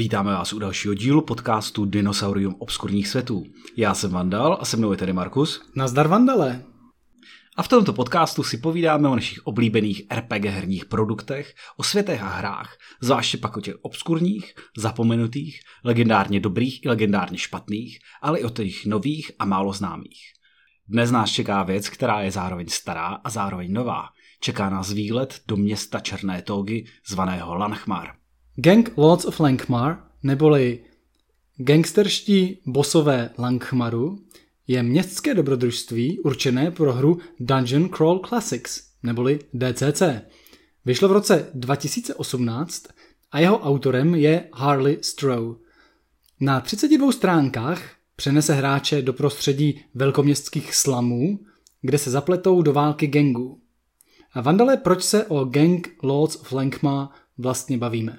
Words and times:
Vítáme 0.00 0.32
vás 0.32 0.52
u 0.52 0.58
dalšího 0.58 0.94
dílu 0.94 1.22
podcastu 1.22 1.84
Dinosaurium 1.84 2.56
obskurních 2.58 3.08
světů. 3.08 3.44
Já 3.76 3.94
jsem 3.94 4.10
Vandal 4.10 4.58
a 4.60 4.64
se 4.64 4.76
mnou 4.76 4.90
je 4.92 4.98
tedy 4.98 5.12
Markus. 5.12 5.62
Nazdar 5.76 6.08
Vandale. 6.08 6.64
A 7.56 7.62
v 7.62 7.68
tomto 7.68 7.92
podcastu 7.92 8.42
si 8.42 8.58
povídáme 8.58 9.08
o 9.08 9.14
našich 9.14 9.46
oblíbených 9.46 10.02
RPG 10.14 10.44
herních 10.44 10.84
produktech, 10.84 11.54
o 11.76 11.82
světech 11.82 12.22
a 12.22 12.28
hrách, 12.28 12.76
zvláště 13.00 13.38
pak 13.38 13.56
o 13.56 13.60
těch 13.60 13.74
obskurních, 13.82 14.54
zapomenutých, 14.76 15.60
legendárně 15.84 16.40
dobrých 16.40 16.84
i 16.84 16.88
legendárně 16.88 17.38
špatných, 17.38 17.98
ale 18.22 18.38
i 18.38 18.44
o 18.44 18.50
těch 18.50 18.86
nových 18.86 19.32
a 19.38 19.44
málo 19.44 19.72
známých. 19.72 20.20
Dnes 20.88 21.10
nás 21.10 21.30
čeká 21.30 21.62
věc, 21.62 21.88
která 21.88 22.20
je 22.20 22.30
zároveň 22.30 22.66
stará 22.68 23.06
a 23.24 23.30
zároveň 23.30 23.72
nová. 23.72 24.08
Čeká 24.40 24.70
nás 24.70 24.92
výlet 24.92 25.40
do 25.48 25.56
města 25.56 26.00
Černé 26.00 26.42
Tógy, 26.42 26.84
zvaného 27.06 27.54
Lanchmar. 27.54 28.19
Gang 28.62 28.92
Lords 28.96 29.24
of 29.24 29.40
Lankhmar, 29.40 30.04
neboli 30.22 30.80
gangsterští 31.56 32.58
bosové 32.66 33.30
Lankhmaru, 33.38 34.18
je 34.66 34.82
městské 34.82 35.34
dobrodružství 35.34 36.18
určené 36.18 36.70
pro 36.70 36.92
hru 36.92 37.18
Dungeon 37.38 37.88
Crawl 37.88 38.18
Classics, 38.18 38.82
neboli 39.02 39.38
DCC. 39.54 40.02
Vyšlo 40.84 41.08
v 41.08 41.12
roce 41.12 41.50
2018 41.54 42.86
a 43.32 43.38
jeho 43.40 43.58
autorem 43.58 44.14
je 44.14 44.48
Harley 44.54 44.98
Stroh. 45.00 45.60
Na 46.40 46.60
32 46.60 47.12
stránkách 47.12 47.82
přenese 48.16 48.54
hráče 48.54 49.02
do 49.02 49.12
prostředí 49.12 49.80
velkoměstských 49.94 50.74
slamů, 50.74 51.38
kde 51.82 51.98
se 51.98 52.10
zapletou 52.10 52.62
do 52.62 52.72
války 52.72 53.06
gangů. 53.06 53.60
A 54.32 54.40
Vandale, 54.40 54.76
proč 54.76 55.02
se 55.02 55.26
o 55.26 55.44
Gang 55.44 55.88
Lords 56.02 56.36
of 56.36 56.52
Lankhmar 56.52 57.08
vlastně 57.38 57.78
bavíme? 57.78 58.18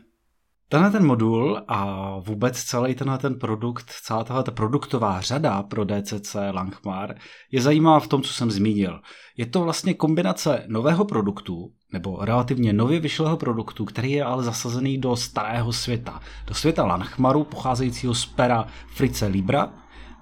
Tenhle 0.72 0.92
ten 0.92 1.06
modul 1.06 1.62
a 1.68 2.10
vůbec 2.20 2.64
celý 2.64 2.96
tenhle 2.96 3.18
ten 3.18 3.40
produkt, 3.40 3.92
celá 4.04 4.24
tahle 4.24 4.44
produktová 4.44 5.22
řada 5.22 5.64
pro 5.64 5.86
DCC 5.86 6.36
Langmar 6.52 7.16
je 7.52 7.62
zajímavá 7.62 8.00
v 8.00 8.08
tom, 8.08 8.22
co 8.22 8.34
jsem 8.34 8.52
zmínil. 8.52 9.00
Je 9.38 9.46
to 9.46 9.62
vlastně 9.62 9.94
kombinace 9.94 10.64
nového 10.68 11.06
produktu, 11.06 11.72
nebo 11.94 12.18
relativně 12.22 12.74
nově 12.74 13.00
vyšlého 13.00 13.38
produktu, 13.38 13.86
který 13.86 14.12
je 14.12 14.24
ale 14.24 14.44
zasazený 14.44 14.98
do 14.98 15.16
starého 15.16 15.74
světa. 15.74 16.22
Do 16.48 16.54
světa 16.54 16.86
Langmaru, 16.86 17.44
pocházejícího 17.44 18.16
z 18.16 18.26
pera 18.26 18.68
Frice 18.88 19.26
Libra 19.26 19.74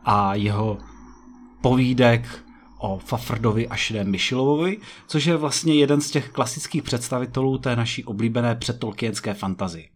a 0.03 0.35
jeho 0.35 0.77
povídek 1.61 2.43
o 2.79 2.97
Fafrdovi 2.97 3.67
a 3.67 3.75
Šidem 3.75 4.11
Myšilovovi, 4.11 4.77
což 5.07 5.25
je 5.25 5.37
vlastně 5.37 5.73
jeden 5.73 6.01
z 6.01 6.11
těch 6.11 6.29
klasických 6.29 6.83
představitelů 6.83 7.57
té 7.57 7.75
naší 7.75 8.05
oblíbené 8.05 8.55
předtolkienské 8.55 9.33
fantazy. 9.33 9.89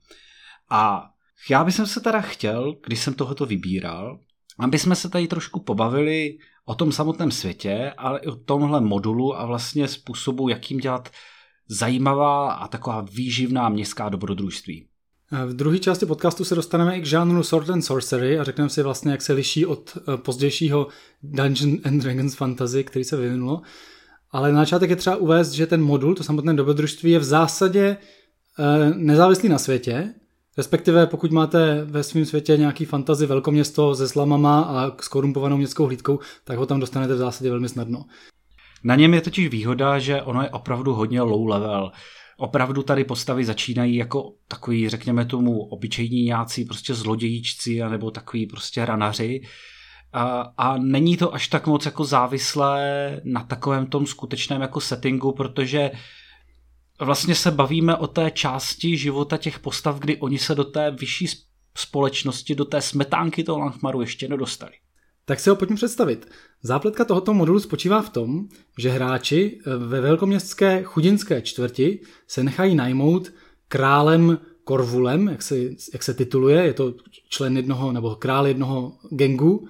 A 0.70 1.10
já 1.50 1.64
bych 1.64 1.76
se 1.76 2.00
teda 2.00 2.22
chtěl, 2.22 2.76
když 2.86 3.00
jsem 3.00 3.14
tohoto 3.14 3.46
vybíral, 3.46 4.20
aby 4.60 4.80
jsme 4.80 4.96
se 4.96 5.10
tady 5.10 5.28
trošku 5.28 5.60
pobavili 5.60 6.38
o 6.66 6.76
tom 6.76 6.92
samotném 6.92 7.32
světě, 7.32 7.94
ale 7.98 8.20
i 8.20 8.28
o 8.28 8.36
tomhle 8.36 8.82
modulu 8.82 9.40
a 9.40 9.46
vlastně 9.46 9.88
způsobu, 9.88 10.50
jakým 10.50 10.78
dělat 10.78 11.10
zajímavá 11.68 12.54
a 12.54 12.68
taková 12.68 13.02
výživná 13.02 13.70
městská 13.70 14.10
dobrodružství. 14.10 14.88
V 15.46 15.54
druhé 15.54 15.80
části 15.80 16.06
podcastu 16.06 16.46
se 16.46 16.56
dostaneme 16.56 16.98
i 16.98 17.02
k 17.02 17.06
žánru 17.06 17.44
Sword 17.44 17.70
and 17.70 17.82
Sorcery 17.82 18.40
a 18.40 18.44
řekneme 18.44 18.70
si 18.70 18.84
vlastně, 18.84 19.12
jak 19.12 19.22
se 19.22 19.34
liší 19.34 19.66
od 19.66 19.98
eh, 19.98 20.18
pozdějšího 20.18 20.88
Dungeon 21.24 21.78
and 21.86 22.04
Dragons 22.04 22.36
fantasy, 22.36 22.84
který 22.84 23.06
se 23.06 23.18
vyvinulo. 23.18 23.62
Ale 24.32 24.54
na 24.54 24.60
začátek 24.60 24.90
je 24.90 24.96
třeba 24.96 25.16
uvést, 25.16 25.52
že 25.52 25.68
ten 25.68 25.84
modul, 25.84 26.16
to 26.16 26.24
samotné 26.24 26.54
dobrodružství, 26.54 27.12
je 27.12 27.20
v 27.20 27.24
zásadě 27.24 27.98
eh, 28.60 28.94
nezávislý 28.96 29.50
na 29.50 29.58
světě, 29.58 30.14
Respektive 30.58 31.08
pokud 31.08 31.32
máte 31.32 31.86
ve 31.86 32.04
svém 32.04 32.26
světě 32.26 32.58
nějaký 32.58 32.86
fantazy 32.86 33.26
velkoměsto 33.26 33.96
se 33.96 34.08
slamama 34.08 34.62
a 34.62 35.02
s 35.02 35.08
korumpovanou 35.08 35.58
městskou 35.58 35.86
hlídkou, 35.86 36.20
tak 36.44 36.58
ho 36.58 36.66
tam 36.66 36.80
dostanete 36.80 37.14
v 37.14 37.18
zásadě 37.18 37.50
velmi 37.50 37.70
snadno. 37.70 38.06
Na 38.84 38.96
něm 38.96 39.14
je 39.14 39.22
totiž 39.22 39.48
výhoda, 39.48 40.00
že 40.00 40.22
ono 40.22 40.42
je 40.42 40.50
opravdu 40.50 40.94
hodně 40.94 41.22
low 41.22 41.48
level. 41.48 41.92
Opravdu 42.38 42.84
tady 42.84 43.04
postavy 43.04 43.46
začínají 43.46 43.96
jako 43.96 44.34
takový, 44.48 44.90
řekněme 44.90 45.26
tomu, 45.26 45.62
obyčejní 45.62 46.24
nějací 46.24 46.66
prostě 46.66 46.94
zlodějíčci 46.94 47.80
nebo 47.90 48.12
takový 48.12 48.46
prostě 48.46 48.86
ranaři. 48.86 49.42
A, 50.14 50.54
a 50.58 50.78
není 50.78 51.18
to 51.18 51.34
až 51.34 51.48
tak 51.48 51.68
moc 51.68 51.86
jako 51.86 52.06
závislé 52.06 53.22
na 53.24 53.44
takovém 53.44 53.86
tom 53.86 54.06
skutečném 54.06 54.62
jako 54.62 54.82
settingu, 54.82 55.32
protože 55.32 55.92
uh, 55.92 55.98
vlastně 57.04 57.36
se 57.36 57.52
bavíme 57.52 57.96
o 57.96 58.08
té 58.08 58.32
části 58.32 58.98
života 58.98 59.38
těch 59.38 59.60
postav, 59.60 60.00
kdy 60.00 60.18
oni 60.18 60.40
se 60.40 60.56
do 60.56 60.64
té 60.64 60.92
vyšší 60.92 61.28
společnosti, 61.78 62.56
do 62.56 62.66
té 62.66 62.82
smetánky 62.82 63.44
toho 63.44 63.60
Langmaru 63.60 64.02
ještě 64.02 64.28
nedostali. 64.28 64.72
Tak 65.26 65.40
si 65.40 65.50
ho 65.50 65.56
pojďme 65.56 65.76
představit. 65.76 66.28
Zápletka 66.64 67.06
tohoto 67.06 67.34
modulu 67.34 67.60
spočívá 67.60 68.02
v 68.02 68.10
tom, 68.10 68.48
že 68.78 68.90
hráči 68.90 69.60
eh, 69.60 69.76
ve 69.78 70.02
velkoměstské 70.02 70.84
chudinské 70.84 71.42
čtvrti 71.42 72.00
se 72.28 72.44
nechají 72.44 72.76
najmout 72.76 73.34
králem 73.68 74.38
Korvulem, 74.64 75.28
jak 75.28 75.42
se, 75.42 75.56
jak 75.94 76.04
se 76.04 76.14
tituluje, 76.14 76.64
je 76.64 76.74
to 76.74 76.94
člen 77.30 77.58
jednoho 77.58 77.92
nebo 77.92 78.16
král 78.16 78.48
jednoho 78.48 78.98
gengu, 79.16 79.68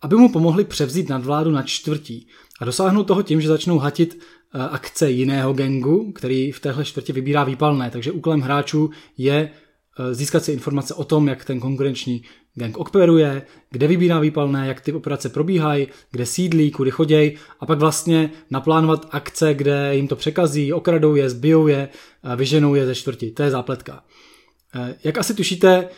aby 0.00 0.16
mu 0.16 0.32
pomohli 0.32 0.64
převzít 0.64 1.08
nadvládu 1.08 1.50
nad 1.50 1.66
čtvrtí 1.66 2.28
a 2.60 2.64
dosáhnout 2.64 3.04
toho 3.04 3.22
tím, 3.22 3.40
že 3.40 3.48
začnou 3.48 3.78
hatit 3.78 4.22
akce 4.60 5.10
jiného 5.10 5.52
gengu, 5.52 6.12
který 6.12 6.52
v 6.52 6.60
téhle 6.60 6.84
čtvrtě 6.84 7.12
vybírá 7.12 7.44
výpalné. 7.44 7.90
Takže 7.90 8.12
úkolem 8.12 8.40
hráčů 8.40 8.90
je 9.18 9.50
eh, 9.98 10.14
získat 10.14 10.44
si 10.44 10.52
informace 10.52 10.94
o 10.94 11.04
tom, 11.04 11.28
jak 11.28 11.44
ten 11.44 11.60
konkurenční 11.60 12.22
gang 12.54 12.78
operuje, 12.78 13.42
kde 13.70 13.86
vybírá 13.86 14.20
výpalné, 14.20 14.68
jak 14.68 14.80
ty 14.80 14.92
operace 14.92 15.28
probíhají, 15.28 15.88
kde 16.10 16.26
sídlí, 16.26 16.70
kudy 16.70 16.90
chodějí 16.90 17.36
a 17.60 17.66
pak 17.66 17.78
vlastně 17.78 18.30
naplánovat 18.50 19.06
akce, 19.10 19.54
kde 19.54 19.96
jim 19.96 20.08
to 20.08 20.16
překazí, 20.16 20.72
okradou 20.72 21.14
je, 21.14 21.30
zbijou 21.30 21.66
je, 21.66 21.88
vyženou 22.36 22.74
je 22.74 22.86
ze 22.86 22.94
čtvrti. 22.94 23.30
To 23.30 23.42
je 23.42 23.50
zápletka. 23.50 24.04
Eh, 24.74 24.94
jak 25.04 25.18
asi 25.18 25.34
tušíte, 25.34 25.88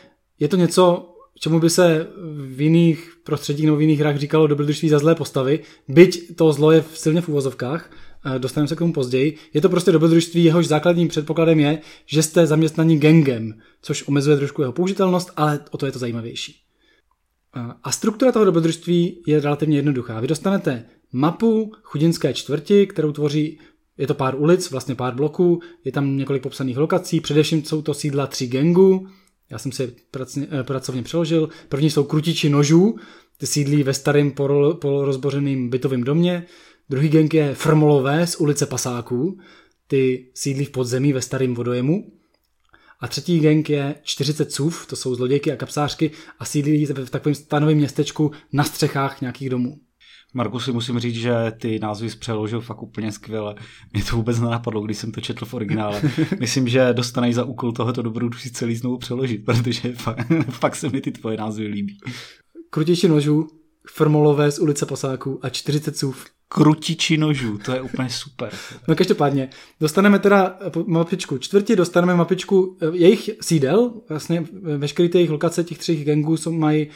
je 0.41 0.49
to 0.49 0.57
něco, 0.57 1.11
čemu 1.39 1.61
by 1.61 1.71
se 1.71 2.07
v 2.37 2.61
jiných 2.61 3.13
prostředích 3.25 3.67
nebo 3.67 3.77
v 3.77 3.81
jiných 3.81 4.01
hrách 4.01 4.17
říkalo 4.17 4.47
dobrodružství 4.47 4.89
za 4.89 4.99
zlé 4.99 5.15
postavy, 5.15 5.61
byť 5.89 6.37
to 6.37 6.53
zlo 6.53 6.71
je 6.71 6.85
silně 6.95 7.21
v 7.21 7.29
uvozovkách, 7.29 7.91
dostaneme 8.39 8.69
se 8.69 8.77
k 8.77 8.79
tomu 8.79 8.93
později. 8.93 9.37
Je 9.55 9.61
to 9.61 9.69
prostě 9.69 9.93
dobrodružství, 9.93 10.45
jehož 10.45 10.67
základním 10.67 11.09
předpokladem 11.09 11.61
je, 11.61 11.79
že 12.07 12.23
jste 12.23 12.47
zaměstnaní 12.47 12.99
gangem, 12.99 13.55
což 13.83 14.09
omezuje 14.09 14.37
trošku 14.37 14.63
jeho 14.63 14.73
použitelnost, 14.73 15.31
ale 15.37 15.61
o 15.71 15.79
to 15.79 15.87
je 15.87 15.93
to 15.93 15.99
zajímavější. 15.99 16.61
A 17.83 17.93
struktura 17.93 18.33
toho 18.33 18.45
dobrodružství 18.45 19.23
je 19.27 19.41
relativně 19.41 19.79
jednoduchá. 19.79 20.21
Vy 20.21 20.27
dostanete 20.27 20.85
mapu 21.13 21.73
chudinské 21.83 22.35
čtvrti, 22.35 22.87
kterou 22.87 23.13
tvoří 23.13 23.59
je 23.99 24.07
to 24.07 24.15
pár 24.15 24.41
ulic, 24.41 24.71
vlastně 24.71 24.95
pár 24.95 25.15
bloků, 25.15 25.61
je 25.85 25.93
tam 25.93 26.17
několik 26.17 26.43
popsaných 26.43 26.79
lokací, 26.79 27.21
především 27.21 27.65
jsou 27.65 27.83
to 27.83 27.95
sídla 27.95 28.27
tří 28.27 28.47
gangů, 28.47 29.07
já 29.51 29.59
jsem 29.59 29.73
si 29.73 29.97
pracně, 30.11 30.47
eh, 30.51 30.63
pracovně 30.63 31.03
přeložil. 31.03 31.49
První 31.69 31.91
jsou 31.91 32.05
krutiči 32.05 32.49
nožů, 32.49 32.97
ty 33.37 33.47
sídlí 33.47 33.83
ve 33.83 33.95
starém 33.95 34.33
polorozbořeném 34.81 35.69
bytovém 35.69 36.05
domě. 36.05 36.47
Druhý 36.91 37.09
gang 37.09 37.35
je 37.35 37.55
Frmolové 37.55 38.27
z 38.27 38.37
ulice 38.37 38.67
Pasáků, 38.67 39.39
ty 39.87 40.31
sídlí 40.35 40.65
v 40.65 40.71
podzemí 40.71 41.13
ve 41.13 41.23
starém 41.23 41.55
vodojemu. 41.55 42.13
A 43.01 43.09
třetí 43.09 43.41
gang 43.41 43.71
je 43.71 43.95
40 44.03 44.53
cův, 44.53 44.87
to 44.87 44.97
jsou 44.97 45.15
zlodějky 45.15 45.53
a 45.53 45.57
kapsářky 45.57 46.11
a 46.39 46.45
sídlí 46.45 46.87
v 46.87 47.11
takovém 47.11 47.35
stanovém 47.35 47.77
městečku 47.77 48.31
na 48.53 48.65
střechách 48.65 49.21
nějakých 49.21 49.51
domů. 49.51 49.81
Marku 50.35 50.61
si 50.61 50.73
musím 50.73 50.99
říct, 50.99 51.15
že 51.15 51.35
ty 51.61 51.79
názvy 51.79 52.09
přeložil 52.19 52.61
fakt 52.61 52.83
úplně 52.83 53.13
skvěle. 53.13 53.55
Mě 53.93 54.05
to 54.05 54.17
vůbec 54.17 54.41
nenapadlo, 54.41 54.81
když 54.81 54.99
jsem 54.99 55.13
to 55.13 55.21
četl 55.21 55.45
v 55.45 55.55
originále. 55.55 56.03
Myslím, 56.41 56.69
že 56.69 56.93
dostaneš 56.93 57.35
za 57.35 57.45
úkol 57.45 57.73
tohoto 57.73 58.03
dobrodružství 58.03 58.51
celý 58.51 58.77
znovu 58.77 58.99
přeložit, 58.99 59.45
protože 59.45 59.93
fakt, 59.93 60.27
fakt 60.51 60.77
se 60.77 60.89
mi 60.89 61.01
ty 61.01 61.13
tvoje 61.13 61.37
názvy 61.37 61.67
líbí. 61.67 61.99
Krutější 62.71 63.09
nožů, 63.09 63.49
Frmolové 63.91 64.51
z 64.51 64.59
ulice 64.59 64.87
Pasáků 64.87 65.39
a 65.43 65.49
40 65.49 65.97
cův 65.97 66.27
krutiči 66.49 67.17
nožů, 67.17 67.59
to 67.59 67.73
je 67.73 67.81
úplně 67.81 68.11
super. 68.11 68.53
No 68.89 68.97
každopádně, 68.97 69.49
dostaneme 69.81 70.19
teda 70.19 70.59
mapičku 70.87 71.39
čtvrti, 71.39 71.77
dostaneme 71.77 72.15
mapičku 72.15 72.77
eh, 72.81 72.87
jejich 72.93 73.31
sídel, 73.41 73.93
vlastně 74.09 74.45
veškeré 74.79 75.09
ty 75.09 75.19
jejich 75.19 75.31
lokace 75.31 75.65
těch 75.65 75.79
třech 75.79 76.05
gangů 76.05 76.37
jsou, 76.37 76.53
mají 76.53 76.87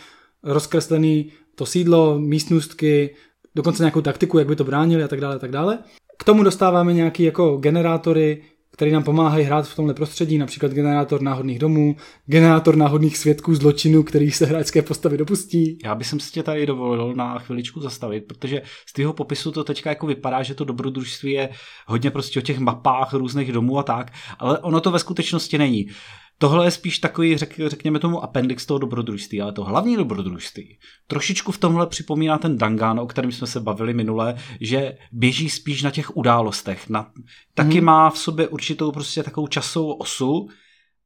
rozkreslený 0.43 1.33
to 1.55 1.67
sídlo, 1.67 2.19
místnostky, 2.19 3.15
dokonce 3.55 3.83
nějakou 3.83 4.00
taktiku, 4.00 4.39
jak 4.39 4.49
by 4.49 4.56
to 4.56 4.65
bránili 4.65 5.03
a 5.03 5.09
tak 5.09 5.21
dále, 5.21 5.37
a 5.37 5.39
tak 5.39 5.50
dále. 5.50 5.79
K 6.19 6.25
tomu 6.25 6.43
dostáváme 6.43 6.93
nějaký 6.93 7.23
jako 7.23 7.56
generátory, 7.56 8.43
které 8.78 8.90
nám 8.90 9.02
pomáhají 9.02 9.44
hrát 9.44 9.69
v 9.69 9.76
tomhle 9.76 9.94
prostředí, 9.94 10.38
například 10.38 10.72
generátor 10.72 11.22
náhodných 11.22 11.58
domů, 11.58 11.96
generátor 12.26 12.76
náhodných 12.76 13.19
svědků 13.19 13.54
zločinu, 13.54 14.02
který 14.02 14.30
se 14.30 14.46
hráčské 14.46 14.82
postavy 14.82 15.16
dopustí. 15.16 15.78
Já 15.84 15.94
bych 15.94 16.06
si 16.06 16.16
tě 16.32 16.42
tady 16.42 16.66
dovolil 16.66 17.14
na 17.14 17.38
chviličku 17.38 17.80
zastavit, 17.80 18.25
protože 18.25 18.62
z 18.86 18.92
tvého 18.92 19.12
popisu 19.12 19.52
to 19.52 19.64
teďka 19.64 19.90
jako 19.90 20.06
vypadá, 20.06 20.42
že 20.42 20.54
to 20.54 20.64
dobrodružství 20.64 21.32
je 21.32 21.48
hodně 21.86 22.10
prostě 22.10 22.38
o 22.38 22.42
těch 22.42 22.58
mapách 22.58 23.14
různých 23.14 23.52
domů 23.52 23.78
a 23.78 23.82
tak, 23.82 24.12
ale 24.38 24.58
ono 24.58 24.80
to 24.80 24.90
ve 24.90 24.98
skutečnosti 24.98 25.58
není. 25.58 25.86
Tohle 26.38 26.67
je 26.67 26.70
spíš 26.70 26.99
takový, 26.99 27.37
řek, 27.37 27.55
řekněme 27.67 27.99
tomu, 27.99 28.23
appendix 28.23 28.67
toho 28.67 28.79
dobrodružství, 28.79 29.40
ale 29.40 29.52
to 29.52 29.64
hlavní 29.64 29.96
dobrodružství 29.96 30.79
trošičku 31.06 31.52
v 31.52 31.58
tomhle 31.58 31.87
připomíná 31.87 32.38
ten 32.38 32.58
Dangan, 32.58 33.00
o 33.00 33.06
kterém 33.06 33.32
jsme 33.32 33.46
se 33.46 33.61
bavili 33.61 33.94
minule, 33.94 34.35
že 34.61 34.99
běží 35.12 35.50
spíš 35.50 35.82
na 35.82 35.90
těch 35.90 36.17
událostech. 36.17 36.88
Na, 36.88 37.11
taky 37.55 37.76
hmm. 37.76 37.85
má 37.85 38.11
v 38.11 38.19
sobě 38.19 38.49
určitou 38.49 38.93
prostě 38.93 39.23
takovou 39.23 39.46
časovou 39.46 39.93
osu, 39.93 40.49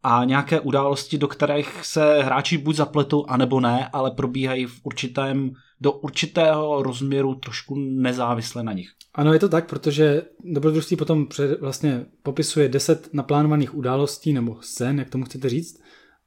a 0.02 0.24
nějaké 0.24 0.60
události, 0.60 1.18
do 1.18 1.28
kterých 1.28 1.84
se 1.84 2.22
hráči 2.22 2.58
buď 2.58 2.76
zapletou, 2.76 3.24
anebo 3.28 3.60
ne, 3.60 3.88
ale 3.92 4.10
probíhají 4.10 4.66
v 4.66 4.80
určitém, 4.82 5.52
do 5.80 5.92
určitého 5.92 6.82
rozměru 6.82 7.34
trošku 7.34 7.74
nezávisle 7.78 8.62
na 8.62 8.72
nich. 8.72 8.90
Ano, 9.14 9.32
je 9.32 9.38
to 9.38 9.48
tak, 9.48 9.68
protože 9.68 10.22
dobrodružství 10.44 10.96
potom 10.96 11.26
před, 11.26 11.60
vlastně 11.60 12.06
popisuje 12.22 12.68
deset 12.68 13.08
naplánovaných 13.12 13.74
událostí 13.74 14.32
nebo 14.32 14.56
scén, 14.60 14.98
jak 14.98 15.10
tomu 15.10 15.24
chcete 15.24 15.48
říct. 15.48 15.80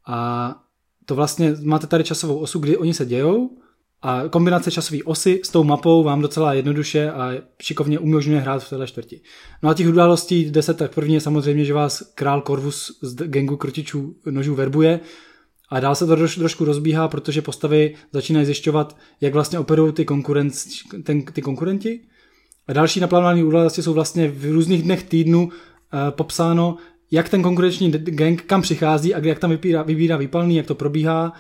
A 0.08 0.56
to 1.06 1.16
vlastně 1.16 1.56
máte 1.64 1.88
tady 1.88 2.04
časovou 2.04 2.38
osu, 2.38 2.60
kdy 2.60 2.78
oni 2.78 2.94
se 2.94 3.06
dějou 3.06 3.58
a 4.02 4.24
kombinace 4.30 4.72
časové 4.72 5.04
osy 5.04 5.42
s 5.44 5.50
tou 5.50 5.64
mapou 5.64 6.04
vám 6.04 6.22
docela 6.22 6.54
jednoduše 6.54 7.12
a 7.12 7.32
šikovně 7.62 8.00
umožňuje 8.00 8.40
hrát 8.40 8.64
v 8.64 8.70
téhle 8.70 8.88
čtvrti. 8.88 9.22
No 9.64 9.70
a 9.70 9.74
těch 9.74 9.88
událostí 9.88 10.52
10, 10.52 10.78
tak 10.78 10.96
první 10.96 11.14
je 11.14 11.22
samozřejmě, 11.22 11.66
že 11.66 11.74
vás 11.74 12.12
král 12.16 12.42
Corvus 12.42 13.00
z 13.02 13.16
gengu 13.16 13.58
krotičů 13.58 14.16
nožů 14.26 14.56
verbuje 14.56 15.00
a 15.70 15.80
dál 15.80 15.96
se 15.96 16.06
to 16.06 16.16
troš, 16.16 16.36
trošku 16.36 16.66
rozbíhá, 16.66 17.08
protože 17.08 17.42
postavy 17.42 17.94
začínají 18.12 18.46
zjišťovat, 18.46 18.98
jak 19.22 19.34
vlastně 19.34 19.60
operují 19.60 19.94
ty, 19.94 20.06
ten, 21.04 21.22
ty 21.22 21.42
konkurenti. 21.42 22.00
A 22.68 22.74
další 22.74 23.00
naplánované 23.00 23.44
události 23.44 23.84
jsou 23.84 23.94
vlastně 23.94 24.28
v 24.28 24.52
různých 24.52 24.84
dnech 24.84 25.04
týdnu 25.04 25.44
uh, 25.44 25.52
popsáno, 26.10 26.78
jak 27.12 27.30
ten 27.30 27.44
konkurenční 27.44 27.92
gang 27.92 28.42
kam 28.42 28.62
přichází 28.62 29.16
a 29.16 29.20
jak 29.20 29.40
tam 29.40 29.50
vybírá, 29.50 29.84
vybírá 29.84 30.18
výpalný, 30.18 30.56
jak 30.56 30.66
to 30.66 30.76
probíhá 30.76 31.34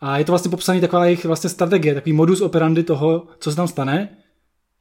a 0.00 0.18
je 0.18 0.24
to 0.24 0.32
vlastně 0.32 0.50
popsaný 0.50 0.80
taková 0.80 1.04
jejich 1.04 1.24
vlastně 1.24 1.50
strategie, 1.50 1.94
takový 1.94 2.12
modus 2.12 2.40
operandi 2.40 2.82
toho, 2.82 3.26
co 3.38 3.50
se 3.50 3.56
tam 3.56 3.68
stane, 3.68 4.16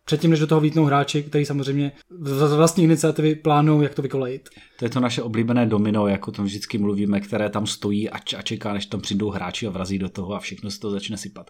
předtím, 0.06 0.32
než 0.32 0.40
do 0.40 0.48
toho 0.48 0.62
vítnou 0.62 0.86
hráči, 0.86 1.24
který 1.24 1.46
samozřejmě 1.46 1.92
z 2.22 2.54
vlastní 2.54 2.84
iniciativy 2.84 3.36
plánují, 3.36 3.84
jak 3.84 3.94
to 3.94 4.02
vykolejit. 4.02 4.50
To 4.80 4.86
je 4.86 4.90
to 4.90 5.00
naše 5.00 5.22
oblíbené 5.22 5.66
domino, 5.66 6.08
jako 6.08 6.32
tom 6.32 6.46
vždycky 6.46 6.78
mluvíme, 6.78 7.20
které 7.20 7.50
tam 7.50 7.68
stojí 7.68 8.10
a, 8.10 8.18
a 8.38 8.42
čeká, 8.42 8.74
než 8.74 8.86
tam 8.86 9.02
přijdou 9.02 9.30
hráči 9.30 9.68
a 9.68 9.70
vrazí 9.70 10.00
do 10.00 10.10
toho 10.10 10.34
a 10.34 10.40
všechno 10.40 10.72
se 10.72 10.80
to 10.80 10.92
začne 10.92 11.18
sypat. 11.18 11.50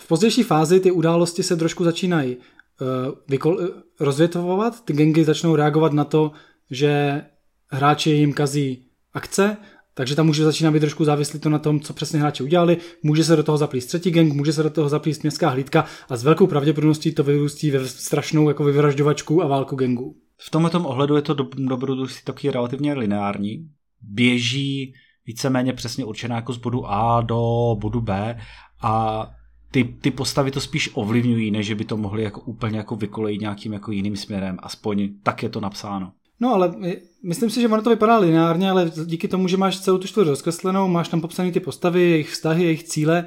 V 0.00 0.08
pozdější 0.08 0.42
fázi 0.42 0.80
ty 0.80 0.90
události 0.90 1.42
se 1.42 1.56
trošku 1.56 1.84
začínají 1.84 2.36
uh, 2.36 3.14
vykol- 3.30 3.60
uh, 3.60 3.68
rozvětvovat, 4.00 4.84
ty 4.84 4.92
gengy 4.92 5.24
začnou 5.24 5.56
reagovat 5.56 5.92
na 5.92 6.04
to, 6.04 6.32
že 6.70 7.22
hráči 7.70 8.10
jim 8.10 8.32
kazí 8.32 8.86
akce 9.14 9.56
takže 9.96 10.14
tam 10.14 10.26
může 10.26 10.44
začínat 10.44 10.70
být 10.70 10.80
trošku 10.80 11.04
závislý 11.04 11.40
to 11.40 11.48
na 11.48 11.58
tom, 11.58 11.80
co 11.80 11.94
přesně 11.94 12.20
hráči 12.20 12.42
udělali. 12.42 12.76
Může 13.02 13.24
se 13.24 13.36
do 13.36 13.42
toho 13.42 13.58
zaplíst 13.58 13.88
třetí 13.88 14.10
gang, 14.10 14.32
může 14.32 14.52
se 14.52 14.62
do 14.62 14.70
toho 14.70 14.88
zaplíst 14.88 15.22
městská 15.22 15.48
hlídka 15.48 15.84
a 16.08 16.16
s 16.16 16.24
velkou 16.24 16.46
pravděpodobností 16.46 17.14
to 17.14 17.24
vyrůstí 17.24 17.70
ve 17.70 17.88
strašnou 17.88 18.48
jako 18.48 18.64
vyvražďovačku 18.64 19.42
a 19.42 19.46
válku 19.46 19.76
gangů. 19.76 20.16
V 20.38 20.50
tomhle 20.50 20.70
ohledu 20.70 21.16
je 21.16 21.22
to 21.22 21.34
do, 21.34 21.48
dobrodružství 21.56 22.24
taky 22.24 22.50
relativně 22.50 22.94
lineární. 22.94 23.68
Běží 24.02 24.94
víceméně 25.26 25.72
přesně 25.72 26.04
určená 26.04 26.36
jako 26.36 26.52
z 26.52 26.56
bodu 26.56 26.86
A 26.86 27.20
do 27.20 27.40
bodu 27.80 28.00
B 28.00 28.38
a 28.82 29.26
ty, 29.70 29.84
ty 29.84 30.10
postavy 30.10 30.50
to 30.50 30.60
spíš 30.60 30.90
ovlivňují, 30.94 31.50
než 31.50 31.72
by 31.72 31.84
to 31.84 31.96
mohli 31.96 32.22
jako 32.22 32.40
úplně 32.40 32.78
jako 32.78 32.96
vykolejit 32.96 33.40
nějakým 33.40 33.72
jako 33.72 33.92
jiným 33.92 34.16
směrem. 34.16 34.56
Aspoň 34.62 35.08
tak 35.22 35.42
je 35.42 35.48
to 35.48 35.60
napsáno. 35.60 36.12
No 36.40 36.54
ale 36.54 36.74
myslím 37.22 37.50
si, 37.50 37.60
že 37.60 37.68
ono 37.68 37.82
to 37.82 37.90
vypadá 37.90 38.18
lineárně, 38.18 38.70
ale 38.70 38.90
díky 39.04 39.28
tomu, 39.28 39.48
že 39.48 39.56
máš 39.56 39.80
celou 39.80 39.98
tu 39.98 40.08
čtvrť 40.08 40.28
rozkreslenou, 40.28 40.88
máš 40.88 41.08
tam 41.08 41.20
popsané 41.20 41.52
ty 41.52 41.60
postavy, 41.60 42.02
jejich 42.02 42.30
vztahy, 42.30 42.64
jejich 42.64 42.84
cíle 42.84 43.24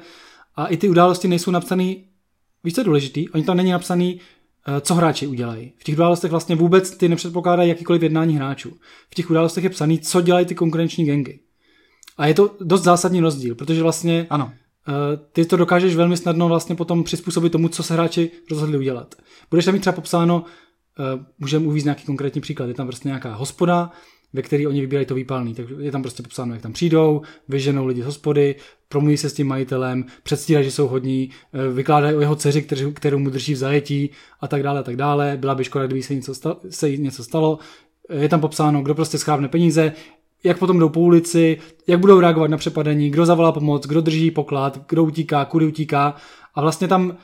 a 0.56 0.66
i 0.66 0.76
ty 0.76 0.88
události 0.88 1.28
nejsou 1.28 1.50
napsané, 1.50 1.94
víš 2.64 2.74
co 2.74 2.80
je 2.80 2.84
důležitý, 2.84 3.28
oni 3.28 3.44
tam 3.44 3.56
není 3.56 3.70
napsaný, 3.70 4.20
eh, 4.68 4.80
co 4.80 4.94
hráči 4.94 5.26
udělají. 5.26 5.72
V 5.78 5.84
těch 5.84 5.94
událostech 5.94 6.30
vlastně 6.30 6.56
vůbec 6.56 6.96
ty 6.96 7.08
nepředpokládají 7.08 7.68
jakýkoliv 7.68 8.02
jednání 8.02 8.36
hráčů. 8.36 8.76
V 9.10 9.14
těch 9.14 9.30
událostech 9.30 9.64
je 9.64 9.70
psaný, 9.70 9.98
co 9.98 10.20
dělají 10.20 10.46
ty 10.46 10.54
konkurenční 10.54 11.04
gengy. 11.04 11.40
A 12.16 12.26
je 12.26 12.34
to 12.34 12.56
dost 12.60 12.82
zásadní 12.82 13.20
rozdíl, 13.20 13.54
protože 13.54 13.82
vlastně 13.82 14.26
ano. 14.30 14.52
Eh, 14.88 14.92
ty 15.32 15.44
to 15.44 15.56
dokážeš 15.56 15.96
velmi 15.96 16.16
snadno 16.16 16.48
vlastně 16.48 16.74
potom 16.74 17.04
přizpůsobit 17.04 17.52
tomu, 17.52 17.68
co 17.68 17.82
se 17.82 17.94
hráči 17.94 18.30
rozhodli 18.50 18.78
udělat. 18.78 19.14
Budeš 19.50 19.64
tam 19.64 19.74
mít 19.74 19.80
třeba 19.80 19.96
popsáno, 19.96 20.44
můžeme 21.38 21.66
uvíct 21.66 21.84
nějaký 21.84 22.04
konkrétní 22.04 22.40
příklad. 22.40 22.66
Je 22.66 22.74
tam 22.74 22.86
prostě 22.86 23.08
nějaká 23.08 23.34
hospoda, 23.34 23.90
ve 24.32 24.42
které 24.42 24.66
oni 24.68 24.80
vybírají 24.80 25.06
to 25.06 25.14
výpalný. 25.14 25.54
Tak 25.54 25.66
je 25.78 25.92
tam 25.92 26.02
prostě 26.02 26.22
popsáno, 26.22 26.54
jak 26.54 26.62
tam 26.62 26.72
přijdou, 26.72 27.22
vyženou 27.48 27.86
lidi 27.86 28.02
z 28.02 28.06
hospody, 28.06 28.54
promluví 28.88 29.16
se 29.16 29.30
s 29.30 29.34
tím 29.34 29.46
majitelem, 29.46 30.04
předstírají, 30.22 30.64
že 30.64 30.70
jsou 30.70 30.88
hodní, 30.88 31.30
eh, 31.52 31.72
vykládají 31.72 32.16
o 32.16 32.20
jeho 32.20 32.36
dceři, 32.36 32.62
kterou, 32.62 32.92
kterou 32.92 33.18
mu 33.18 33.30
drží 33.30 33.54
v 33.54 33.56
zajetí 33.56 34.10
a 34.40 34.48
tak 34.48 34.62
dále, 34.62 34.80
a 34.80 34.82
tak 34.82 34.96
dále. 34.96 35.36
Byla 35.40 35.54
by 35.54 35.64
škoda, 35.64 35.86
kdyby 35.86 36.02
se 36.02 36.14
něco 36.14 36.34
stalo, 36.34 36.60
se 36.70 36.96
něco 36.96 37.24
stalo. 37.24 37.58
Je 38.12 38.28
tam 38.28 38.40
popsáno, 38.40 38.82
kdo 38.82 38.94
prostě 38.94 39.18
schávne 39.18 39.48
peníze, 39.48 39.92
jak 40.44 40.58
potom 40.58 40.78
jdou 40.78 40.88
po 40.88 41.00
ulici, 41.00 41.58
jak 41.86 42.00
budou 42.00 42.20
reagovat 42.20 42.50
na 42.50 42.56
přepadení, 42.56 43.10
kdo 43.10 43.26
zavolá 43.26 43.52
pomoc, 43.52 43.86
kdo 43.86 44.00
drží 44.00 44.30
poklad, 44.30 44.78
kdo 44.88 45.04
utíká, 45.04 45.44
kudy 45.44 45.66
utíká. 45.66 46.14
A 46.54 46.60
vlastně 46.60 46.88
tam 46.88 47.16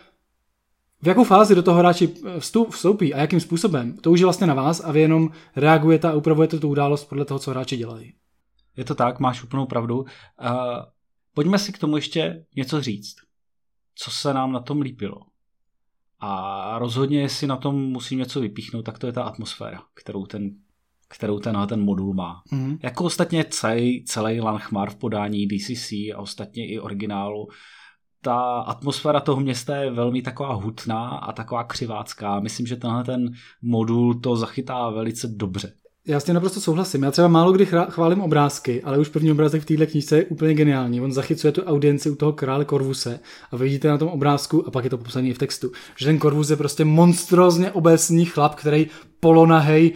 v 1.02 1.08
jakou 1.08 1.24
fázi 1.24 1.54
do 1.54 1.62
toho 1.62 1.78
hráči 1.78 2.14
vstup, 2.38 2.70
vstoupí 2.70 3.14
a 3.14 3.20
jakým 3.20 3.40
způsobem, 3.40 3.96
to 3.96 4.10
už 4.10 4.20
je 4.20 4.26
vlastně 4.26 4.46
na 4.46 4.54
vás 4.54 4.80
a 4.80 4.92
vy 4.92 5.00
jenom 5.00 5.30
reagujete 5.56 6.08
a 6.08 6.14
upravujete 6.14 6.58
tu 6.58 6.68
událost 6.68 7.04
podle 7.04 7.24
toho, 7.24 7.38
co 7.38 7.50
hráči 7.50 7.76
dělají. 7.76 8.14
Je 8.76 8.84
to 8.84 8.94
tak, 8.94 9.20
máš 9.20 9.44
úplnou 9.44 9.66
pravdu. 9.66 9.98
Uh, 9.98 10.06
pojďme 11.34 11.58
si 11.58 11.72
k 11.72 11.78
tomu 11.78 11.96
ještě 11.96 12.44
něco 12.56 12.80
říct. 12.80 13.16
Co 13.94 14.10
se 14.10 14.34
nám 14.34 14.52
na 14.52 14.60
tom 14.60 14.80
líbilo. 14.80 15.20
A 16.20 16.78
rozhodně, 16.78 17.20
jestli 17.20 17.46
na 17.46 17.56
tom 17.56 17.76
musím 17.76 18.18
něco 18.18 18.40
vypíchnout, 18.40 18.84
tak 18.84 18.98
to 18.98 19.06
je 19.06 19.12
ta 19.12 19.22
atmosféra, 19.22 19.82
kterou 19.94 20.26
ten, 20.26 20.50
kterou 21.08 21.38
ten, 21.38 21.66
ten 21.68 21.80
modul 21.80 22.14
má. 22.14 22.42
Mm-hmm. 22.52 22.78
Jako 22.82 23.04
ostatně 23.04 23.44
celý, 23.44 24.04
celý 24.04 24.40
Lanchmar 24.40 24.90
v 24.90 24.96
podání 24.96 25.46
DCC 25.46 25.92
a 25.92 26.16
ostatně 26.16 26.68
i 26.68 26.80
originálu 26.80 27.48
ta 28.26 28.58
atmosféra 28.58 29.20
toho 29.20 29.40
města 29.40 29.76
je 29.76 29.90
velmi 29.90 30.22
taková 30.22 30.54
hutná 30.54 31.08
a 31.08 31.32
taková 31.32 31.64
křivácká. 31.64 32.40
Myslím, 32.40 32.66
že 32.66 32.76
tenhle 32.76 33.04
ten 33.04 33.32
modul 33.62 34.14
to 34.14 34.36
zachytá 34.36 34.90
velice 34.90 35.28
dobře. 35.28 35.72
Já 36.06 36.20
s 36.20 36.24
tím 36.24 36.34
naprosto 36.34 36.60
souhlasím. 36.60 37.02
Já 37.02 37.10
třeba 37.10 37.28
málo 37.28 37.52
kdy 37.52 37.66
chválím 37.88 38.20
obrázky, 38.20 38.82
ale 38.82 38.98
už 38.98 39.08
první 39.08 39.32
obrázek 39.32 39.62
v 39.62 39.64
této 39.64 39.86
knižce 39.86 40.16
je 40.16 40.24
úplně 40.24 40.54
geniální. 40.54 41.00
On 41.00 41.12
zachycuje 41.12 41.52
tu 41.52 41.62
audienci 41.62 42.10
u 42.10 42.14
toho 42.14 42.32
krále 42.32 42.64
Korvuse 42.64 43.20
a 43.50 43.56
vidíte 43.56 43.88
na 43.88 43.98
tom 43.98 44.08
obrázku, 44.08 44.68
a 44.68 44.70
pak 44.70 44.84
je 44.84 44.90
to 44.90 44.98
popsané 44.98 45.34
v 45.34 45.38
textu, 45.38 45.70
že 45.96 46.06
ten 46.06 46.18
Korvus 46.18 46.50
je 46.50 46.56
prostě 46.56 46.84
monstrózně 46.84 47.70
obecný 47.70 48.24
chlap, 48.24 48.54
který 48.54 48.86
polonahej 49.20 49.92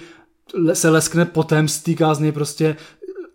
se 0.73 0.91
leskne 0.91 1.25
potem, 1.25 1.69
stýká 1.69 2.15
z 2.15 2.19
něj 2.19 2.33
prostě 2.33 2.77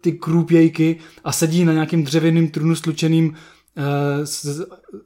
ty 0.01 0.11
krůpějky 0.11 0.99
a 1.23 1.31
sedí 1.31 1.65
na 1.65 1.73
nějakým 1.73 2.03
dřevěným 2.03 2.49
trunu 2.49 2.75
slučeným 2.75 3.35
z, 4.23 4.61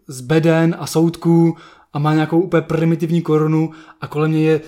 z 0.08 0.22
beden 0.22 0.76
a 0.80 0.88
soutků 0.88 1.58
a 1.94 2.00
má 2.00 2.14
nějakou 2.14 2.42
úplně 2.42 2.62
primitivní 2.62 3.22
korunu 3.22 3.72
a 4.02 4.08
kolem 4.08 4.32
něj 4.32 4.44
je 4.44 4.62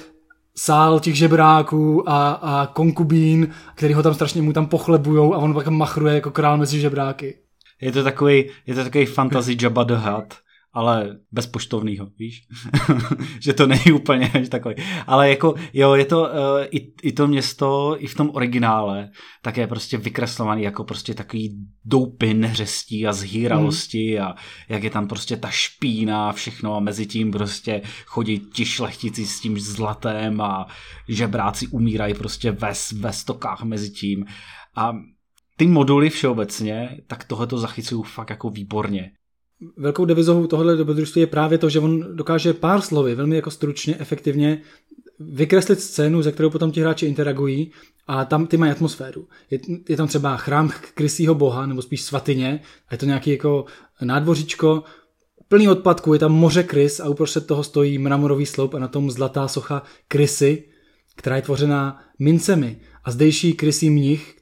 sál 0.56 1.00
těch 1.00 1.16
žebráků 1.16 2.10
a, 2.10 2.32
a 2.32 2.68
konkubín, 2.68 3.48
který 3.76 3.94
ho 3.94 4.04
tam 4.04 4.14
strašně 4.14 4.42
mu 4.42 4.54
tam 4.54 4.68
pochlebujou 4.68 5.34
a 5.34 5.38
on 5.38 5.54
pak 5.54 5.68
machruje 5.68 6.16
jako 6.16 6.32
král 6.32 6.58
mezi 6.58 6.80
žebráky. 6.80 7.38
Je 7.82 7.92
to 7.92 8.04
takový, 8.04 8.50
je 8.68 8.76
to 8.76 8.84
takový 8.84 9.06
fantasy 9.06 9.58
Jabba 9.62 9.84
the 9.84 9.94
Hutt 9.94 10.34
ale 10.74 11.18
bez 11.32 11.48
poštovného, 11.48 12.10
víš? 12.20 12.48
že 13.40 13.54
to 13.54 13.68
není 13.68 13.92
úplně 13.94 14.32
takový. 14.50 14.76
Ale 15.08 15.30
jako, 15.30 15.56
jo, 15.74 15.94
je 15.94 16.06
to 16.06 16.22
uh, 16.22 16.28
i, 16.72 16.94
i 17.04 17.12
to 17.12 17.28
město, 17.28 17.96
i 18.00 18.08
v 18.08 18.16
tom 18.16 18.30
originále, 18.34 19.10
tak 19.42 19.58
je 19.58 19.68
prostě 19.68 19.98
vykreslovaný 19.98 20.64
jako 20.64 20.84
prostě 20.84 21.14
takový 21.14 21.68
doupy 21.86 22.34
nehřestí 22.34 23.08
a 23.08 23.14
zhýralosti 23.14 24.18
mm. 24.18 24.26
a 24.26 24.36
jak 24.70 24.84
je 24.84 24.90
tam 24.90 25.08
prostě 25.08 25.38
ta 25.38 25.50
špína 25.50 26.30
a 26.30 26.34
všechno 26.34 26.76
a 26.76 26.80
mezi 26.80 27.06
tím 27.06 27.32
prostě 27.32 27.82
chodí 28.06 28.40
ti 28.40 28.66
šlechtici 28.66 29.26
s 29.26 29.40
tím 29.40 29.60
zlatem 29.60 30.42
a 30.42 30.68
žebráci 31.10 31.68
umírají 31.68 32.14
prostě 32.14 32.52
ve, 32.52 32.74
ve 32.96 33.14
stokách 33.14 33.64
mezi 33.64 33.90
tím. 33.90 34.26
A 34.76 34.94
ty 35.58 35.68
moduly 35.68 36.10
všeobecně, 36.10 36.98
tak 37.08 37.24
tohle 37.24 37.48
to 37.48 37.58
zachycují 37.58 38.04
fakt 38.04 38.30
jako 38.30 38.50
výborně 38.50 39.12
velkou 39.78 40.06
devizou 40.06 40.48
tohle 40.48 40.76
dobrodružství 40.76 41.22
je 41.22 41.28
právě 41.28 41.58
to, 41.58 41.70
že 41.70 41.80
on 41.80 42.16
dokáže 42.16 42.54
pár 42.54 42.82
slovy, 42.82 43.16
velmi 43.16 43.36
jako 43.36 43.52
stručně, 43.52 43.96
efektivně 44.00 44.62
vykreslit 45.20 45.80
scénu, 45.80 46.22
ze 46.22 46.32
kterou 46.32 46.50
potom 46.50 46.72
ti 46.72 46.82
hráči 46.82 47.06
interagují 47.06 47.72
a 48.08 48.26
tam 48.26 48.48
ty 48.48 48.58
mají 48.58 48.72
atmosféru. 48.72 49.28
Je, 49.50 49.60
je 49.90 49.98
tam 49.98 50.08
třeba 50.08 50.38
chrám 50.38 50.72
krysího 50.94 51.36
boha, 51.36 51.66
nebo 51.66 51.82
spíš 51.82 52.02
svatyně, 52.02 52.62
a 52.88 52.94
je 52.94 52.98
to 52.98 53.06
nějaký 53.06 53.32
jako 53.32 53.66
nádvoříčko, 54.02 54.84
plný 55.48 55.70
odpadků, 55.70 56.14
je 56.14 56.20
tam 56.20 56.32
moře 56.32 56.64
krys 56.64 57.00
a 57.00 57.10
uprostřed 57.10 57.48
toho 57.48 57.64
stojí 57.64 57.98
mramorový 57.98 58.46
sloup 58.46 58.74
a 58.74 58.80
na 58.80 58.88
tom 58.88 59.12
zlatá 59.12 59.48
socha 59.48 59.84
krysy, 60.08 60.64
která 61.16 61.36
je 61.36 61.42
tvořená 61.42 62.00
mincemi. 62.20 62.80
a 63.04 63.12
zdejší 63.12 63.54
krysý 63.54 63.90
mnich, 63.90 64.36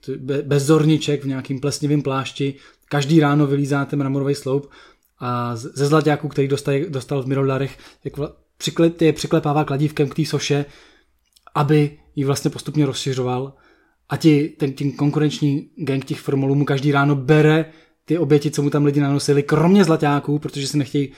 bezorniček 0.43 1.23
v 1.23 1.27
nějakým 1.27 1.59
plesnivém 1.59 2.01
plášti, 2.01 2.55
každý 2.89 3.19
ráno 3.19 3.47
vylízá 3.47 3.85
ten 3.85 3.99
mramorový 3.99 4.35
sloup 4.35 4.69
a 5.19 5.55
ze 5.55 5.87
zlaťáků, 5.87 6.27
který 6.27 6.47
dostal, 6.47 6.73
dostal 6.89 7.23
v 7.23 7.27
Mirolarech, 7.27 7.77
jak 8.05 8.13
je 9.01 9.13
přiklepává 9.13 9.63
kladívkem 9.63 10.09
k 10.09 10.15
té 10.15 10.25
soše, 10.25 10.65
aby 11.55 11.99
ji 12.15 12.25
vlastně 12.25 12.51
postupně 12.51 12.85
rozšiřoval 12.85 13.53
a 14.09 14.17
ti, 14.17 14.49
ten, 14.49 14.73
ten 14.73 14.91
konkurenční 14.91 15.69
gang 15.75 16.05
těch 16.05 16.19
formulů 16.19 16.55
mu 16.55 16.65
každý 16.65 16.91
ráno 16.91 17.15
bere 17.15 17.65
ty 18.05 18.17
oběti, 18.17 18.51
co 18.51 18.61
mu 18.61 18.69
tam 18.69 18.85
lidi 18.85 18.99
nanosili, 18.99 19.43
kromě 19.43 19.83
zlaťáků, 19.83 20.39
protože 20.39 20.67
si 20.67 20.77
nechtějí 20.77 21.11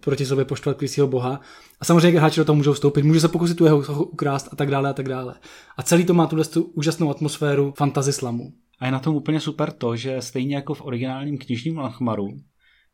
proti 0.00 0.26
sobě 0.26 0.44
poštvat 0.44 0.76
krysího 0.76 1.06
boha. 1.06 1.40
A 1.80 1.84
samozřejmě 1.84 2.20
hráči 2.20 2.40
do 2.40 2.44
toho 2.44 2.56
můžou 2.56 2.72
vstoupit, 2.72 3.02
může 3.02 3.20
se 3.20 3.28
pokusit 3.28 3.56
tu 3.56 3.64
jeho 3.64 4.04
ukrást 4.04 4.48
a 4.52 4.56
tak 4.56 4.70
dále 4.70 4.90
a 4.90 4.92
tak 4.92 5.08
dále. 5.08 5.34
A 5.76 5.82
celý 5.82 6.04
to 6.04 6.14
má 6.14 6.26
tuhle 6.26 6.44
tu 6.44 6.62
úžasnou 6.62 7.10
atmosféru 7.10 7.74
fantasy 7.76 8.12
slamu. 8.12 8.52
A 8.78 8.86
je 8.86 8.92
na 8.92 8.98
tom 8.98 9.16
úplně 9.16 9.40
super 9.40 9.72
to, 9.72 9.96
že 9.96 10.22
stejně 10.22 10.56
jako 10.56 10.74
v 10.74 10.84
originálním 10.84 11.38
knižním 11.38 11.78
Lachmaru, 11.78 12.28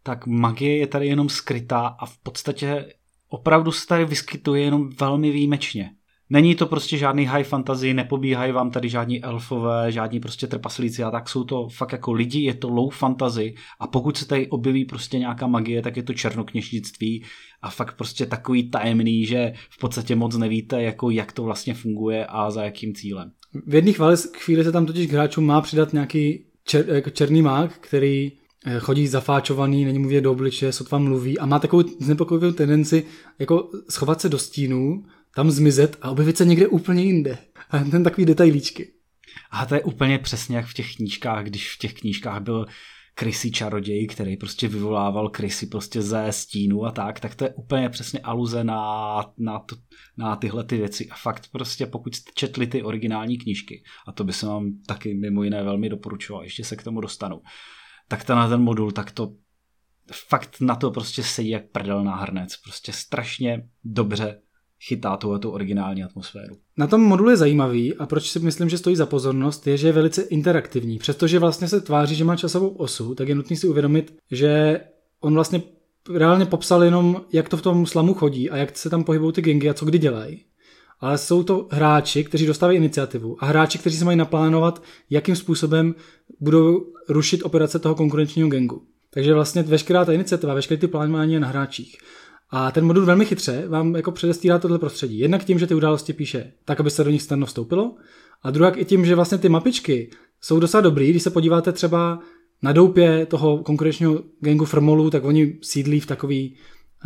tak 0.07 0.27
magie 0.27 0.77
je 0.77 0.87
tady 0.87 1.07
jenom 1.07 1.29
skrytá 1.29 1.87
a 1.87 2.07
v 2.07 2.19
podstatě 2.19 2.87
opravdu 3.29 3.73
se 3.73 3.87
tady 3.87 4.05
vyskytuje 4.05 4.63
jenom 4.63 4.91
velmi 5.01 5.31
výjimečně. 5.31 5.91
Není 6.31 6.55
to 6.55 6.67
prostě 6.67 6.99
žádný 6.99 7.27
high 7.27 7.45
fantasy, 7.45 7.95
nepobíhají 7.95 8.53
vám 8.53 8.71
tady 8.71 8.89
žádní 8.89 9.25
elfové, 9.25 9.93
žádní 9.93 10.21
prostě 10.21 10.47
trpaslíci 10.47 11.03
a 11.03 11.11
tak 11.11 11.29
jsou 11.29 11.45
to 11.45 11.69
fakt 11.69 11.93
jako 11.93 12.13
lidi, 12.13 12.41
je 12.41 12.55
to 12.55 12.69
low 12.69 12.91
fantasy 12.91 13.55
a 13.81 13.87
pokud 13.87 14.17
se 14.17 14.29
tady 14.29 14.47
objeví 14.47 14.85
prostě 14.85 15.19
nějaká 15.19 15.47
magie, 15.47 15.83
tak 15.83 15.97
je 15.97 16.03
to 16.03 16.15
černokněžnictví 16.15 17.25
a 17.63 17.71
fakt 17.71 17.97
prostě 17.97 18.27
takový 18.27 18.71
tajemný, 18.71 19.27
že 19.27 19.53
v 19.71 19.79
podstatě 19.79 20.17
moc 20.17 20.37
nevíte, 20.37 20.83
jako 20.83 21.11
jak 21.11 21.33
to 21.33 21.43
vlastně 21.43 21.75
funguje 21.75 22.27
a 22.27 22.51
za 22.51 22.65
jakým 22.65 22.95
cílem. 22.95 23.33
V 23.67 23.75
jedné 23.75 23.93
chvíli 24.37 24.65
se 24.65 24.73
tam 24.73 24.87
totiž 24.87 25.07
k 25.07 25.13
hráčům 25.13 25.47
má 25.47 25.61
přidat 25.61 25.93
nějaký 25.93 26.45
čer, 26.65 26.91
jako 26.91 27.11
černý 27.11 27.43
mák, 27.43 27.73
který 27.79 28.33
chodí 28.79 29.07
zafáčovaný, 29.07 29.85
není 29.85 29.99
mu 29.99 30.21
do 30.21 30.33
obličeje, 30.33 30.73
sotva 30.73 30.99
mluví 30.99 31.39
a 31.39 31.47
má 31.47 31.59
takovou 31.59 31.89
znepokojivou 32.01 32.53
tendenci 32.53 33.05
jako 33.39 33.71
schovat 33.91 34.21
se 34.21 34.29
do 34.29 34.39
stínů 34.39 35.05
tam 35.35 35.51
zmizet 35.51 35.97
a 36.03 36.11
objevit 36.11 36.37
se 36.37 36.45
někde 36.45 36.67
úplně 36.67 37.03
jinde. 37.03 37.39
A 37.71 37.79
ten 37.79 38.05
takový 38.05 38.27
detailíčky. 38.27 38.93
A 39.51 39.67
to 39.67 39.75
je 39.75 39.83
úplně 39.83 40.19
přesně 40.19 40.57
jak 40.57 40.67
v 40.67 40.75
těch 40.75 40.97
knížkách, 40.97 41.45
když 41.45 41.75
v 41.75 41.79
těch 41.79 41.95
knížkách 41.95 42.43
byl 42.43 42.67
krysy 43.15 43.51
čaroděj, 43.51 44.07
který 44.07 44.37
prostě 44.37 44.69
vyvolával 44.69 45.29
krysy 45.29 45.67
prostě 45.67 46.03
ze 46.03 46.27
stínu 46.31 46.85
a 46.85 46.91
tak, 46.91 47.21
tak 47.21 47.35
to 47.35 47.45
je 47.45 47.55
úplně 47.55 47.89
přesně 47.89 48.21
aluze 48.21 48.65
na, 48.65 48.81
na, 49.39 49.59
to, 49.59 49.77
na 50.17 50.37
tyhle 50.37 50.65
ty 50.65 50.77
věci. 50.77 51.09
A 51.09 51.15
fakt 51.17 51.49
prostě 51.53 51.87
pokud 51.87 52.15
jste 52.15 52.31
četli 52.35 52.67
ty 52.67 52.83
originální 52.83 53.39
knížky, 53.39 53.83
a 54.07 54.13
to 54.13 54.25
by 54.25 54.33
se 54.33 54.47
vám 54.47 54.73
taky 54.87 55.15
mimo 55.15 55.43
jiné 55.43 55.63
velmi 55.63 55.89
doporučoval, 55.89 56.43
ještě 56.43 56.65
se 56.65 56.77
k 56.77 56.83
tomu 56.83 57.01
dostanu, 57.01 57.41
tak 58.09 58.25
ten 58.25 58.39
ten 58.49 58.61
modul, 58.61 58.93
tak 58.93 59.11
to 59.11 59.33
fakt 60.29 60.61
na 60.61 60.77
to 60.77 60.91
prostě 60.91 61.23
sedí 61.23 61.49
jak 61.49 61.71
prdel 61.71 62.05
na 62.05 62.17
hrnec. 62.17 62.57
Prostě 62.57 62.93
strašně 62.93 63.69
dobře 63.85 64.41
chytá 64.81 65.17
tu, 65.17 65.39
tu 65.39 65.51
originální 65.51 66.05
atmosféru. 66.05 66.57
Na 66.77 66.87
tom 66.87 67.03
modul 67.03 67.31
je 67.31 67.37
zajímavý 67.37 67.95
a 67.95 68.07
proč 68.07 68.31
si 68.31 68.39
myslím, 68.39 68.69
že 68.69 68.79
stojí 68.79 68.97
za 68.97 69.07
pozornost, 69.07 69.67
je, 69.67 69.77
že 69.77 69.89
je 69.89 69.93
velice 69.93 70.23
interaktivní. 70.23 70.99
Přestože 70.99 71.39
vlastně 71.39 71.69
se 71.69 71.81
tváří, 71.81 72.15
že 72.15 72.25
má 72.25 72.37
časovou 72.37 72.69
osu, 72.69 73.15
tak 73.15 73.29
je 73.29 73.35
nutné 73.35 73.57
si 73.57 73.69
uvědomit, 73.69 74.17
že 74.31 74.81
on 75.21 75.35
vlastně 75.35 75.63
reálně 76.15 76.47
popsal 76.47 76.85
jenom, 76.85 77.23
jak 77.33 77.49
to 77.49 77.57
v 77.57 77.63
tom 77.63 77.87
slamu 77.87 78.15
chodí 78.15 78.51
a 78.51 78.57
jak 78.57 78.79
se 78.79 78.91
tam 78.91 79.05
pohybují 79.05 79.33
ty 79.33 79.43
gengy 79.43 79.71
a 79.71 79.75
co 79.75 79.85
kdy 79.85 79.99
dělají. 79.99 80.45
Ale 81.01 81.19
jsou 81.19 81.43
to 81.43 81.69
hráči, 81.71 82.25
kteří 82.25 82.47
dostávají 82.47 82.79
iniciativu 82.79 83.37
a 83.41 83.47
hráči, 83.47 83.79
kteří 83.79 83.97
se 83.97 84.05
mají 84.05 84.17
naplánovat, 84.17 84.83
jakým 85.11 85.37
způsobem 85.37 85.95
budou 86.41 86.87
rušit 87.09 87.43
operace 87.43 87.79
toho 87.79 87.95
konkurenčního 87.95 88.49
gengu. 88.49 88.83
Takže 89.11 89.35
vlastně 89.35 89.63
veškerá 89.63 90.05
ta 90.05 90.13
iniciativa, 90.13 90.55
veškeré 90.55 90.81
ty 90.81 90.89
plánování 90.89 91.33
je 91.33 91.41
na 91.41 91.49
hráčích. 91.49 91.99
A 92.51 92.71
ten 92.71 92.85
modul 92.85 93.05
velmi 93.05 93.25
chytře 93.25 93.65
vám 93.69 93.97
jako 93.97 94.13
předestírá 94.13 94.59
tohle 94.59 94.79
prostředí. 94.79 95.19
Jednak 95.19 95.45
tím, 95.45 95.59
že 95.59 95.67
ty 95.67 95.75
události 95.75 96.13
píše 96.13 96.53
tak, 96.65 96.81
aby 96.81 96.91
se 96.91 97.05
do 97.05 97.11
nich 97.11 97.23
snadno 97.23 97.47
vstoupilo, 97.47 97.95
a 98.43 98.51
druhá 98.51 98.71
i 98.71 98.85
tím, 98.85 99.07
že 99.07 99.15
vlastně 99.15 99.39
ty 99.39 99.49
mapičky 99.49 100.11
jsou 100.41 100.61
docela 100.61 100.81
dobrý, 100.81 101.11
když 101.11 101.23
se 101.23 101.31
podíváte 101.31 101.73
třeba 101.73 102.19
na 102.63 102.73
doupě 102.73 103.27
toho 103.27 103.59
konkurenčního 103.59 104.23
gangu 104.41 104.65
Frmolu, 104.65 105.11
tak 105.11 105.25
oni 105.25 105.59
sídlí 105.63 106.01
v 106.01 106.07
takový 106.07 106.57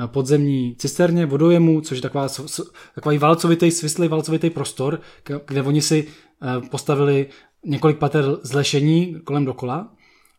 podzemní 0.06 0.76
cisterně, 0.78 1.26
vodojemu, 1.26 1.80
což 1.80 1.98
je 1.98 2.02
taková, 2.02 2.28
takový 2.94 3.18
valcovitý, 3.18 3.70
svislý 3.70 4.08
valcovitý 4.08 4.50
prostor, 4.50 5.00
kde 5.46 5.62
oni 5.62 5.82
si 5.82 6.06
eh, 6.06 6.68
postavili 6.68 7.26
několik 7.64 7.98
pater 7.98 8.24
zlešení 8.42 9.20
kolem 9.24 9.44
dokola 9.44 9.90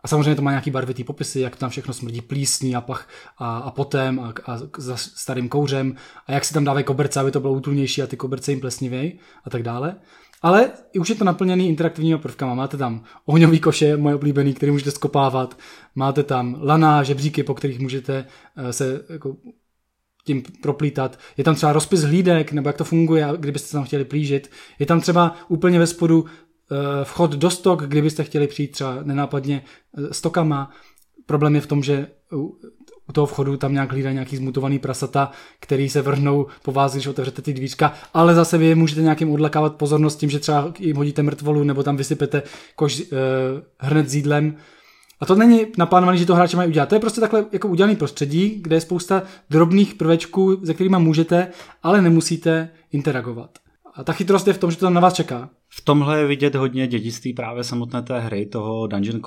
a 0.03 0.07
samozřejmě 0.07 0.35
to 0.35 0.41
má 0.41 0.51
nějaký 0.51 0.71
barvitý 0.71 1.03
popisy, 1.03 1.39
jak 1.39 1.55
tam 1.55 1.69
všechno 1.69 1.93
smrdí 1.93 2.21
plísní 2.21 2.75
a, 2.75 2.81
pach 2.81 3.09
a, 3.37 3.57
a 3.57 3.71
potem 3.71 4.19
a, 4.19 4.33
a 4.45 4.57
za 4.77 4.97
starým 4.97 5.49
kouřem 5.49 5.95
a 6.27 6.31
jak 6.31 6.45
si 6.45 6.53
tam 6.53 6.63
dávají 6.63 6.85
koberce, 6.85 7.19
aby 7.19 7.31
to 7.31 7.39
bylo 7.39 7.53
útulnější 7.53 8.01
a 8.01 8.07
ty 8.07 8.17
koberce 8.17 8.51
jim 8.51 8.61
plesnivějí 8.61 9.19
a 9.43 9.49
tak 9.49 9.63
dále. 9.63 9.95
Ale 10.41 10.71
už 10.99 11.09
je 11.09 11.15
to 11.15 11.23
naplněný 11.23 11.69
interaktivními 11.69 12.17
prvkama. 12.17 12.53
Máte 12.53 12.77
tam 12.77 13.03
ohňový 13.25 13.59
koše, 13.59 13.97
moje 13.97 14.15
oblíbený, 14.15 14.53
který 14.53 14.71
můžete 14.71 14.91
skopávat. 14.91 15.57
Máte 15.95 16.23
tam 16.23 16.59
laná, 16.61 17.03
žebříky, 17.03 17.43
po 17.43 17.53
kterých 17.53 17.79
můžete 17.79 18.25
eh, 18.57 18.73
se 18.73 19.01
jako 19.09 19.35
tím 20.25 20.43
proplítat. 20.61 21.19
Je 21.37 21.43
tam 21.43 21.55
třeba 21.55 21.73
rozpis 21.73 22.01
hlídek, 22.01 22.51
nebo 22.51 22.69
jak 22.69 22.77
to 22.77 22.83
funguje, 22.83 23.27
kdybyste 23.37 23.71
tam 23.71 23.83
chtěli 23.83 24.05
plížit. 24.05 24.51
Je 24.79 24.85
tam 24.85 25.01
třeba 25.01 25.35
úplně 25.49 25.79
ve 25.79 25.87
spodu 25.87 26.25
Eh, 26.71 27.05
vchod 27.05 27.31
do 27.31 27.49
stok, 27.49 27.83
kdybyste 27.83 28.23
chtěli 28.23 28.47
přijít 28.47 28.71
třeba 28.71 29.03
nenápadně 29.03 29.63
eh, 29.97 30.13
stokama. 30.13 30.69
Problém 31.25 31.55
je 31.55 31.61
v 31.61 31.67
tom, 31.67 31.83
že 31.83 32.07
u 33.11 33.13
toho 33.13 33.27
vchodu 33.27 33.57
tam 33.57 33.73
nějak 33.73 33.91
hlídá 33.91 34.11
nějaký 34.11 34.37
zmutovaný 34.37 34.79
prasata, 34.79 35.31
který 35.59 35.89
se 35.89 36.01
vrhnou 36.01 36.47
po 36.63 36.71
vás, 36.71 36.93
když 36.93 37.07
otevřete 37.07 37.41
ty 37.41 37.53
dvířka, 37.53 37.93
ale 38.13 38.35
zase 38.35 38.57
vy 38.57 38.75
můžete 38.75 39.01
nějakým 39.01 39.31
odlakávat 39.31 39.75
pozornost 39.75 40.15
tím, 40.15 40.29
že 40.29 40.39
třeba 40.39 40.73
jim 40.79 40.95
hodíte 40.95 41.23
mrtvolu 41.23 41.63
nebo 41.63 41.83
tam 41.83 41.97
vysypete 41.97 42.43
koš 42.75 42.99
uh, 42.99 43.07
hrnec 43.79 44.09
s 44.09 44.15
jídlem. 44.15 44.55
A 45.19 45.25
to 45.25 45.35
není 45.35 45.65
naplánované, 45.77 46.17
že 46.17 46.25
to 46.25 46.35
hráči 46.35 46.55
mají 46.55 46.69
udělat. 46.69 46.89
To 46.89 46.95
je 46.95 46.99
prostě 46.99 47.21
takhle 47.21 47.45
jako 47.51 47.67
udělaný 47.67 47.95
prostředí, 47.95 48.59
kde 48.61 48.75
je 48.75 48.81
spousta 48.81 49.23
drobných 49.49 49.95
prvečků, 49.95 50.65
se 50.65 50.73
kterými 50.73 50.97
můžete, 50.99 51.47
ale 51.83 52.01
nemusíte 52.01 52.69
interagovat. 52.91 53.49
A 53.93 54.03
ta 54.03 54.13
chytrost 54.13 54.47
je 54.47 54.53
v 54.53 54.57
tom, 54.57 54.71
že 54.71 54.77
to 54.77 54.85
tam 54.85 54.93
na 54.93 55.01
vás 55.01 55.13
čeká. 55.13 55.49
V 55.69 55.85
tomhle 55.85 56.19
je 56.19 56.27
vidět 56.27 56.55
hodně 56.55 56.87
dědictví 56.87 57.33
právě 57.33 57.63
samotné 57.63 58.01
té 58.01 58.19
hry, 58.19 58.45
toho 58.45 58.87
Dungeon 58.87 59.21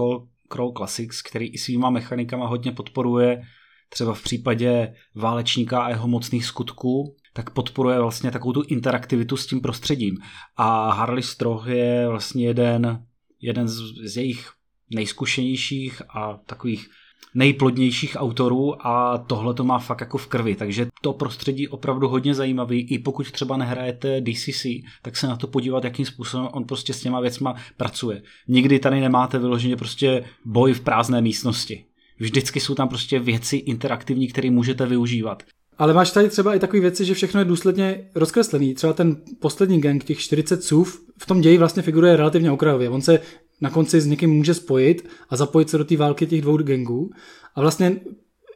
Crawl 0.53 0.73
Classics, 0.77 1.23
který 1.23 1.47
i 1.47 1.59
svýma 1.59 1.91
mechanikama 1.91 2.47
hodně 2.47 2.73
podporuje 2.73 3.43
třeba 3.89 4.15
v 4.15 4.23
případě 4.23 4.95
válečníka 5.15 5.83
a 5.83 5.89
jeho 5.89 6.09
mocných 6.09 6.45
skutků, 6.45 7.17
tak 7.33 7.51
podporuje 7.51 8.01
vlastně 8.01 8.31
takovou 8.31 8.53
tu 8.53 8.63
interaktivitu 8.63 9.37
s 9.37 9.47
tím 9.47 9.61
prostředím. 9.61 10.17
A 10.57 10.93
Harley 10.93 11.23
Stroh 11.23 11.67
je 11.67 12.09
vlastně 12.09 12.47
jeden, 12.47 13.05
jeden 13.41 13.69
z, 13.69 13.81
z 14.05 14.17
jejich 14.17 14.51
nejzkušenějších 14.91 16.03
a 16.09 16.39
takových 16.47 16.91
nejplodnějších 17.35 18.17
autorů 18.21 18.87
a 18.87 19.19
tohle 19.19 19.55
to 19.55 19.65
má 19.65 19.79
fakt 19.79 20.01
jako 20.01 20.19
v 20.19 20.27
krvi, 20.27 20.57
takže 20.57 20.87
to 21.03 21.13
prostředí 21.13 21.69
opravdu 21.69 22.09
hodně 22.09 22.35
zajímavý, 22.35 22.81
i 22.81 22.99
pokud 22.99 23.31
třeba 23.31 23.57
nehrajete 23.57 24.21
DCC, 24.21 24.67
tak 25.03 25.17
se 25.17 25.27
na 25.27 25.37
to 25.37 25.47
podívat, 25.47 25.85
jakým 25.85 26.07
způsobem 26.07 26.49
on 26.53 26.65
prostě 26.65 26.93
s 26.93 27.01
těma 27.01 27.21
věcma 27.21 27.55
pracuje. 27.77 28.23
Nikdy 28.49 28.79
tady 28.79 29.01
nemáte 29.01 29.39
vyloženě 29.39 29.77
prostě 29.77 30.25
boj 30.45 30.73
v 30.73 30.81
prázdné 30.81 31.21
místnosti. 31.21 31.85
Vždycky 32.19 32.61
jsou 32.61 32.75
tam 32.75 32.89
prostě 32.89 33.19
věci 33.19 33.57
interaktivní, 33.57 34.29
které 34.29 34.51
můžete 34.51 34.87
využívat. 34.87 35.43
Ale 35.79 35.95
máš 35.95 36.11
tady 36.11 36.29
třeba 36.29 36.55
i 36.55 36.59
takové 36.59 36.81
věci, 36.81 37.05
že 37.05 37.15
všechno 37.15 37.41
je 37.41 37.45
důsledně 37.45 38.11
rozkreslený. 38.15 38.75
Třeba 38.75 38.93
ten 38.93 39.17
poslední 39.41 39.81
gang, 39.81 40.05
těch 40.05 40.19
40 40.19 40.65
SUV, 40.65 41.01
v 41.19 41.27
tom 41.27 41.41
ději 41.41 41.59
vlastně 41.59 41.83
figuruje 41.83 42.17
relativně 42.17 42.51
okrajově. 42.51 42.91
On 42.91 43.03
se 43.03 43.21
na 43.61 43.71
konci 43.71 44.01
s 44.01 44.07
někým 44.07 44.31
může 44.31 44.55
spojit 44.55 45.09
a 45.29 45.37
zapojit 45.37 45.71
se 45.71 45.79
do 45.79 45.85
té 45.85 45.97
války 45.97 46.27
těch 46.27 46.43
dvou 46.43 46.57
gangů. 46.57 47.11
A 47.55 47.61
vlastně 47.61 48.01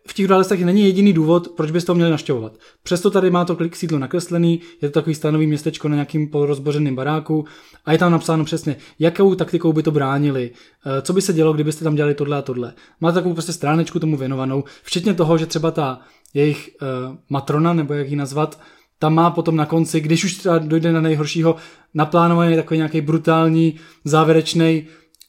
v 0.08 0.14
těch 0.14 0.26
událostech 0.26 0.64
není 0.64 0.84
jediný 0.84 1.12
důvod, 1.12 1.48
proč 1.48 1.70
byste 1.70 1.86
to 1.86 1.94
měli 1.94 2.10
naštěvovat. 2.10 2.52
Přesto 2.82 3.10
tady 3.10 3.30
má 3.30 3.44
to 3.44 3.56
klik 3.56 3.76
sídlo 3.76 3.98
nakreslený, 3.98 4.60
je 4.82 4.88
to 4.88 5.00
takový 5.00 5.14
stanový 5.14 5.46
městečko 5.46 5.88
na 5.88 5.94
nějakým 5.94 6.28
polorozbořeným 6.28 6.96
baráku 6.96 7.44
a 7.84 7.92
je 7.92 7.98
tam 7.98 8.12
napsáno 8.12 8.44
přesně, 8.44 8.76
jakou 8.98 9.34
taktikou 9.34 9.72
by 9.72 9.82
to 9.82 9.90
bránili, 9.90 10.50
eh, 10.86 11.02
co 11.02 11.12
by 11.12 11.22
se 11.22 11.32
dělo, 11.32 11.52
kdybyste 11.52 11.84
tam 11.84 11.94
dělali 11.94 12.14
tohle 12.14 12.36
a 12.36 12.42
tohle. 12.42 12.74
Máte 13.00 13.14
takovou 13.14 13.34
prostě 13.34 13.52
stránečku 13.52 13.98
tomu 13.98 14.16
věnovanou, 14.16 14.64
včetně 14.82 15.14
toho, 15.14 15.38
že 15.38 15.46
třeba 15.46 15.70
ta 15.70 16.00
jejich 16.34 16.70
uh, 16.82 17.16
matrona, 17.30 17.72
nebo 17.72 17.94
jak 17.94 18.10
ji 18.10 18.16
nazvat, 18.16 18.60
tam 18.98 19.14
má 19.14 19.30
potom 19.30 19.56
na 19.56 19.66
konci, 19.66 20.00
když 20.00 20.24
už 20.24 20.34
třeba 20.34 20.58
dojde 20.58 20.92
na 20.92 21.00
nejhoršího, 21.00 21.56
naplánovaný 21.94 22.56
takový 22.56 22.76
nějaký 22.76 23.00
brutální, 23.00 23.74
závěrečný, 24.04 24.86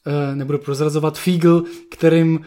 uh, 0.08 0.36
nebudu 0.36 0.58
prozrazovat, 0.58 1.18
fígl, 1.18 1.64
kterým 1.92 2.40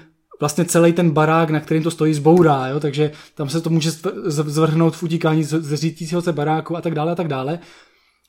vlastně 0.43 0.65
celý 0.65 0.93
ten 0.93 1.11
barák, 1.11 1.51
na 1.51 1.61
kterým 1.61 1.83
to 1.83 1.91
stojí, 1.91 2.15
zbourá, 2.15 2.67
jo? 2.67 2.81
takže 2.81 3.13
tam 3.35 3.49
se 3.49 3.61
to 3.61 3.71
může 3.71 3.91
zvrhnout 4.27 4.97
v 4.97 5.03
utíkání 5.03 5.45
z 5.45 5.75
řídícího 5.75 6.23
se 6.23 6.33
baráku 6.33 6.77
a 6.77 6.81
tak 6.81 6.95
dále 6.95 7.13
a 7.13 7.15
tak 7.15 7.29
dále. 7.29 7.59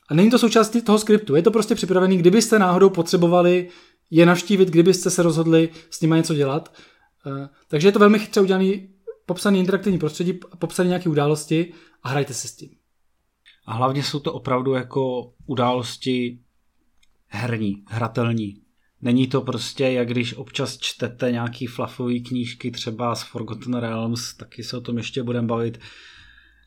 A 0.08 0.14
není 0.14 0.30
to 0.30 0.38
součástí 0.38 0.82
toho 0.82 0.98
skriptu, 0.98 1.36
je 1.36 1.42
to 1.42 1.50
prostě 1.50 1.74
připravený, 1.74 2.16
kdybyste 2.16 2.58
náhodou 2.58 2.90
potřebovali 2.90 3.68
je 4.10 4.26
navštívit, 4.26 4.68
kdybyste 4.68 5.10
se 5.10 5.22
rozhodli 5.22 5.68
s 5.90 6.00
nimi 6.00 6.16
něco 6.16 6.34
dělat. 6.34 6.74
Eh, 7.26 7.48
takže 7.68 7.88
je 7.88 7.92
to 7.92 7.98
velmi 7.98 8.18
chytře 8.18 8.40
udělaný, 8.40 8.88
popsaný 9.26 9.60
interaktivní 9.60 9.98
prostředí, 9.98 10.32
popsaný 10.58 10.88
nějaké 10.88 11.08
události 11.08 11.72
a 12.02 12.08
hrajte 12.08 12.34
se 12.34 12.48
s 12.48 12.56
tím. 12.56 12.70
A 13.66 13.74
hlavně 13.74 14.02
jsou 14.02 14.20
to 14.20 14.32
opravdu 14.32 14.74
jako 14.74 15.32
události 15.46 16.38
herní, 17.26 17.84
hratelní. 17.88 18.63
Není 19.04 19.26
to 19.26 19.40
prostě, 19.40 19.84
jak 19.84 20.08
když 20.08 20.34
občas 20.34 20.78
čtete 20.78 21.32
nějaký 21.32 21.66
flafový 21.66 22.22
knížky 22.22 22.70
třeba 22.70 23.14
z 23.14 23.22
Forgotten 23.22 23.74
Realms, 23.74 24.34
taky 24.34 24.62
se 24.62 24.76
o 24.76 24.80
tom 24.80 24.96
ještě 24.96 25.22
budeme 25.22 25.48
bavit. 25.48 25.78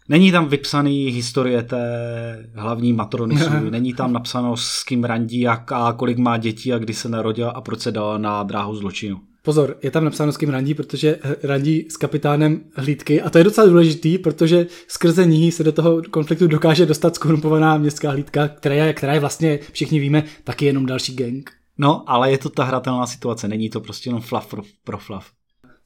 Není 0.09 0.31
tam 0.31 0.47
vypsaný 0.47 1.07
historie 1.07 1.63
té 1.63 2.49
hlavní 2.55 2.93
matrony 2.93 3.35
není 3.69 3.93
tam 3.93 4.13
napsáno 4.13 4.57
s 4.57 4.83
kým 4.83 5.03
randí 5.03 5.47
a, 5.47 5.53
a 5.53 5.93
kolik 5.93 6.17
má 6.17 6.37
dětí 6.37 6.73
a 6.73 6.77
kdy 6.77 6.93
se 6.93 7.09
narodila 7.09 7.51
a 7.51 7.61
proč 7.61 7.79
se 7.79 7.91
dala 7.91 8.17
na 8.17 8.43
dráhu 8.43 8.75
zločinu. 8.75 9.21
Pozor, 9.41 9.77
je 9.83 9.91
tam 9.91 10.03
napsáno 10.05 10.31
s 10.31 10.37
kým 10.37 10.49
randí, 10.49 10.73
protože 10.73 11.19
randí 11.43 11.85
s 11.89 11.97
kapitánem 11.97 12.61
hlídky 12.75 13.21
a 13.21 13.29
to 13.29 13.37
je 13.37 13.43
docela 13.43 13.67
důležitý, 13.67 14.17
protože 14.17 14.67
skrze 14.87 15.25
ní 15.25 15.51
se 15.51 15.63
do 15.63 15.71
toho 15.71 16.01
konfliktu 16.11 16.47
dokáže 16.47 16.85
dostat 16.85 17.15
skorumpovaná 17.15 17.77
městská 17.77 18.11
hlídka, 18.11 18.47
která 18.47 18.75
je, 18.75 18.93
která 18.93 19.13
je 19.13 19.19
vlastně, 19.19 19.59
všichni 19.71 19.99
víme, 19.99 20.23
taky 20.43 20.65
jenom 20.65 20.85
další 20.85 21.15
gang. 21.15 21.57
No, 21.77 22.03
ale 22.09 22.31
je 22.31 22.37
to 22.37 22.49
ta 22.49 22.63
hratelná 22.63 23.07
situace, 23.07 23.47
není 23.47 23.69
to 23.69 23.81
prostě 23.81 24.09
jenom 24.09 24.21
fluff 24.21 24.47
pro, 24.47 24.61
pro 24.83 24.97
fluff. 24.97 25.25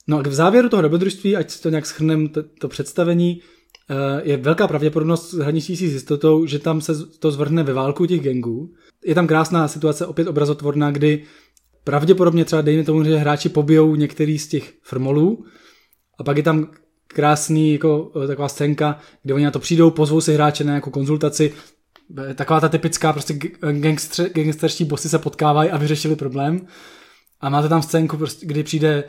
No 0.07 0.17
a 0.17 0.21
v 0.21 0.33
závěru 0.33 0.69
toho 0.69 0.81
dobrodružství, 0.81 1.35
ať 1.35 1.51
si 1.51 1.61
to 1.61 1.69
nějak 1.69 1.85
schrnem, 1.85 2.29
to, 2.29 2.43
to 2.59 2.67
představení, 2.67 3.41
eh, 3.89 4.21
je 4.23 4.37
velká 4.37 4.67
pravděpodobnost 4.67 5.33
hraničí 5.33 5.77
si 5.77 5.89
s 5.89 5.93
jistotou, 5.93 6.45
že 6.45 6.59
tam 6.59 6.81
se 6.81 7.05
to 7.05 7.31
zvrhne 7.31 7.63
ve 7.63 7.73
válku 7.73 8.05
těch 8.05 8.21
gangů. 8.21 8.73
Je 9.05 9.15
tam 9.15 9.27
krásná 9.27 9.67
situace, 9.67 10.05
opět 10.05 10.27
obrazotvorná, 10.27 10.91
kdy 10.91 11.23
pravděpodobně 11.83 12.45
třeba 12.45 12.61
dejme 12.61 12.83
tomu, 12.83 13.03
že 13.03 13.15
hráči 13.15 13.49
pobijou 13.49 13.95
některý 13.95 14.39
z 14.39 14.47
těch 14.47 14.73
frmolů 14.83 15.45
a 16.19 16.23
pak 16.23 16.37
je 16.37 16.43
tam 16.43 16.71
krásný 17.07 17.73
jako 17.73 18.11
eh, 18.23 18.27
taková 18.27 18.47
scénka, 18.47 18.99
kde 19.23 19.33
oni 19.33 19.45
na 19.45 19.51
to 19.51 19.59
přijdou, 19.59 19.91
pozvou 19.91 20.21
si 20.21 20.33
hráče 20.33 20.63
na 20.63 20.71
nějakou 20.71 20.91
konzultaci, 20.91 21.53
taková 22.35 22.59
ta 22.59 22.69
typická 22.69 23.13
prostě 23.13 23.33
gangster, 23.71 24.29
gangsterští 24.29 24.85
bossy 24.85 25.09
se 25.09 25.19
potkávají 25.19 25.71
a 25.71 25.77
vyřešili 25.77 26.15
problém. 26.15 26.67
A 27.41 27.49
máte 27.49 27.69
tam 27.69 27.81
scénku, 27.81 28.17
prostě, 28.17 28.45
kdy 28.45 28.63
přijde 28.63 29.03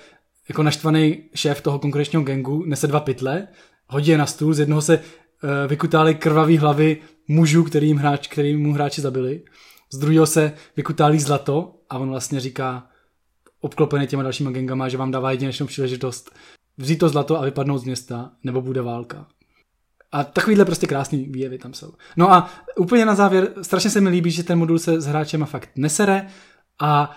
jako 0.48 0.62
naštvaný 0.62 1.24
šéf 1.34 1.60
toho 1.60 1.78
konkurenčního 1.78 2.22
gangu, 2.22 2.64
nese 2.66 2.86
dva 2.86 3.00
pytle, 3.00 3.48
hodí 3.86 4.10
je 4.10 4.18
na 4.18 4.26
stůl, 4.26 4.54
z 4.54 4.58
jednoho 4.58 4.82
se 4.82 4.98
uh, 4.98 5.50
vykutály 5.66 6.14
krvavý 6.14 6.58
hlavy 6.58 6.96
mužů, 7.28 7.64
kterým, 7.64 7.96
hráč, 7.96 8.28
kterým 8.28 8.62
mu 8.62 8.72
hráči 8.72 9.00
zabili. 9.00 9.42
Z 9.92 9.98
druhého 9.98 10.26
se 10.26 10.52
vykutálí 10.76 11.20
zlato 11.20 11.74
a 11.90 11.98
on 11.98 12.08
vlastně 12.08 12.40
říká, 12.40 12.86
obklopený 13.60 14.06
těma 14.06 14.22
dalšíma 14.22 14.50
gangama, 14.50 14.88
že 14.88 14.96
vám 14.96 15.10
dává 15.10 15.30
jedinečnou 15.30 15.66
příležitost 15.66 16.30
vzít 16.78 16.96
to 16.96 17.08
zlato 17.08 17.40
a 17.40 17.44
vypadnout 17.44 17.78
z 17.78 17.84
města, 17.84 18.30
nebo 18.44 18.62
bude 18.62 18.82
válka. 18.82 19.26
A 20.12 20.24
takovýhle 20.24 20.64
prostě 20.64 20.86
krásný 20.86 21.24
výjevy 21.30 21.58
tam 21.58 21.74
jsou. 21.74 21.92
No 22.16 22.32
a 22.32 22.50
úplně 22.76 23.06
na 23.06 23.14
závěr, 23.14 23.48
strašně 23.62 23.90
se 23.90 24.00
mi 24.00 24.08
líbí, 24.08 24.30
že 24.30 24.42
ten 24.42 24.58
modul 24.58 24.78
se 24.78 25.00
s 25.00 25.06
hráčema 25.06 25.46
fakt 25.46 25.68
nesere 25.76 26.26
a 26.80 27.10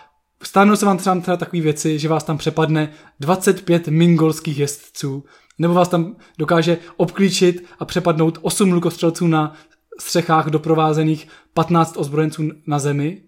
stánou 0.43 0.75
se 0.75 0.85
vám 0.85 0.97
třeba, 0.97 1.19
třeba 1.19 1.37
takové 1.37 1.61
věci, 1.61 1.99
že 1.99 2.09
vás 2.09 2.23
tam 2.23 2.37
přepadne 2.37 2.89
25 3.19 3.87
mingolských 3.87 4.59
jezdců, 4.59 5.23
nebo 5.59 5.73
vás 5.73 5.89
tam 5.89 6.15
dokáže 6.37 6.77
obklíčit 6.97 7.65
a 7.79 7.85
přepadnout 7.85 8.37
8 8.41 8.71
lukostřelců 8.71 9.27
na 9.27 9.53
střechách 9.99 10.47
doprovázených 10.47 11.27
15 11.53 11.97
ozbrojenců 11.97 12.49
na 12.67 12.79
zemi. 12.79 13.21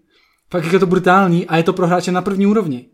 Fakt 0.51 0.73
je 0.73 0.79
to 0.79 0.85
brutální 0.85 1.47
a 1.47 1.57
je 1.57 1.63
to 1.63 1.73
pro 1.73 1.87
hráče 1.87 2.11
na 2.11 2.21
první 2.21 2.47
úrovni. 2.47 2.85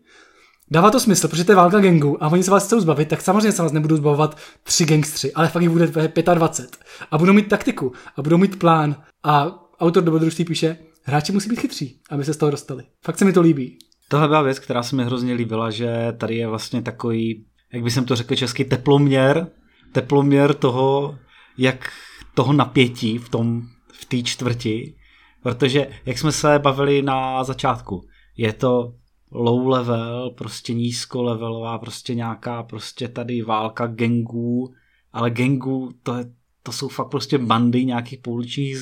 Dává 0.70 0.90
to 0.90 1.00
smysl, 1.00 1.28
protože 1.28 1.44
to 1.44 1.52
je 1.52 1.56
válka 1.56 1.80
gangů 1.80 2.24
a 2.24 2.28
oni 2.28 2.42
se 2.42 2.50
vás 2.50 2.66
chcou 2.66 2.80
zbavit, 2.80 3.08
tak 3.08 3.20
samozřejmě 3.20 3.52
se 3.52 3.62
vás 3.62 3.72
nebudou 3.72 3.96
zbavovat 3.96 4.38
tři 4.62 4.84
gangstři, 4.84 5.32
ale 5.32 5.48
fakt 5.48 5.62
jich 5.62 5.70
bude 5.70 5.86
25 5.86 6.78
a 7.10 7.18
budou 7.18 7.32
mít 7.32 7.48
taktiku 7.48 7.92
a 8.16 8.22
budou 8.22 8.38
mít 8.38 8.58
plán 8.58 8.96
a 9.22 9.58
autor 9.80 10.04
dobrodružství 10.04 10.44
píše, 10.44 10.76
hráči 11.02 11.32
musí 11.32 11.48
být 11.48 11.60
chytří, 11.60 12.00
aby 12.10 12.24
se 12.24 12.34
z 12.34 12.36
toho 12.36 12.50
dostali. 12.50 12.84
Fakt 13.04 13.18
se 13.18 13.24
mi 13.24 13.32
to 13.32 13.40
líbí. 13.40 13.78
Tohle 14.08 14.28
byla 14.28 14.42
věc, 14.42 14.58
která 14.58 14.82
se 14.82 14.96
mi 14.96 15.04
hrozně 15.04 15.34
líbila, 15.34 15.70
že 15.70 16.12
tady 16.18 16.36
je 16.36 16.48
vlastně 16.48 16.82
takový, 16.82 17.46
jak 17.72 17.82
by 17.82 17.90
jsem 17.90 18.04
to 18.04 18.16
řekl 18.16 18.34
česky, 18.34 18.64
teploměr, 18.64 19.46
teploměr 19.92 20.54
toho, 20.54 21.18
jak 21.58 21.92
toho 22.34 22.52
napětí 22.52 23.18
v 23.18 23.28
tom, 23.28 23.62
v 23.92 24.04
té 24.04 24.22
čtvrti, 24.22 24.94
protože 25.42 25.86
jak 26.06 26.18
jsme 26.18 26.32
se 26.32 26.58
bavili 26.58 27.02
na 27.02 27.44
začátku, 27.44 28.00
je 28.36 28.52
to 28.52 28.92
low 29.30 29.68
level, 29.68 30.30
prostě 30.30 30.74
nízkolevelová, 30.74 31.78
prostě 31.78 32.14
nějaká 32.14 32.62
prostě 32.62 33.08
tady 33.08 33.42
válka 33.42 33.86
gangů, 33.86 34.74
ale 35.12 35.30
gangů 35.30 35.90
to, 36.02 36.14
je, 36.14 36.24
to 36.62 36.72
jsou 36.72 36.88
fakt 36.88 37.08
prostě 37.08 37.38
bandy 37.38 37.84
nějakých 37.84 38.18
pouličních 38.18 38.76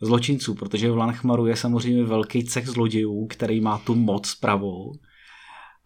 zločinců, 0.00 0.54
protože 0.54 0.90
v 0.90 0.96
Lanchmaru 0.96 1.46
je 1.46 1.56
samozřejmě 1.56 2.04
velký 2.04 2.44
cech 2.44 2.66
zlodějů, 2.66 3.26
který 3.26 3.60
má 3.60 3.78
tu 3.78 3.94
moc 3.94 4.34
pravou 4.34 4.92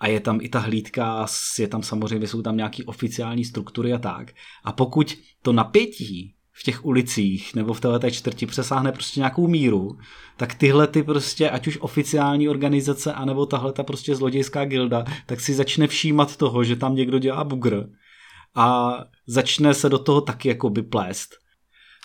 a 0.01 0.07
je 0.07 0.21
tam 0.21 0.39
i 0.43 0.49
ta 0.49 0.59
hlídka, 0.59 1.27
je 1.59 1.69
tam 1.69 1.83
samozřejmě, 1.83 2.27
jsou 2.27 2.43
tam 2.43 2.57
nějaký 2.57 2.85
oficiální 2.85 3.45
struktury 3.45 3.93
a 3.93 3.99
tak. 3.99 4.33
A 4.65 4.73
pokud 4.73 5.15
to 5.43 5.53
napětí 5.53 6.34
v 6.57 6.63
těch 6.63 6.85
ulicích 6.85 7.55
nebo 7.55 7.75
v 7.75 7.81
této 7.81 8.11
čtvrti 8.11 8.47
přesáhne 8.47 8.93
prostě 8.93 9.21
nějakou 9.21 9.49
míru, 9.49 9.99
tak 10.37 10.55
tyhle 10.55 10.87
ty 10.87 11.03
prostě, 11.03 11.51
ať 11.51 11.67
už 11.67 11.79
oficiální 11.81 12.49
organizace, 12.49 13.13
anebo 13.13 13.47
tahle 13.47 13.73
ta 13.73 13.83
prostě 13.83 14.15
zlodějská 14.15 14.65
gilda, 14.65 15.05
tak 15.27 15.41
si 15.41 15.55
začne 15.55 15.87
všímat 15.87 16.37
toho, 16.37 16.65
že 16.65 16.77
tam 16.77 16.95
někdo 16.95 17.19
dělá 17.19 17.45
bugr 17.45 17.85
a 18.55 18.99
začne 19.27 19.75
se 19.75 19.89
do 19.89 19.99
toho 19.99 20.21
taky 20.21 20.49
jako 20.49 20.71
by 20.71 20.83
plést. 20.83 21.31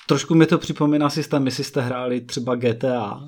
Trošku 0.07 0.35
mi 0.35 0.45
to 0.45 0.57
připomíná 0.57 1.09
systém, 1.09 1.45
jestli 1.45 1.63
jste 1.63 1.81
hráli 1.81 2.21
třeba 2.21 2.55
GTA, 2.55 3.27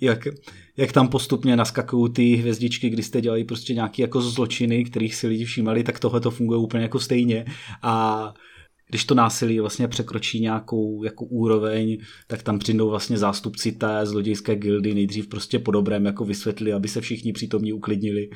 jak, 0.00 0.28
jak 0.76 0.92
tam 0.92 1.08
postupně 1.08 1.56
naskakují 1.56 2.12
ty 2.12 2.34
hvězdičky, 2.34 2.90
kdy 2.90 3.02
jste 3.02 3.20
dělali 3.20 3.44
prostě 3.44 3.74
nějaké 3.74 4.02
jako 4.02 4.20
zločiny, 4.20 4.84
kterých 4.84 5.14
si 5.14 5.26
lidi 5.26 5.44
všímali, 5.44 5.84
tak 5.84 5.98
tohle 5.98 6.20
to 6.20 6.30
funguje 6.30 6.58
úplně 6.58 6.82
jako 6.82 7.00
stejně 7.00 7.44
a 7.82 8.34
když 8.94 9.04
to 9.04 9.14
násilí 9.14 9.60
vlastně 9.60 9.88
překročí 9.88 10.40
nějakou 10.40 11.04
jako 11.04 11.24
úroveň, 11.24 11.98
tak 12.26 12.42
tam 12.42 12.58
přijdou 12.58 12.90
vlastně 12.90 13.18
zástupci 13.18 13.72
té 13.72 14.06
zlodějské 14.06 14.56
gildy 14.56 14.94
nejdřív 14.94 15.26
prostě 15.26 15.58
po 15.58 15.70
dobrém 15.70 16.06
jako 16.06 16.24
vysvětli, 16.24 16.72
aby 16.72 16.88
se 16.88 17.00
všichni 17.00 17.32
přítomní 17.32 17.72
uklidnili. 17.72 18.30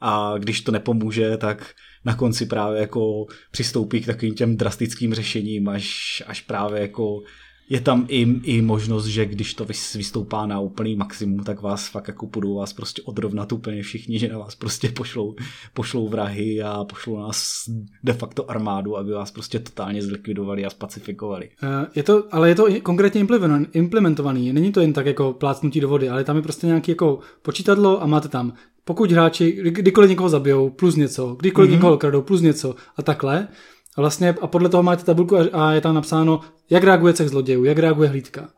A 0.00 0.34
když 0.38 0.60
to 0.60 0.72
nepomůže, 0.72 1.36
tak 1.36 1.74
na 2.04 2.14
konci 2.14 2.46
právě 2.46 2.80
jako 2.80 3.26
přistoupí 3.50 4.00
k 4.00 4.06
takovým 4.06 4.34
těm 4.34 4.56
drastickým 4.56 5.14
řešením, 5.14 5.68
až, 5.68 6.22
až 6.26 6.40
právě 6.40 6.80
jako 6.80 7.22
je 7.68 7.80
tam 7.80 8.06
i, 8.08 8.20
i 8.42 8.62
možnost, 8.62 9.06
že 9.06 9.26
když 9.26 9.54
to 9.54 9.64
vystoupá 9.94 10.46
na 10.46 10.60
úplný 10.60 10.96
maximum, 10.96 11.44
tak 11.44 11.62
vás 11.62 11.88
fakt 11.88 12.08
jako 12.08 12.26
budou 12.26 12.54
vás 12.54 12.72
prostě 12.72 13.02
odrovnat 13.02 13.52
úplně 13.52 13.82
všichni, 13.82 14.18
že 14.18 14.28
na 14.28 14.38
vás 14.38 14.54
prostě 14.54 14.88
pošlou, 14.88 15.34
pošlou 15.74 16.08
vrahy 16.08 16.62
a 16.62 16.84
pošlou 16.84 17.18
nás 17.18 17.64
de 18.04 18.12
facto 18.12 18.50
armádu, 18.50 18.96
aby 18.96 19.12
vás 19.12 19.30
prostě 19.30 19.58
totálně 19.58 20.02
zlikvidovali 20.02 20.64
a 20.64 20.70
spacifikovali. 20.70 21.50
Eh, 21.62 21.86
je 21.94 22.02
to, 22.02 22.24
ale 22.30 22.48
je 22.48 22.54
to 22.54 22.66
konkrétně 22.82 23.26
implementovaný, 23.72 24.52
není 24.52 24.72
to 24.72 24.80
jen 24.80 24.92
tak 24.92 25.06
jako 25.06 25.32
plácnutí 25.32 25.80
do 25.80 25.88
vody, 25.88 26.08
ale 26.08 26.24
tam 26.24 26.36
je 26.36 26.42
prostě 26.42 26.66
nějaký 26.66 26.90
jako 26.90 27.18
počítadlo 27.42 28.02
a 28.02 28.06
máte 28.06 28.28
tam 28.28 28.52
pokud 28.84 29.12
hráči 29.12 29.52
kdykoliv 29.52 30.10
někoho 30.10 30.28
zabijou, 30.28 30.70
plus 30.70 30.96
něco, 30.96 31.36
kdykoliv 31.38 31.70
mm-hmm. 31.70 31.74
někoho 31.74 31.98
kradou, 31.98 32.22
plus 32.22 32.40
něco 32.40 32.74
a 32.96 33.02
takhle, 33.02 33.48
vlastně 33.96 34.34
a 34.40 34.46
podle 34.46 34.68
toho 34.68 34.82
máte 34.82 35.04
tabulku 35.04 35.36
a, 35.52 35.72
je 35.72 35.80
tam 35.80 35.94
napsáno, 35.94 36.40
jak 36.70 36.84
reaguje 36.84 37.14
cech 37.14 37.28
zlodějů, 37.28 37.64
jak 37.64 37.78
reaguje 37.78 38.08
hlídka. 38.08 38.48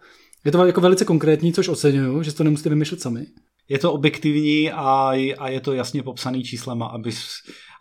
Je 0.45 0.53
to 0.53 0.67
jako 0.67 0.81
velice 0.81 1.05
konkrétní, 1.05 1.53
což 1.53 1.69
oceňuju, 1.69 2.23
že 2.23 2.35
to 2.35 2.45
nemusíte 2.45 2.69
vymýšlet 2.69 3.01
sami. 3.01 3.27
Je 3.69 3.79
to 3.79 3.93
objektivní 3.93 4.71
a, 4.71 5.11
a 5.39 5.49
je 5.49 5.61
to 5.61 5.73
jasně 5.73 6.03
popsaný 6.03 6.45
číslama, 6.45 6.87
aby, 6.87 7.11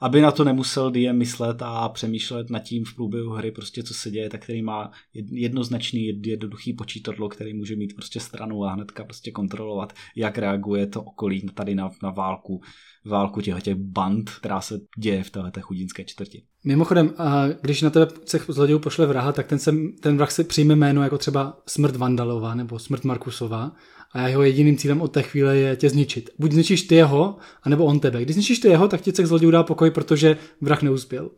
aby 0.01 0.21
na 0.21 0.31
to 0.31 0.43
nemusel 0.43 0.91
DM 0.91 1.17
myslet 1.17 1.61
a 1.61 1.89
přemýšlet 1.89 2.49
nad 2.49 2.59
tím 2.59 2.85
v 2.85 2.95
průběhu 2.95 3.29
hry, 3.29 3.51
prostě 3.51 3.83
co 3.83 3.93
se 3.93 4.11
děje, 4.11 4.29
tak 4.29 4.43
který 4.43 4.61
má 4.61 4.91
jednoznačný, 5.31 6.21
jednoduchý 6.25 6.73
počítadlo, 6.73 7.29
který 7.29 7.53
může 7.53 7.75
mít 7.75 7.95
prostě 7.95 8.19
stranu 8.19 8.63
a 8.63 8.73
hnedka 8.73 9.03
prostě 9.03 9.31
kontrolovat, 9.31 9.93
jak 10.15 10.37
reaguje 10.37 10.87
to 10.87 11.01
okolí 11.01 11.41
tady 11.53 11.75
na, 11.75 11.91
na 12.03 12.09
válku 12.09 12.61
válku 13.05 13.41
těch, 13.41 13.63
těch 13.63 13.75
band, 13.75 14.29
která 14.29 14.61
se 14.61 14.79
děje 14.97 15.23
v 15.23 15.29
této 15.29 15.61
chudinské 15.61 16.03
čtvrti. 16.03 16.43
Mimochodem, 16.65 17.13
když 17.61 17.81
na 17.81 17.89
tebe 17.89 18.07
cech 18.25 18.45
zlodějů 18.47 18.79
pošle 18.79 19.05
vraha, 19.05 19.31
tak 19.31 19.47
ten, 19.47 19.59
sem, 19.59 19.91
ten 20.01 20.17
vrah 20.17 20.31
si 20.31 20.43
přijme 20.43 20.75
jméno 20.75 21.03
jako 21.03 21.17
třeba 21.17 21.57
smrt 21.67 21.95
Vandalova 21.95 22.55
nebo 22.55 22.79
smrt 22.79 23.03
Markusova 23.03 23.71
a 24.11 24.27
jeho 24.27 24.43
jediným 24.43 24.77
cílem 24.77 25.01
od 25.01 25.07
té 25.07 25.21
chvíle 25.21 25.57
je 25.57 25.75
tě 25.75 25.89
zničit. 25.89 26.29
Buď 26.39 26.51
zničíš 26.51 26.81
ty 26.81 26.95
jeho, 26.95 27.37
anebo 27.63 27.85
on 27.85 27.99
tebe. 27.99 28.21
Když 28.21 28.33
zničíš 28.33 28.59
ty 28.59 28.67
jeho, 28.67 28.87
tak 28.87 29.01
ti 29.01 29.13
cech 29.13 29.27
zlodějů 29.27 29.51
dá 29.51 29.63
pokoj, 29.63 29.91
protože 29.91 30.37
vrah 30.61 30.81
neuspěl. 30.81 31.31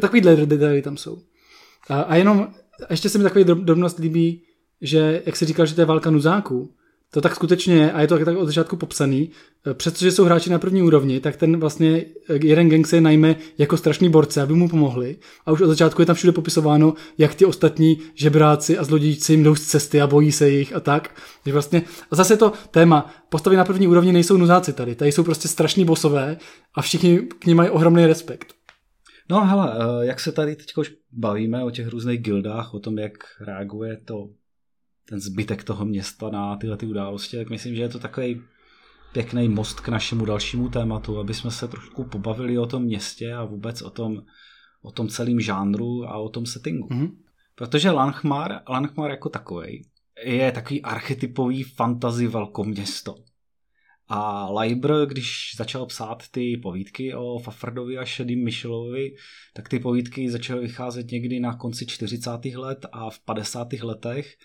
Takovýhle 0.00 0.36
detaily 0.36 0.82
tam 0.82 0.96
jsou. 0.96 1.18
A, 1.88 2.00
a 2.00 2.14
jenom, 2.14 2.48
ještě 2.90 3.08
se 3.08 3.18
mi 3.18 3.24
takový 3.24 3.44
drobnost 3.44 3.98
líbí, 3.98 4.42
že, 4.80 5.22
jak 5.26 5.36
jsi 5.36 5.44
říkal, 5.44 5.66
že 5.66 5.74
to 5.74 5.80
je 5.80 5.84
válka 5.84 6.10
nuzáků, 6.10 6.74
to 7.10 7.20
tak 7.20 7.34
skutečně 7.34 7.74
je 7.74 7.92
a 7.92 8.00
je 8.00 8.06
to 8.06 8.24
tak 8.24 8.36
od 8.36 8.46
začátku 8.46 8.76
popsaný. 8.76 9.30
Eh, 9.66 9.74
přestože 9.74 10.12
jsou 10.12 10.24
hráči 10.24 10.50
na 10.50 10.58
první 10.58 10.82
úrovni, 10.82 11.20
tak 11.20 11.36
ten 11.36 11.60
vlastně 11.60 12.04
eh, 12.30 12.38
jeden 12.46 12.68
gang 12.68 12.86
se 12.86 13.00
najme 13.00 13.36
jako 13.58 13.76
strašný 13.76 14.08
borce, 14.10 14.42
aby 14.42 14.54
mu 14.54 14.68
pomohli. 14.68 15.16
A 15.46 15.52
už 15.52 15.60
od 15.60 15.66
začátku 15.66 16.02
je 16.02 16.06
tam 16.06 16.16
všude 16.16 16.32
popisováno, 16.32 16.94
jak 17.18 17.34
ty 17.34 17.44
ostatní 17.44 17.98
žebráci 18.14 18.78
a 18.78 18.84
zlodějci 18.84 19.32
jim 19.32 19.42
jdou 19.42 19.54
z 19.54 19.66
cesty 19.66 20.00
a 20.00 20.06
bojí 20.06 20.32
se 20.32 20.48
jich 20.48 20.76
a 20.76 20.80
tak. 20.80 21.20
Že 21.46 21.52
vlastně, 21.52 21.82
a 22.10 22.16
zase 22.16 22.36
to 22.36 22.52
téma, 22.70 23.14
postavy 23.28 23.56
na 23.56 23.64
první 23.64 23.88
úrovni 23.88 24.12
nejsou 24.12 24.36
nuzáci 24.36 24.72
tady, 24.72 24.94
tady 24.94 25.12
jsou 25.12 25.24
prostě 25.24 25.48
strašní 25.48 25.84
bosové 25.84 26.36
a 26.74 26.82
všichni 26.82 27.18
k 27.18 27.46
ním 27.46 27.56
mají 27.56 27.70
ohromný 27.70 28.06
respekt. 28.06 28.54
No 29.30 29.46
hele, 29.46 29.72
eh, 29.74 30.06
jak 30.06 30.20
se 30.20 30.32
tady 30.32 30.56
teď 30.56 30.76
už 30.76 30.94
bavíme 31.12 31.64
o 31.64 31.70
těch 31.70 31.88
různých 31.88 32.20
gildách, 32.20 32.74
o 32.74 32.80
tom, 32.80 32.98
jak 32.98 33.12
reaguje 33.40 33.96
to 34.04 34.28
ten 35.08 35.20
zbytek 35.20 35.64
toho 35.64 35.84
města 35.84 36.30
na 36.30 36.56
tyhle 36.56 36.76
ty 36.76 36.86
události, 36.86 37.36
tak 37.36 37.50
myslím, 37.50 37.74
že 37.74 37.82
je 37.82 37.88
to 37.88 37.98
takový 37.98 38.42
pěkný 39.12 39.48
most 39.48 39.80
k 39.80 39.88
našemu 39.88 40.24
dalšímu 40.24 40.68
tématu, 40.68 41.18
aby 41.18 41.34
jsme 41.34 41.50
se 41.50 41.68
trošku 41.68 42.04
pobavili 42.04 42.58
o 42.58 42.66
tom 42.66 42.82
městě 42.82 43.32
a 43.32 43.44
vůbec 43.44 43.82
o 43.82 43.90
tom, 43.90 44.22
o 44.82 44.92
tom 44.92 45.08
celém 45.08 45.40
žánru 45.40 46.04
a 46.04 46.16
o 46.16 46.28
tom 46.28 46.46
settingu. 46.46 46.88
Mm-hmm. 46.88 47.10
Protože 47.54 47.90
Lanchmar, 47.90 48.60
Lanchmar 48.68 49.10
jako 49.10 49.28
takový 49.28 49.88
je 50.24 50.52
takový 50.52 50.82
archetypový 50.82 51.62
fantasy 51.62 52.26
velkoměsto. 52.26 53.14
A 54.08 54.50
Leiber, 54.50 55.06
když 55.06 55.52
začal 55.56 55.86
psát 55.86 56.28
ty 56.30 56.56
povídky 56.56 57.14
o 57.14 57.38
Fafrdovi 57.38 57.98
a 57.98 58.04
Šedým 58.04 58.44
Michelovi, 58.44 59.14
tak 59.54 59.68
ty 59.68 59.78
povídky 59.78 60.30
začaly 60.30 60.60
vycházet 60.60 61.10
někdy 61.10 61.40
na 61.40 61.56
konci 61.56 61.86
40. 61.86 62.30
let 62.44 62.86
a 62.92 63.10
v 63.10 63.18
50. 63.18 63.72
letech 63.72 64.36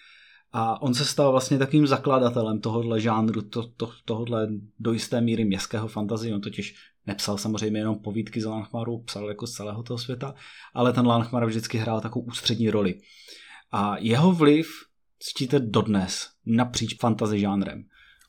a 0.54 0.82
on 0.82 0.94
se 0.94 1.06
stal 1.06 1.32
vlastně 1.32 1.58
takovým 1.58 1.88
zakladatelem 1.88 2.60
tohohle 2.60 3.02
žánru, 3.02 3.42
to, 3.42 3.68
to, 3.78 3.92
tohohle 4.06 4.48
do 4.80 4.94
jisté 4.94 5.22
míry 5.22 5.46
městského 5.46 5.88
fantazie. 5.88 6.36
On 6.36 6.42
totiž 6.42 6.76
nepsal 7.08 7.38
samozřejmě 7.38 7.80
jenom 7.80 8.00
povídky 8.00 8.42
z 8.42 8.46
Lanchmaru, 8.46 8.98
psal 8.98 9.28
jako 9.28 9.48
z 9.48 9.52
celého 9.52 9.84
toho 9.84 9.98
světa, 9.98 10.36
ale 10.74 10.94
ten 10.94 11.08
Lanchmar 11.08 11.46
vždycky 11.46 11.78
hrál 11.78 12.02
takovou 12.02 12.26
ústřední 12.26 12.70
roli. 12.70 12.96
A 13.72 13.98
jeho 13.98 14.32
vliv 14.32 14.68
cítíte 15.20 15.60
dodnes 15.60 16.30
napříč 16.46 16.98
fantasy 17.00 17.40
žánrem. 17.40 17.84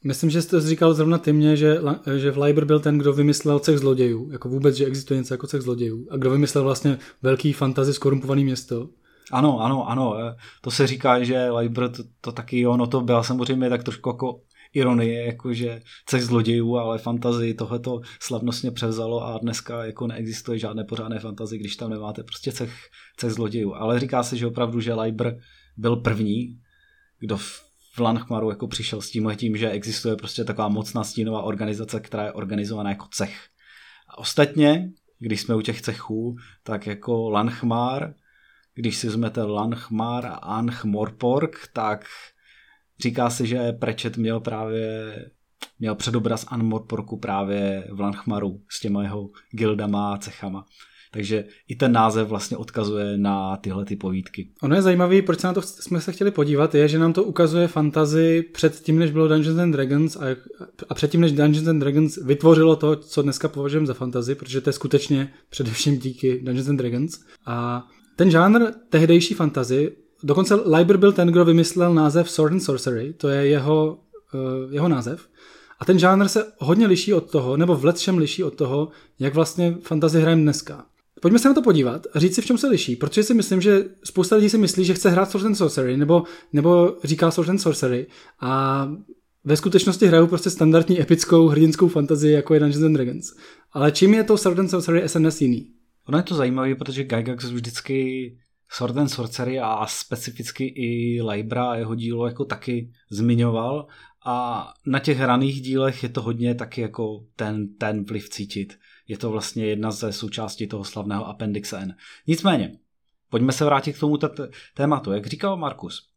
Myslím, 0.04 0.30
že 0.30 0.42
jste 0.42 0.60
říkal 0.60 0.94
zrovna 0.94 1.18
ty 1.18 1.32
mě, 1.32 1.56
že, 1.56 1.80
že 2.16 2.30
Leiber 2.30 2.64
byl 2.64 2.80
ten, 2.80 2.98
kdo 2.98 3.12
vymyslel 3.12 3.58
cech 3.58 3.78
zlodějů. 3.78 4.30
Jako 4.30 4.48
vůbec, 4.48 4.76
že 4.76 4.86
existuje 4.86 5.18
něco 5.18 5.34
jako 5.34 5.46
cech 5.46 5.62
zlodějů. 5.62 6.06
A 6.10 6.16
kdo 6.16 6.30
vymyslel 6.30 6.64
vlastně 6.64 6.98
velký 7.22 7.52
fantasy 7.52 7.92
skorumpovaný 7.92 8.44
město. 8.44 8.88
Ano, 9.32 9.60
ano, 9.60 9.88
ano. 9.88 10.18
Eh, 10.18 10.36
to 10.60 10.70
se 10.70 10.86
říká, 10.86 11.22
že 11.24 11.50
Leiber 11.50 11.90
to, 11.90 12.02
to 12.20 12.32
taky, 12.32 12.66
ono 12.66 12.86
to 12.86 13.00
byla 13.00 13.22
samozřejmě 13.22 13.70
tak 13.70 13.84
trošku 13.84 14.08
jako 14.08 14.40
ironie, 14.74 15.26
jakože 15.26 15.82
cech 16.06 16.22
zlodějů, 16.22 16.76
ale 16.76 16.98
fantazii 16.98 17.54
tohleto 17.54 18.00
slavnostně 18.20 18.70
převzalo 18.70 19.26
a 19.26 19.38
dneska 19.38 19.84
jako 19.84 20.06
neexistuje 20.06 20.58
žádné 20.58 20.84
pořádné 20.84 21.18
fantazii, 21.18 21.60
když 21.60 21.76
tam 21.76 21.90
nemáte 21.90 22.22
prostě 22.22 22.52
cech, 22.52 22.74
cech 23.16 23.30
zlodějů. 23.30 23.74
Ale 23.74 24.00
říká 24.00 24.22
se, 24.22 24.36
že 24.36 24.46
opravdu, 24.46 24.80
že 24.80 24.94
Leiber 24.94 25.38
byl 25.76 25.96
první, 25.96 26.60
kdo 27.18 27.36
v 27.36 27.98
Lanchmaru 27.98 28.50
jako 28.50 28.66
přišel 28.66 29.00
s 29.00 29.10
tím, 29.10 29.32
tím, 29.36 29.56
že 29.56 29.70
existuje 29.70 30.16
prostě 30.16 30.44
taková 30.44 30.68
mocná 30.68 31.04
stínová 31.04 31.42
organizace, 31.42 32.00
která 32.00 32.24
je 32.24 32.32
organizovaná 32.32 32.90
jako 32.90 33.06
cech. 33.10 33.48
A 34.08 34.18
ostatně, 34.18 34.90
když 35.18 35.40
jsme 35.40 35.54
u 35.54 35.60
těch 35.60 35.82
cechů, 35.82 36.36
tak 36.62 36.86
jako 36.86 37.30
Lanchmar 37.30 38.14
když 38.74 38.96
si 38.96 39.06
vezmete 39.06 39.42
Lanchmar 39.42 40.26
a 40.26 40.34
Anchmorpork, 40.34 41.68
tak 41.72 42.04
říká 43.00 43.30
se, 43.30 43.46
že 43.46 43.72
Prečet 43.72 44.16
měl 44.16 44.40
právě 44.40 45.14
měl 45.78 45.94
předobraz 45.94 46.46
Anmorporku 46.48 47.16
právě 47.16 47.88
v 47.92 48.00
Lanchmaru 48.00 48.60
s 48.68 48.80
těma 48.80 49.02
jeho 49.02 49.30
gildama 49.50 50.14
a 50.14 50.18
cechama. 50.18 50.66
Takže 51.12 51.44
i 51.68 51.76
ten 51.76 51.92
název 51.92 52.28
vlastně 52.28 52.56
odkazuje 52.56 53.18
na 53.18 53.56
tyhle 53.56 53.84
ty 53.84 53.96
povídky. 53.96 54.48
Ono 54.62 54.74
je 54.74 54.82
zajímavé, 54.82 55.22
proč 55.22 55.40
se 55.40 55.46
na 55.46 55.52
to 55.52 55.62
jsme 55.62 56.00
se 56.00 56.12
chtěli 56.12 56.30
podívat, 56.30 56.74
je, 56.74 56.88
že 56.88 56.98
nám 56.98 57.12
to 57.12 57.24
ukazuje 57.24 57.68
fantazy 57.68 58.42
před 58.52 58.80
tím, 58.80 58.98
než 58.98 59.10
bylo 59.10 59.28
Dungeons 59.28 59.58
and 59.58 59.70
Dragons 59.70 60.16
a, 60.16 60.20
a 60.88 60.94
předtím, 60.94 61.20
než 61.20 61.32
Dungeons 61.32 61.68
and 61.68 61.78
Dragons 61.78 62.16
vytvořilo 62.16 62.76
to, 62.76 62.96
co 62.96 63.22
dneska 63.22 63.48
považujeme 63.48 63.86
za 63.86 63.94
fantazy, 63.94 64.34
protože 64.34 64.60
to 64.60 64.68
je 64.68 64.72
skutečně 64.74 65.32
především 65.50 65.98
díky 65.98 66.40
Dungeons 66.42 66.68
and 66.68 66.76
Dragons. 66.76 67.24
A 67.46 67.86
ten 68.16 68.30
žánr 68.30 68.72
tehdejší 68.88 69.34
fantazy, 69.34 69.92
dokonce 70.22 70.54
Leiber 70.54 70.96
byl 70.96 71.12
ten, 71.12 71.28
kdo 71.28 71.44
vymyslel 71.44 71.94
název 71.94 72.30
Sword 72.30 72.52
and 72.52 72.60
Sorcery, 72.60 73.12
to 73.12 73.28
je 73.28 73.46
jeho, 73.46 73.98
uh, 74.34 74.72
jeho 74.72 74.88
název. 74.88 75.28
A 75.78 75.84
ten 75.84 75.98
žánr 75.98 76.28
se 76.28 76.52
hodně 76.58 76.86
liší 76.86 77.14
od 77.14 77.30
toho, 77.30 77.56
nebo 77.56 77.74
v 77.74 77.84
letšem 77.84 78.18
liší 78.18 78.44
od 78.44 78.54
toho, 78.54 78.88
jak 79.18 79.34
vlastně 79.34 79.76
fantazy 79.80 80.20
hrajeme 80.20 80.42
dneska. 80.42 80.86
Pojďme 81.20 81.38
se 81.38 81.48
na 81.48 81.54
to 81.54 81.62
podívat 81.62 82.06
a 82.14 82.18
říct 82.18 82.34
si, 82.34 82.42
v 82.42 82.46
čem 82.46 82.58
se 82.58 82.66
liší, 82.66 82.96
protože 82.96 83.22
si 83.22 83.34
myslím, 83.34 83.60
že 83.60 83.84
spousta 84.04 84.36
lidí 84.36 84.50
si 84.50 84.58
myslí, 84.58 84.84
že 84.84 84.94
chce 84.94 85.10
hrát 85.10 85.30
Sword 85.30 85.44
and 85.44 85.54
Sorcery, 85.54 85.96
nebo, 85.96 86.22
nebo 86.52 86.96
říká 87.04 87.30
Sword 87.30 87.48
and 87.48 87.58
Sorcery 87.58 88.06
a 88.40 88.88
ve 89.44 89.56
skutečnosti 89.56 90.06
hrajou 90.06 90.26
prostě 90.26 90.50
standardní 90.50 91.00
epickou 91.00 91.48
hrdinskou 91.48 91.88
fantazii, 91.88 92.34
jako 92.34 92.54
je 92.54 92.60
Dungeons 92.60 92.84
and 92.84 92.92
Dragons. 92.92 93.32
Ale 93.72 93.92
čím 93.92 94.14
je 94.14 94.24
to 94.24 94.38
Sword 94.38 94.58
and 94.58 94.68
Sorcery 94.68 95.08
SNS 95.08 95.40
jiný? 95.40 95.70
Ono 96.08 96.18
je 96.18 96.22
to 96.22 96.34
zajímavé, 96.34 96.74
protože 96.74 97.04
Gygax 97.04 97.44
vždycky 97.44 98.38
Sword 98.68 98.96
and 98.96 99.08
Sorcery 99.08 99.60
a 99.60 99.86
specificky 99.86 100.64
i 100.64 101.22
Libra 101.22 101.70
a 101.70 101.74
jeho 101.74 101.94
dílo 101.94 102.26
jako 102.26 102.44
taky 102.44 102.92
zmiňoval 103.10 103.86
a 104.26 104.68
na 104.86 104.98
těch 104.98 105.20
raných 105.20 105.60
dílech 105.60 106.02
je 106.02 106.08
to 106.08 106.22
hodně 106.22 106.54
taky 106.54 106.80
jako 106.80 107.24
ten, 107.36 107.74
ten 107.74 108.04
vliv 108.04 108.28
cítit. 108.28 108.78
Je 109.08 109.18
to 109.18 109.30
vlastně 109.30 109.66
jedna 109.66 109.90
ze 109.90 110.12
součástí 110.12 110.66
toho 110.66 110.84
slavného 110.84 111.26
Appendix 111.26 111.72
N. 111.72 111.96
Nicméně, 112.26 112.78
pojďme 113.30 113.52
se 113.52 113.64
vrátit 113.64 113.92
k 113.92 114.00
tomu 114.00 114.18
tématu. 114.74 115.12
Jak 115.12 115.26
říkal 115.26 115.56
Markus, 115.56 116.08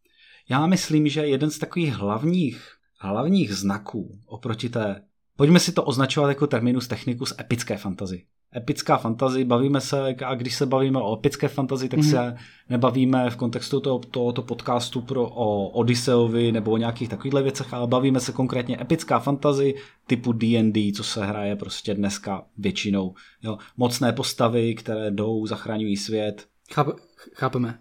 já 0.49 0.67
myslím, 0.67 1.07
že 1.07 1.27
jeden 1.27 1.51
z 1.51 1.59
takových 1.59 1.93
hlavních, 1.93 2.71
hlavních 2.99 3.53
znaků 3.53 4.19
oproti 4.25 4.69
té, 4.69 5.03
pojďme 5.35 5.59
si 5.59 5.71
to 5.71 5.83
označovat 5.83 6.29
jako 6.29 6.47
terminus 6.47 6.87
technicus 6.87 7.33
epické 7.39 7.77
fantazy 7.77 8.25
epická 8.57 8.97
fantazy, 8.97 9.43
bavíme 9.43 9.81
se, 9.81 10.15
a 10.25 10.35
když 10.35 10.55
se 10.55 10.65
bavíme 10.65 10.99
o 10.99 11.13
epické 11.13 11.47
fantazy, 11.47 11.89
tak 11.89 11.99
mm. 11.99 12.05
se 12.05 12.37
nebavíme 12.69 13.29
v 13.29 13.35
kontextu 13.35 13.79
toho, 13.79 13.99
tohoto 13.99 14.41
podcastu 14.41 15.01
pro, 15.01 15.23
o 15.23 15.69
Odysseovi 15.69 16.51
nebo 16.51 16.71
o 16.71 16.77
nějakých 16.77 17.09
takovýchhle 17.09 17.43
věcech, 17.43 17.73
ale 17.73 17.87
bavíme 17.87 18.19
se 18.19 18.31
konkrétně 18.31 18.77
epická 18.81 19.19
fantazy 19.19 19.75
typu 20.07 20.33
D&D, 20.33 20.91
co 20.91 21.03
se 21.03 21.25
hraje 21.25 21.55
prostě 21.55 21.93
dneska 21.93 22.45
většinou. 22.57 23.15
Jo. 23.43 23.57
Mocné 23.77 24.13
postavy, 24.13 24.75
které 24.75 25.11
jdou, 25.11 25.45
zachraňují 25.45 25.97
svět. 25.97 26.47
Cháp, 26.73 26.87
chápeme. 27.33 27.79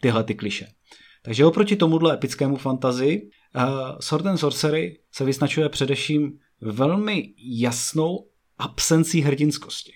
Tyhle 0.00 0.24
ty 0.24 0.34
kliše. 0.34 0.66
Takže 1.22 1.44
oproti 1.44 1.76
tomuhle 1.76 2.14
epickému 2.14 2.56
fantazy 2.56 3.30
uh, 3.56 3.62
Sword 4.00 4.26
and 4.26 4.36
Sorcery 4.36 4.98
se 5.12 5.24
vyznačuje 5.24 5.68
především 5.68 6.38
velmi 6.60 7.34
jasnou 7.38 8.26
absencí 8.58 9.20
hrdinskosti. 9.20 9.92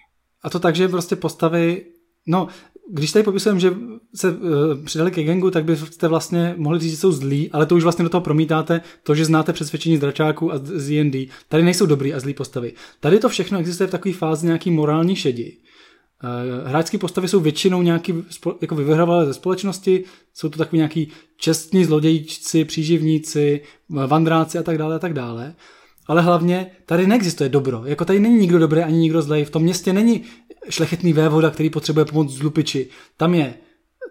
A 0.47 0.51
to 0.51 0.59
tak, 0.59 0.77
že 0.77 0.89
prostě 0.89 1.17
postavy, 1.17 1.83
no, 2.27 2.49
když 2.91 3.13
tady 3.13 3.23
popisujeme, 3.23 3.61
že 3.61 3.75
se 4.15 4.31
uh, 4.31 4.39
přidali 4.85 5.11
ke 5.11 5.23
gengu, 5.23 5.51
tak 5.51 5.65
byste 5.65 6.09
vlastně 6.09 6.55
mohli 6.57 6.79
říct, 6.79 6.91
že 6.91 6.97
jsou 6.97 7.13
zlí, 7.13 7.51
ale 7.53 7.67
to 7.67 7.77
už 7.77 7.83
vlastně 7.83 8.03
do 8.03 8.09
toho 8.09 8.21
promítáte 8.21 8.81
to, 9.03 9.15
že 9.15 9.25
znáte 9.25 9.53
přesvědčení 9.53 9.97
z 9.97 10.01
dračáků 10.01 10.53
a 10.53 10.59
z 10.59 10.89
D&D. 10.89 11.27
Tady 11.49 11.63
nejsou 11.63 11.87
dobrý 11.87 12.15
a 12.15 12.21
zlí 12.21 12.35
postavy. 12.35 12.73
Tady 13.01 13.19
to 13.19 13.29
všechno 13.29 13.59
existuje 13.59 13.87
v 13.87 13.91
takové 13.91 14.15
fázi 14.15 14.47
nějaký 14.47 14.71
morální 14.71 15.17
šedi. 15.17 15.57
Uh, 16.25 16.69
hráčské 16.69 16.99
postavy 16.99 17.29
jsou 17.29 17.41
většinou 17.41 17.83
nějaký 17.83 18.15
jako 18.61 18.75
vyvrhovalé 18.75 19.27
ze 19.27 19.35
společnosti, 19.35 20.05
jsou 20.35 20.49
to 20.49 20.59
takový 20.59 20.77
nějaký 20.77 21.09
čestní 21.37 21.85
zlodějčci, 21.85 22.65
příživníci, 22.65 23.61
vandráci 23.89 24.59
a 24.59 24.63
tak 24.63 24.79
dále 24.79 24.97
a 24.97 24.99
tak 24.99 25.13
dále 25.13 25.55
ale 26.07 26.23
hlavně 26.23 26.71
tady 26.87 27.07
neexistuje 27.07 27.49
dobro. 27.49 27.83
Jako 27.85 28.05
tady 28.05 28.21
není 28.21 28.39
nikdo 28.39 28.59
dobrý 28.59 28.81
ani 28.81 28.99
nikdo 28.99 29.23
zlej. 29.23 29.45
V 29.45 29.51
tom 29.51 29.63
městě 29.63 29.93
není 29.93 30.23
šlechetný 30.69 31.13
vévoda, 31.13 31.51
který 31.51 31.71
potřebuje 31.71 32.05
pomoc 32.05 32.31
z 32.31 32.43
lupiči. 32.43 32.89
Tam 33.17 33.35
je, 33.35 33.55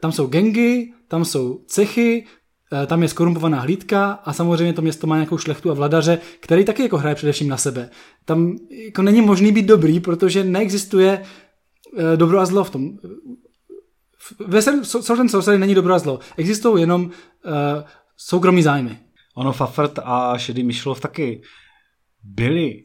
tam 0.02 0.12
jsou 0.12 0.28
gengy, 0.28 0.94
tam 1.08 1.26
jsou 1.26 1.60
cechy, 1.68 2.26
eh, 2.74 2.86
tam 2.86 3.02
je 3.02 3.08
skorumpovaná 3.08 3.60
hlídka 3.60 4.12
a 4.12 4.34
samozřejmě 4.34 4.74
to 4.74 4.82
město 4.82 5.08
má 5.08 5.16
nějakou 5.16 5.38
šlechtu 5.38 5.72
a 5.72 5.74
vladaře, 5.74 6.20
který 6.40 6.66
taky 6.66 6.82
jako 6.82 6.98
hraje 6.98 7.16
především 7.16 7.50
na 7.50 7.58
sebe. 7.58 7.90
Tam 8.26 8.56
jako 8.86 9.02
není 9.02 9.22
možný 9.22 9.52
být 9.52 9.66
dobrý, 9.66 10.00
protože 10.00 10.44
neexistuje 10.44 11.22
eh, 11.98 12.18
dobro 12.18 12.40
a 12.40 12.46
zlo 12.46 12.64
v 12.64 12.70
tom. 12.70 12.98
Ve 14.48 14.62
Sword 14.62 15.20
and 15.20 15.30
Sorcery 15.30 15.58
není 15.58 15.76
dobro 15.76 15.94
a 15.94 16.00
zlo. 16.00 16.20
Existují 16.38 16.82
jenom 16.82 17.06
uh, 17.06 17.12
soukromí 18.18 18.64
zájmy. 18.64 19.00
Ono 19.36 19.54
Fafert 19.54 20.00
a 20.04 20.38
Šedý 20.38 20.64
Myšlov 20.64 21.00
taky 21.00 21.42
byli 22.26 22.82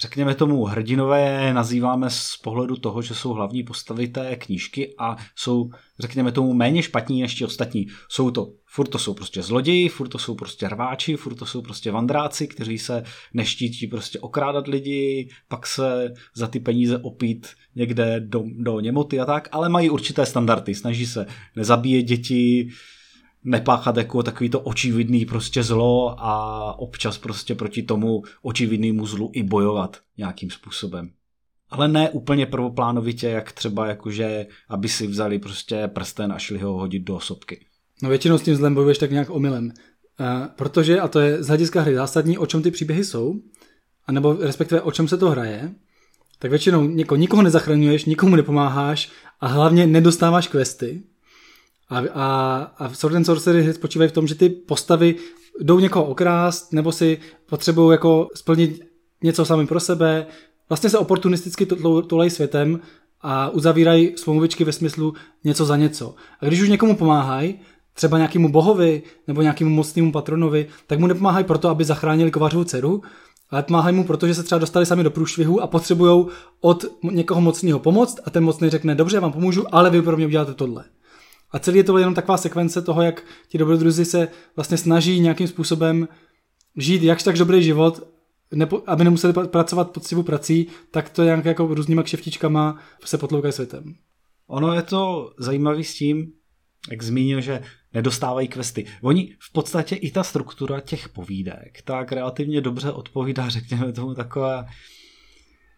řekněme 0.00 0.34
tomu, 0.34 0.64
hrdinové 0.64 1.54
nazýváme 1.54 2.10
z 2.10 2.36
pohledu 2.42 2.76
toho, 2.76 3.02
že 3.02 3.14
jsou 3.14 3.32
hlavní 3.32 3.62
postavy 3.62 4.08
té 4.08 4.36
knížky 4.36 4.94
a 4.98 5.16
jsou, 5.36 5.70
řekněme 5.98 6.32
tomu, 6.32 6.54
méně 6.54 6.82
špatní 6.82 7.22
než 7.22 7.34
ti 7.34 7.44
ostatní. 7.44 7.86
Jsou 8.08 8.30
to, 8.30 8.52
furt 8.66 8.88
to 8.88 8.98
jsou 8.98 9.14
prostě 9.14 9.42
zloději, 9.42 9.88
furt 9.88 10.08
to 10.08 10.18
jsou 10.18 10.34
prostě 10.34 10.68
rváči, 10.68 11.16
furt 11.16 11.34
to 11.34 11.46
jsou 11.46 11.62
prostě 11.62 11.90
vandráci, 11.90 12.48
kteří 12.48 12.78
se 12.78 13.02
neštítí 13.34 13.86
prostě 13.86 14.18
okrádat 14.18 14.66
lidi, 14.66 15.28
pak 15.48 15.66
se 15.66 16.14
za 16.36 16.46
ty 16.46 16.60
peníze 16.60 16.98
opít 16.98 17.46
někde 17.74 18.20
do, 18.20 18.44
do 18.58 18.80
němoty 18.80 19.20
a 19.20 19.24
tak, 19.24 19.48
ale 19.52 19.68
mají 19.68 19.90
určité 19.90 20.26
standardy, 20.26 20.74
snaží 20.74 21.06
se 21.06 21.26
nezabíjet 21.56 22.06
děti, 22.06 22.68
nepáchat 23.44 23.96
jako 23.96 24.22
takový 24.22 24.50
to 24.50 24.60
očividný 24.60 25.26
prostě 25.26 25.62
zlo 25.62 26.14
a 26.18 26.74
občas 26.78 27.18
prostě 27.18 27.54
proti 27.54 27.82
tomu 27.82 28.22
očividnému 28.42 29.06
zlu 29.06 29.30
i 29.32 29.42
bojovat 29.42 29.96
nějakým 30.18 30.50
způsobem. 30.50 31.10
Ale 31.70 31.88
ne 31.88 32.10
úplně 32.10 32.46
prvoplánovitě, 32.46 33.28
jak 33.28 33.52
třeba 33.52 33.86
jakože, 33.86 34.46
aby 34.68 34.88
si 34.88 35.06
vzali 35.06 35.38
prostě 35.38 35.88
prsten 35.88 36.32
a 36.32 36.38
šli 36.38 36.58
ho 36.58 36.72
hodit 36.72 37.00
do 37.00 37.16
osobky. 37.16 37.66
No 38.02 38.08
většinou 38.08 38.38
s 38.38 38.42
tím 38.42 38.56
zlem 38.56 38.74
bojuješ 38.74 38.98
tak 38.98 39.10
nějak 39.10 39.30
omylem. 39.30 39.64
Uh, 39.64 40.46
protože, 40.56 41.00
a 41.00 41.08
to 41.08 41.20
je 41.20 41.42
z 41.42 41.48
hlediska 41.48 41.80
hry 41.80 41.94
zásadní, 41.94 42.38
o 42.38 42.46
čem 42.46 42.62
ty 42.62 42.70
příběhy 42.70 43.04
jsou, 43.04 43.34
anebo 44.06 44.36
respektive 44.40 44.80
o 44.80 44.92
čem 44.92 45.08
se 45.08 45.18
to 45.18 45.30
hraje, 45.30 45.74
tak 46.38 46.50
většinou 46.50 46.84
něko, 46.84 47.16
nikoho 47.16 47.42
nezachraňuješ, 47.42 48.04
nikomu 48.04 48.36
nepomáháš 48.36 49.10
a 49.40 49.46
hlavně 49.46 49.86
nedostáváš 49.86 50.48
questy, 50.48 51.02
a, 51.90 52.02
a, 52.14 52.56
a 52.78 52.94
Sword 52.94 53.14
and 53.14 53.24
Sorcery 53.24 53.72
spočívají 53.72 54.10
v 54.10 54.12
tom, 54.12 54.26
že 54.26 54.34
ty 54.34 54.48
postavy 54.48 55.14
jdou 55.60 55.78
někoho 55.78 56.04
okrást, 56.04 56.72
nebo 56.72 56.92
si 56.92 57.18
potřebují 57.46 57.92
jako 57.92 58.28
splnit 58.34 58.80
něco 59.22 59.44
sami 59.44 59.66
pro 59.66 59.80
sebe, 59.80 60.26
vlastně 60.68 60.90
se 60.90 60.98
oportunisticky 60.98 61.66
tulejí 62.06 62.30
světem 62.30 62.80
a 63.20 63.48
uzavírají 63.48 64.12
smlouvičky 64.16 64.64
ve 64.64 64.72
smyslu 64.72 65.14
něco 65.44 65.64
za 65.64 65.76
něco. 65.76 66.14
A 66.40 66.46
když 66.46 66.60
už 66.60 66.68
někomu 66.68 66.96
pomáhají, 66.96 67.54
třeba 67.94 68.16
nějakému 68.16 68.48
bohovi 68.48 69.02
nebo 69.26 69.42
nějakému 69.42 69.70
mocnému 69.70 70.12
patronovi, 70.12 70.66
tak 70.86 70.98
mu 70.98 71.06
nepomáhají 71.06 71.44
proto, 71.44 71.68
aby 71.68 71.84
zachránili 71.84 72.30
kovařovou 72.30 72.64
dceru, 72.64 73.02
ale 73.50 73.62
pomáhají 73.62 73.96
mu, 73.96 74.04
protože 74.04 74.34
se 74.34 74.42
třeba 74.42 74.58
dostali 74.58 74.86
sami 74.86 75.04
do 75.04 75.10
průšvihu 75.10 75.60
a 75.60 75.66
potřebují 75.66 76.26
od 76.60 76.84
někoho 77.02 77.40
mocného 77.40 77.78
pomoct 77.78 78.20
a 78.24 78.30
ten 78.30 78.44
mocný 78.44 78.70
řekne, 78.70 78.94
dobře, 78.94 79.16
já 79.16 79.20
vám 79.20 79.32
pomůžu, 79.32 79.74
ale 79.74 79.90
vy 79.90 80.02
pro 80.02 80.16
mě 80.16 80.26
uděláte 80.26 80.54
tohle. 80.54 80.84
A 81.52 81.58
celý 81.58 81.76
je 81.76 81.84
to 81.84 81.98
jenom 81.98 82.14
taková 82.14 82.38
sekvence 82.38 82.82
toho, 82.82 83.02
jak 83.02 83.24
ti 83.48 83.58
dobrodruzi 83.58 84.04
se 84.04 84.28
vlastně 84.56 84.76
snaží 84.76 85.20
nějakým 85.20 85.48
způsobem 85.48 86.08
žít 86.76 87.02
jakž 87.02 87.22
tak 87.22 87.36
dobrý 87.36 87.62
život, 87.62 88.08
nepo, 88.52 88.82
aby 88.86 89.04
nemuseli 89.04 89.32
pracovat 89.32 89.90
poctivou 89.90 90.22
prací, 90.22 90.66
tak 90.90 91.10
to 91.10 91.24
nějak 91.24 91.44
jako 91.44 91.74
různýma 91.74 92.02
kšeftičkama 92.02 92.78
se 93.04 93.18
potloukají 93.18 93.52
světem. 93.52 93.94
Ono 94.46 94.74
je 94.74 94.82
to 94.82 95.32
zajímavý 95.38 95.84
s 95.84 95.94
tím, 95.94 96.32
jak 96.90 97.02
zmínil, 97.02 97.40
že 97.40 97.62
nedostávají 97.94 98.48
questy. 98.48 98.86
Oni 99.02 99.36
v 99.40 99.52
podstatě 99.52 99.96
i 99.96 100.10
ta 100.10 100.22
struktura 100.22 100.80
těch 100.80 101.08
povídek 101.08 101.82
tak 101.84 102.12
relativně 102.12 102.60
dobře 102.60 102.90
odpovídá, 102.92 103.48
řekněme 103.48 103.92
tomu, 103.92 104.14
takové, 104.14 104.66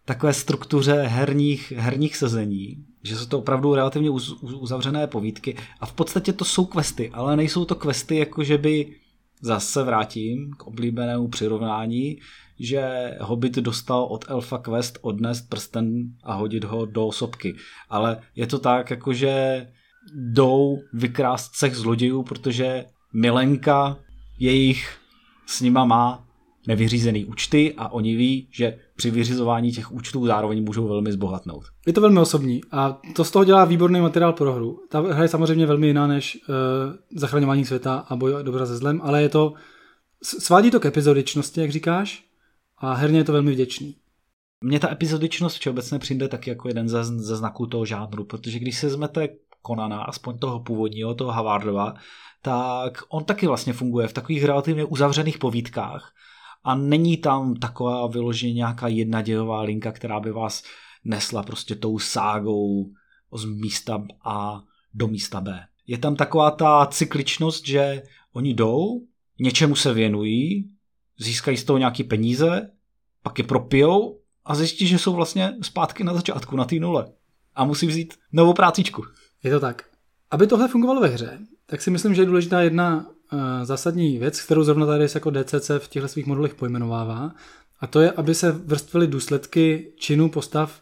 takové 0.04 0.32
struktuře 0.32 1.02
herních, 1.02 1.72
herních 1.76 2.16
sezení, 2.16 2.86
že 3.02 3.16
jsou 3.16 3.26
to 3.26 3.38
opravdu 3.38 3.74
relativně 3.74 4.10
uzavřené 4.42 5.06
povídky 5.06 5.56
a 5.80 5.86
v 5.86 5.92
podstatě 5.92 6.32
to 6.32 6.44
jsou 6.44 6.64
questy, 6.64 7.10
ale 7.10 7.36
nejsou 7.36 7.64
to 7.64 7.74
questy 7.74 8.16
jako, 8.16 8.44
že 8.44 8.58
by 8.58 8.94
zase 9.40 9.82
vrátím 9.82 10.50
k 10.56 10.66
oblíbenému 10.66 11.28
přirovnání, 11.28 12.18
že 12.60 13.10
Hobbit 13.20 13.56
dostal 13.56 14.04
od 14.04 14.24
Elfa 14.28 14.58
quest 14.58 14.98
odnést 15.02 15.42
prsten 15.42 16.02
a 16.22 16.34
hodit 16.34 16.64
ho 16.64 16.86
do 16.86 17.12
sopky. 17.12 17.56
Ale 17.88 18.20
je 18.36 18.46
to 18.46 18.58
tak, 18.58 18.90
jako 18.90 19.12
že 19.12 19.66
jdou 20.14 20.78
vykrást 20.92 21.54
cech 21.54 21.76
zlodějů, 21.76 22.22
protože 22.22 22.84
Milenka 23.12 23.96
jejich 24.38 24.98
s 25.46 25.60
nima 25.60 25.84
má 25.84 26.24
nevyřízený 26.66 27.24
účty 27.24 27.74
a 27.76 27.92
oni 27.92 28.16
ví, 28.16 28.48
že 28.50 28.78
při 28.96 29.10
vyřizování 29.10 29.72
těch 29.72 29.92
účtů 29.92 30.26
zároveň 30.26 30.64
můžou 30.64 30.88
velmi 30.88 31.12
zbohatnout. 31.12 31.64
Je 31.86 31.92
to 31.92 32.00
velmi 32.00 32.20
osobní 32.20 32.60
a 32.70 33.00
to 33.14 33.24
z 33.24 33.30
toho 33.30 33.44
dělá 33.44 33.64
výborný 33.64 34.00
materiál 34.00 34.32
pro 34.32 34.52
hru. 34.52 34.80
Ta 34.88 35.00
hra 35.00 35.22
je 35.22 35.28
samozřejmě 35.28 35.66
velmi 35.66 35.86
jiná 35.86 36.06
než 36.06 36.38
uh, 36.48 36.94
zachraňování 37.16 37.64
světa 37.64 37.94
a 38.08 38.16
boj 38.16 38.32
dobra 38.42 38.66
se 38.66 38.76
zlem, 38.76 39.00
ale 39.04 39.22
je 39.22 39.28
to, 39.28 39.52
svádí 40.22 40.70
to 40.70 40.80
k 40.80 40.86
epizodičnosti, 40.86 41.60
jak 41.60 41.70
říkáš, 41.70 42.24
a 42.78 42.92
herně 42.94 43.18
je 43.18 43.24
to 43.24 43.32
velmi 43.32 43.52
vděčný. 43.52 43.96
Mně 44.64 44.80
ta 44.80 44.92
epizodičnost 44.92 45.58
všeobecně 45.58 45.98
přijde 45.98 46.28
taky 46.28 46.50
jako 46.50 46.68
jeden 46.68 46.88
ze, 46.88 47.04
ze 47.04 47.36
znaků 47.36 47.66
toho 47.66 47.84
žánru, 47.84 48.24
protože 48.24 48.58
když 48.58 48.78
se 48.78 48.86
vezmete 48.86 49.28
Konana, 49.62 50.02
aspoň 50.02 50.38
toho 50.38 50.60
původního, 50.60 51.14
toho 51.14 51.32
Havardova, 51.32 51.94
tak 52.42 53.02
on 53.08 53.24
taky 53.24 53.46
vlastně 53.46 53.72
funguje 53.72 54.08
v 54.08 54.12
takových 54.12 54.44
relativně 54.44 54.84
uzavřených 54.84 55.38
povídkách, 55.38 56.12
a 56.64 56.74
není 56.74 57.16
tam 57.16 57.54
taková 57.54 58.06
vyloženě 58.06 58.52
nějaká 58.52 58.88
jedna 58.88 59.22
dějová 59.22 59.62
linka, 59.62 59.92
která 59.92 60.20
by 60.20 60.32
vás 60.32 60.62
nesla 61.04 61.42
prostě 61.42 61.74
tou 61.74 61.98
ságou 61.98 62.92
z 63.34 63.44
místa 63.44 64.04
A 64.24 64.62
do 64.94 65.08
místa 65.08 65.40
B. 65.40 65.66
Je 65.86 65.98
tam 65.98 66.16
taková 66.16 66.50
ta 66.50 66.86
cykličnost, 66.86 67.66
že 67.66 68.02
oni 68.32 68.54
jdou, 68.54 69.00
něčemu 69.40 69.76
se 69.76 69.94
věnují, 69.94 70.70
získají 71.18 71.56
z 71.56 71.64
toho 71.64 71.78
nějaký 71.78 72.04
peníze, 72.04 72.70
pak 73.22 73.38
je 73.38 73.44
propijou 73.44 74.20
a 74.44 74.54
zjistí, 74.54 74.86
že 74.86 74.98
jsou 74.98 75.14
vlastně 75.14 75.56
zpátky 75.62 76.04
na 76.04 76.14
začátku, 76.14 76.56
na 76.56 76.64
té 76.64 76.76
nule. 76.76 77.12
A 77.54 77.64
musí 77.64 77.86
vzít 77.86 78.14
novou 78.32 78.52
prácičku. 78.52 79.02
Je 79.42 79.50
to 79.50 79.60
tak. 79.60 79.88
Aby 80.30 80.46
tohle 80.46 80.68
fungovalo 80.68 81.00
ve 81.00 81.08
hře, 81.08 81.38
tak 81.66 81.82
si 81.82 81.90
myslím, 81.90 82.14
že 82.14 82.22
je 82.22 82.26
důležitá 82.26 82.60
jedna 82.60 83.06
zásadní 83.62 84.18
věc, 84.18 84.40
kterou 84.40 84.64
zrovna 84.64 84.86
tady 84.86 85.06
jako 85.14 85.30
DCC 85.30 85.70
v 85.78 85.88
těchto 85.88 86.08
svých 86.08 86.26
modulech 86.26 86.54
pojmenovává, 86.54 87.32
a 87.82 87.86
to 87.86 88.00
je, 88.00 88.10
aby 88.10 88.34
se 88.34 88.52
vrstvily 88.52 89.06
důsledky 89.06 89.92
činů 89.96 90.28
postav 90.28 90.80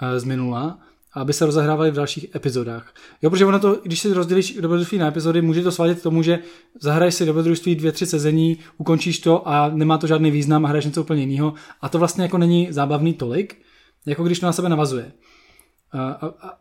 eh, 0.00 0.20
z 0.20 0.24
minula 0.24 0.78
a 1.14 1.20
aby 1.20 1.32
se 1.32 1.46
rozehrávaly 1.46 1.90
v 1.90 1.94
dalších 1.94 2.34
epizodách. 2.34 2.94
Jo, 3.22 3.30
protože 3.30 3.46
ono 3.46 3.58
to, 3.58 3.80
když 3.82 4.00
si 4.00 4.12
rozdělíš 4.12 4.54
dobrodružství 4.60 4.98
na 4.98 5.08
epizody, 5.08 5.42
může 5.42 5.62
to 5.62 5.72
svádět 5.72 6.00
k 6.00 6.02
tomu, 6.02 6.22
že 6.22 6.38
zahraješ 6.80 7.14
si 7.14 7.26
dobrodružství 7.26 7.74
dvě, 7.74 7.92
tři 7.92 8.06
sezení, 8.06 8.58
ukončíš 8.78 9.18
to 9.18 9.48
a 9.48 9.68
nemá 9.68 9.98
to 9.98 10.06
žádný 10.06 10.30
význam 10.30 10.64
a 10.64 10.68
hraješ 10.68 10.84
něco 10.84 11.00
úplně 11.00 11.20
jiného. 11.20 11.54
A 11.80 11.88
to 11.88 11.98
vlastně 11.98 12.22
jako 12.22 12.38
není 12.38 12.68
zábavný 12.70 13.14
tolik, 13.14 13.62
jako 14.06 14.24
když 14.24 14.40
to 14.40 14.46
na 14.46 14.52
sebe 14.52 14.68
navazuje. 14.68 15.12
A, 15.92 16.10
a, 16.10 16.26
a 16.26 16.58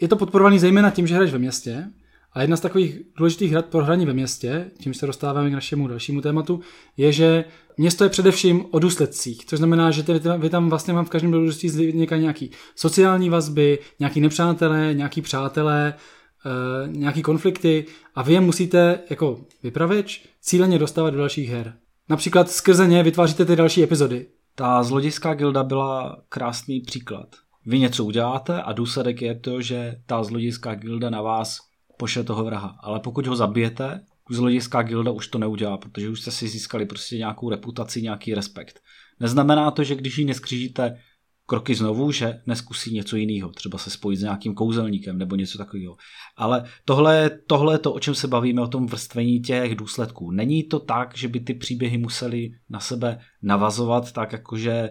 je 0.00 0.08
to 0.08 0.16
podporovaný 0.16 0.58
zejména 0.58 0.90
tím, 0.90 1.06
že 1.06 1.14
hraješ 1.14 1.32
ve 1.32 1.38
městě, 1.38 1.90
a 2.34 2.40
jedna 2.40 2.56
z 2.56 2.60
takových 2.60 3.00
důležitých 3.18 3.50
hrad 3.50 3.66
pro 3.66 3.84
hraní 3.84 4.06
ve 4.06 4.12
městě, 4.12 4.70
tím 4.78 4.94
se 4.94 5.06
dostáváme 5.06 5.50
k 5.50 5.52
našemu 5.52 5.88
dalšímu 5.88 6.20
tématu, 6.20 6.60
je, 6.96 7.12
že 7.12 7.44
město 7.76 8.04
je 8.04 8.10
především 8.10 8.66
o 8.70 8.78
důsledcích, 8.78 9.46
což 9.46 9.58
znamená, 9.58 9.90
že 9.90 10.04
vy 10.38 10.50
tam 10.50 10.70
vlastně 10.70 10.94
mám 10.94 11.04
v 11.04 11.10
každém 11.10 11.30
dobrodružství 11.30 11.68
vzniká 11.68 12.16
nějaký 12.16 12.50
sociální 12.76 13.30
vazby, 13.30 13.78
nějaký 13.98 14.20
nepřátelé, 14.20 14.94
nějaký 14.94 15.22
přátelé, 15.22 15.94
e, 15.94 16.88
nějaký 16.88 17.22
konflikty 17.22 17.84
a 18.14 18.22
vy 18.22 18.32
je 18.32 18.40
musíte 18.40 18.98
jako 19.10 19.40
vypraveč 19.62 20.24
cíleně 20.40 20.78
dostávat 20.78 21.10
do 21.10 21.18
dalších 21.18 21.50
her. 21.50 21.74
Například 22.08 22.50
skrze 22.50 22.86
ně 22.86 23.02
vytváříte 23.02 23.44
ty 23.44 23.56
další 23.56 23.82
epizody. 23.82 24.26
Ta 24.54 24.82
zlodějská 24.82 25.34
gilda 25.34 25.62
byla 25.62 26.22
krásný 26.28 26.80
příklad. 26.80 27.28
Vy 27.66 27.78
něco 27.78 28.04
uděláte 28.04 28.62
a 28.62 28.72
důsledek 28.72 29.22
je 29.22 29.34
to, 29.34 29.62
že 29.62 29.96
ta 30.06 30.24
zlodějská 30.24 30.74
gilda 30.74 31.10
na 31.10 31.22
vás 31.22 31.73
pošle 31.96 32.24
toho 32.24 32.44
vraha. 32.44 32.76
Ale 32.80 33.00
pokud 33.00 33.26
ho 33.26 33.36
zabijete, 33.36 34.00
zlodějská 34.30 34.82
gilda 34.82 35.10
už 35.10 35.28
to 35.28 35.38
neudělá, 35.38 35.76
protože 35.76 36.08
už 36.08 36.20
jste 36.20 36.30
si 36.30 36.48
získali 36.48 36.86
prostě 36.86 37.16
nějakou 37.16 37.50
reputaci, 37.50 38.02
nějaký 38.02 38.34
respekt. 38.34 38.80
Neznamená 39.20 39.70
to, 39.70 39.84
že 39.84 39.94
když 39.94 40.18
ji 40.18 40.24
neskřížíte 40.24 40.98
kroky 41.46 41.74
znovu, 41.74 42.12
že 42.12 42.40
neskusí 42.46 42.94
něco 42.94 43.16
jiného, 43.16 43.52
třeba 43.52 43.78
se 43.78 43.90
spojit 43.90 44.16
s 44.16 44.22
nějakým 44.22 44.54
kouzelníkem 44.54 45.18
nebo 45.18 45.36
něco 45.36 45.58
takového. 45.58 45.96
Ale 46.36 46.64
tohle, 46.84 47.30
tohle 47.46 47.74
je 47.74 47.78
to, 47.78 47.92
o 47.92 48.00
čem 48.00 48.14
se 48.14 48.28
bavíme, 48.28 48.62
o 48.62 48.68
tom 48.68 48.86
vrstvení 48.86 49.40
těch 49.40 49.76
důsledků. 49.76 50.30
Není 50.30 50.62
to 50.62 50.80
tak, 50.80 51.16
že 51.16 51.28
by 51.28 51.40
ty 51.40 51.54
příběhy 51.54 51.98
museli 51.98 52.50
na 52.68 52.80
sebe 52.80 53.20
navazovat, 53.42 54.12
tak 54.12 54.32
jakože 54.32 54.90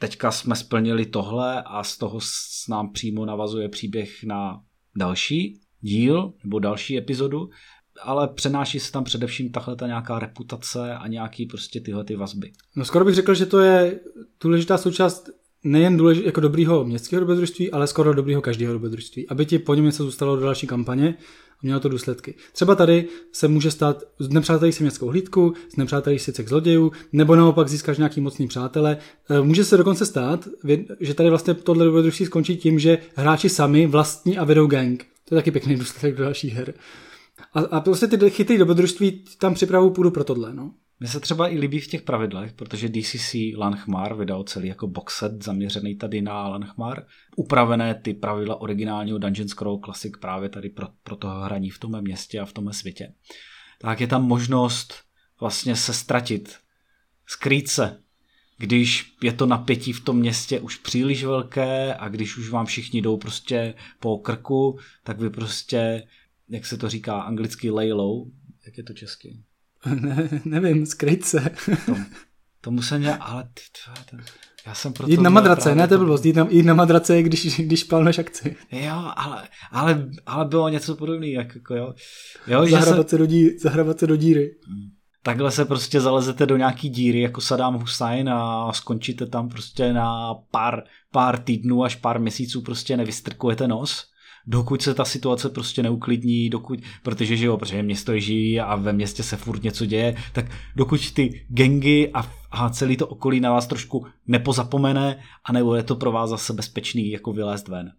teďka 0.00 0.30
jsme 0.30 0.56
splnili 0.56 1.06
tohle 1.06 1.62
a 1.62 1.82
z 1.82 1.98
toho 1.98 2.20
s 2.20 2.68
nám 2.68 2.92
přímo 2.92 3.26
navazuje 3.26 3.68
příběh 3.68 4.24
na 4.24 4.60
další, 4.96 5.60
díl 5.82 6.32
nebo 6.44 6.58
další 6.58 6.98
epizodu, 6.98 7.50
ale 8.02 8.28
přenáší 8.28 8.80
se 8.80 8.92
tam 8.92 9.04
především 9.04 9.50
tahle 9.50 9.76
ta 9.76 9.86
nějaká 9.86 10.18
reputace 10.18 10.94
a 10.94 11.08
nějaký 11.08 11.46
prostě 11.46 11.80
tyhle 11.80 12.04
ty 12.04 12.16
vazby. 12.16 12.52
No 12.76 12.84
skoro 12.84 13.04
bych 13.04 13.14
řekl, 13.14 13.34
že 13.34 13.46
to 13.46 13.60
je 13.60 14.00
důležitá 14.40 14.78
součást 14.78 15.30
nejen 15.64 15.96
důležitý 15.96 16.26
jako 16.26 16.40
dobrýho 16.40 16.84
městského 16.84 17.20
dobrodružství, 17.20 17.70
ale 17.70 17.86
skoro 17.86 18.14
dobrýho 18.14 18.42
každého 18.42 18.72
dobrodružství, 18.72 19.28
aby 19.28 19.46
ti 19.46 19.58
po 19.58 19.74
něm 19.74 19.84
něco 19.84 20.04
zůstalo 20.04 20.36
do 20.36 20.42
další 20.42 20.66
kampaně 20.66 21.14
a 21.50 21.58
mělo 21.62 21.80
to 21.80 21.88
důsledky. 21.88 22.34
Třeba 22.52 22.74
tady 22.74 23.08
se 23.32 23.48
může 23.48 23.70
stát, 23.70 24.02
znepřátelíš 24.18 24.74
si 24.74 24.82
městskou 24.82 25.06
hlídku, 25.06 25.54
znepřátelíš 25.74 26.22
si 26.22 26.32
cech 26.32 26.48
zlodějů, 26.48 26.92
nebo 27.12 27.36
naopak 27.36 27.68
získáš 27.68 27.98
nějaký 27.98 28.20
mocný 28.20 28.48
přátele. 28.48 28.96
E, 29.30 29.42
může 29.42 29.64
se 29.64 29.76
dokonce 29.76 30.06
stát, 30.06 30.48
že 31.00 31.14
tady 31.14 31.30
vlastně 31.30 31.54
tohle 31.54 31.84
dobrodružství 31.84 32.26
skončí 32.26 32.56
tím, 32.56 32.78
že 32.78 32.98
hráči 33.14 33.48
sami 33.48 33.86
vlastní 33.86 34.38
a 34.38 34.44
vedou 34.44 34.66
gang. 34.66 35.06
To 35.32 35.36
je 35.36 35.42
taky 35.42 35.50
pěkný 35.50 35.76
důsledek 35.76 36.18
do 36.18 36.24
dalších 36.24 36.54
her. 36.54 36.74
A, 37.52 37.60
a 37.60 37.80
prostě 37.80 38.06
ty 38.06 38.30
chytrý 38.30 38.58
dobrodružství 38.58 39.24
tam 39.38 39.54
připravu 39.54 39.90
půdu 39.90 40.10
pro 40.10 40.24
tohle. 40.24 40.54
No. 40.54 40.74
Mně 41.00 41.08
se 41.08 41.20
třeba 41.20 41.48
i 41.48 41.58
líbí 41.58 41.80
v 41.80 41.86
těch 41.86 42.02
pravidlech, 42.02 42.52
protože 42.52 42.88
DCC 42.88 43.34
Lanchmar 43.56 44.16
vydal 44.16 44.44
celý 44.44 44.68
jako 44.68 44.86
boxset 44.86 45.44
zaměřený 45.44 45.96
tady 45.96 46.22
na 46.22 46.48
Lanchmar. 46.48 47.06
Upravené 47.36 47.94
ty 47.94 48.14
pravidla 48.14 48.60
originálního 48.60 49.18
Dungeon 49.18 49.48
Scroll 49.48 49.80
Classic 49.84 50.12
právě 50.20 50.48
tady 50.48 50.68
pro, 50.68 50.86
pro 51.02 51.16
toho 51.16 51.40
hraní 51.40 51.70
v 51.70 51.78
tomhle 51.78 52.02
městě 52.02 52.40
a 52.40 52.44
v 52.44 52.52
tomhle 52.52 52.72
světě. 52.72 53.14
Tak 53.80 54.00
je 54.00 54.06
tam 54.06 54.24
možnost 54.24 54.94
vlastně 55.40 55.76
se 55.76 55.92
ztratit, 55.92 56.56
skrýt 57.26 57.68
se, 57.68 58.01
když 58.62 59.16
je 59.22 59.32
to 59.32 59.46
napětí 59.46 59.92
v 59.92 60.00
tom 60.00 60.18
městě 60.18 60.60
už 60.60 60.76
příliš 60.76 61.24
velké 61.24 61.94
a 61.94 62.08
když 62.08 62.36
už 62.36 62.50
vám 62.50 62.66
všichni 62.66 63.02
jdou 63.02 63.16
prostě 63.16 63.74
po 64.00 64.18
krku, 64.18 64.78
tak 65.04 65.20
vy 65.20 65.30
prostě, 65.30 66.02
jak 66.48 66.66
se 66.66 66.76
to 66.76 66.88
říká 66.88 67.20
anglicky 67.20 67.70
lay 67.70 67.92
low, 67.92 68.28
jak 68.66 68.78
je 68.78 68.84
to 68.84 68.92
česky? 68.92 69.42
Ne, 70.00 70.40
nevím, 70.44 70.86
skryt 70.86 71.24
se. 71.24 71.50
to, 71.86 71.96
tomu 72.60 72.82
se 72.82 72.98
mě, 72.98 73.16
ale 73.16 73.44
ty, 73.54 73.62
to, 73.84 74.16
to, 74.16 74.22
já 74.66 74.74
jsem 74.74 74.92
proto 74.92 75.10
Jít 75.10 75.20
na 75.20 75.30
madrace, 75.30 75.74
ne, 75.74 75.88
to 75.88 75.98
bylo 75.98 76.18
jít 76.24 76.36
na, 76.36 76.46
jít 76.50 76.62
na 76.62 76.74
madrace, 76.74 77.22
když, 77.22 77.60
když 77.60 77.84
plánuješ 77.84 78.18
akci. 78.18 78.56
Jo, 78.72 79.12
ale, 79.16 79.48
ale, 79.70 80.10
ale 80.26 80.44
bylo 80.44 80.68
něco 80.68 80.96
podobného, 80.96 81.32
jak, 81.32 81.54
jako 81.54 81.74
jo. 81.74 81.94
jo 82.46 82.66
zahrabat, 82.66 83.08
se... 83.08 83.16
se 83.16 83.18
do 83.18 83.26
díry, 83.26 83.58
zahrabat 83.58 83.98
se 83.98 84.06
do 84.06 84.16
díry. 84.16 84.54
Hmm. 84.66 84.90
Takhle 85.22 85.50
se 85.50 85.64
prostě 85.64 86.00
zalezete 86.00 86.46
do 86.46 86.56
nějaký 86.56 86.88
díry 86.88 87.20
jako 87.20 87.40
Saddam 87.40 87.74
Hussein 87.74 88.28
a 88.28 88.72
skončíte 88.72 89.26
tam 89.26 89.48
prostě 89.48 89.92
na 89.92 90.34
pár, 90.50 90.82
pár 91.12 91.38
týdnů 91.38 91.84
až 91.84 91.96
pár 91.96 92.20
měsíců 92.20 92.62
prostě 92.62 92.96
nevystrkujete 92.96 93.68
nos 93.68 94.12
dokud 94.46 94.82
se 94.82 94.94
ta 94.94 95.04
situace 95.04 95.48
prostě 95.48 95.82
neuklidní, 95.82 96.50
dokud, 96.50 96.78
protože 97.02 97.36
že 97.36 97.46
jo, 97.46 97.56
protože 97.56 97.82
město 97.82 98.18
živý 98.18 98.60
a 98.60 98.76
ve 98.76 98.92
městě 98.92 99.22
se 99.22 99.36
furt 99.36 99.62
něco 99.62 99.86
děje, 99.86 100.16
tak 100.32 100.46
dokud 100.76 101.12
ty 101.12 101.46
gengy 101.48 102.10
a, 102.14 102.30
a 102.50 102.70
celý 102.70 102.96
to 102.96 103.06
okolí 103.06 103.40
na 103.40 103.52
vás 103.52 103.66
trošku 103.66 104.06
nepozapomene 104.26 105.18
a 105.44 105.52
nebo 105.52 105.74
je 105.74 105.82
to 105.82 105.96
pro 105.96 106.12
vás 106.12 106.30
zase 106.30 106.52
bezpečný 106.52 107.10
jako 107.10 107.32
vylézt 107.32 107.68
ven. 107.68 107.92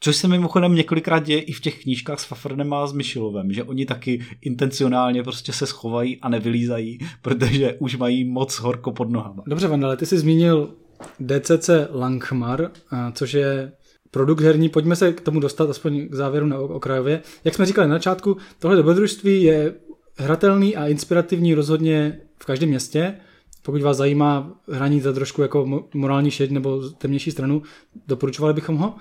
Což 0.00 0.16
se 0.16 0.28
mimochodem 0.28 0.74
několikrát 0.74 1.18
děje 1.18 1.40
i 1.40 1.52
v 1.52 1.60
těch 1.60 1.82
knížkách 1.82 2.20
s 2.20 2.24
Fafrnem 2.24 2.72
a 2.72 2.86
s 2.86 2.92
Myšilovem, 2.92 3.52
že 3.52 3.64
oni 3.64 3.86
taky 3.86 4.26
intencionálně 4.40 5.22
prostě 5.22 5.52
se 5.52 5.66
schovají 5.66 6.20
a 6.20 6.28
nevylízají, 6.28 6.98
protože 7.22 7.74
už 7.78 7.96
mají 7.96 8.24
moc 8.24 8.54
horko 8.54 8.92
pod 8.92 9.10
nohama. 9.10 9.42
Dobře, 9.46 9.68
Vandale, 9.68 9.96
ty 9.96 10.06
jsi 10.06 10.18
zmínil 10.18 10.74
DCC 11.20 11.70
Langmar, 11.90 12.70
což 13.12 13.32
je 13.32 13.72
produkt 14.10 14.40
herní, 14.40 14.68
pojďme 14.68 14.96
se 14.96 15.12
k 15.12 15.20
tomu 15.20 15.40
dostat 15.40 15.70
aspoň 15.70 16.08
k 16.08 16.14
závěru 16.14 16.46
na 16.46 16.58
okrajově. 16.58 17.22
Jak 17.44 17.54
jsme 17.54 17.66
říkali 17.66 17.88
na 17.88 17.94
začátku, 17.94 18.36
tohle 18.58 18.76
dobrodružství 18.76 19.42
je 19.42 19.74
hratelný 20.18 20.76
a 20.76 20.86
inspirativní 20.86 21.54
rozhodně 21.54 22.20
v 22.42 22.46
každém 22.46 22.68
městě. 22.68 23.14
Pokud 23.62 23.82
vás 23.82 23.96
zajímá 23.96 24.60
hraní 24.72 25.00
za 25.00 25.12
trošku 25.12 25.42
jako 25.42 25.84
morální 25.94 26.30
šed 26.30 26.50
nebo 26.50 26.90
temnější 26.90 27.30
stranu, 27.30 27.62
doporučovali 28.06 28.54
bychom 28.54 28.76
ho. 28.76 28.94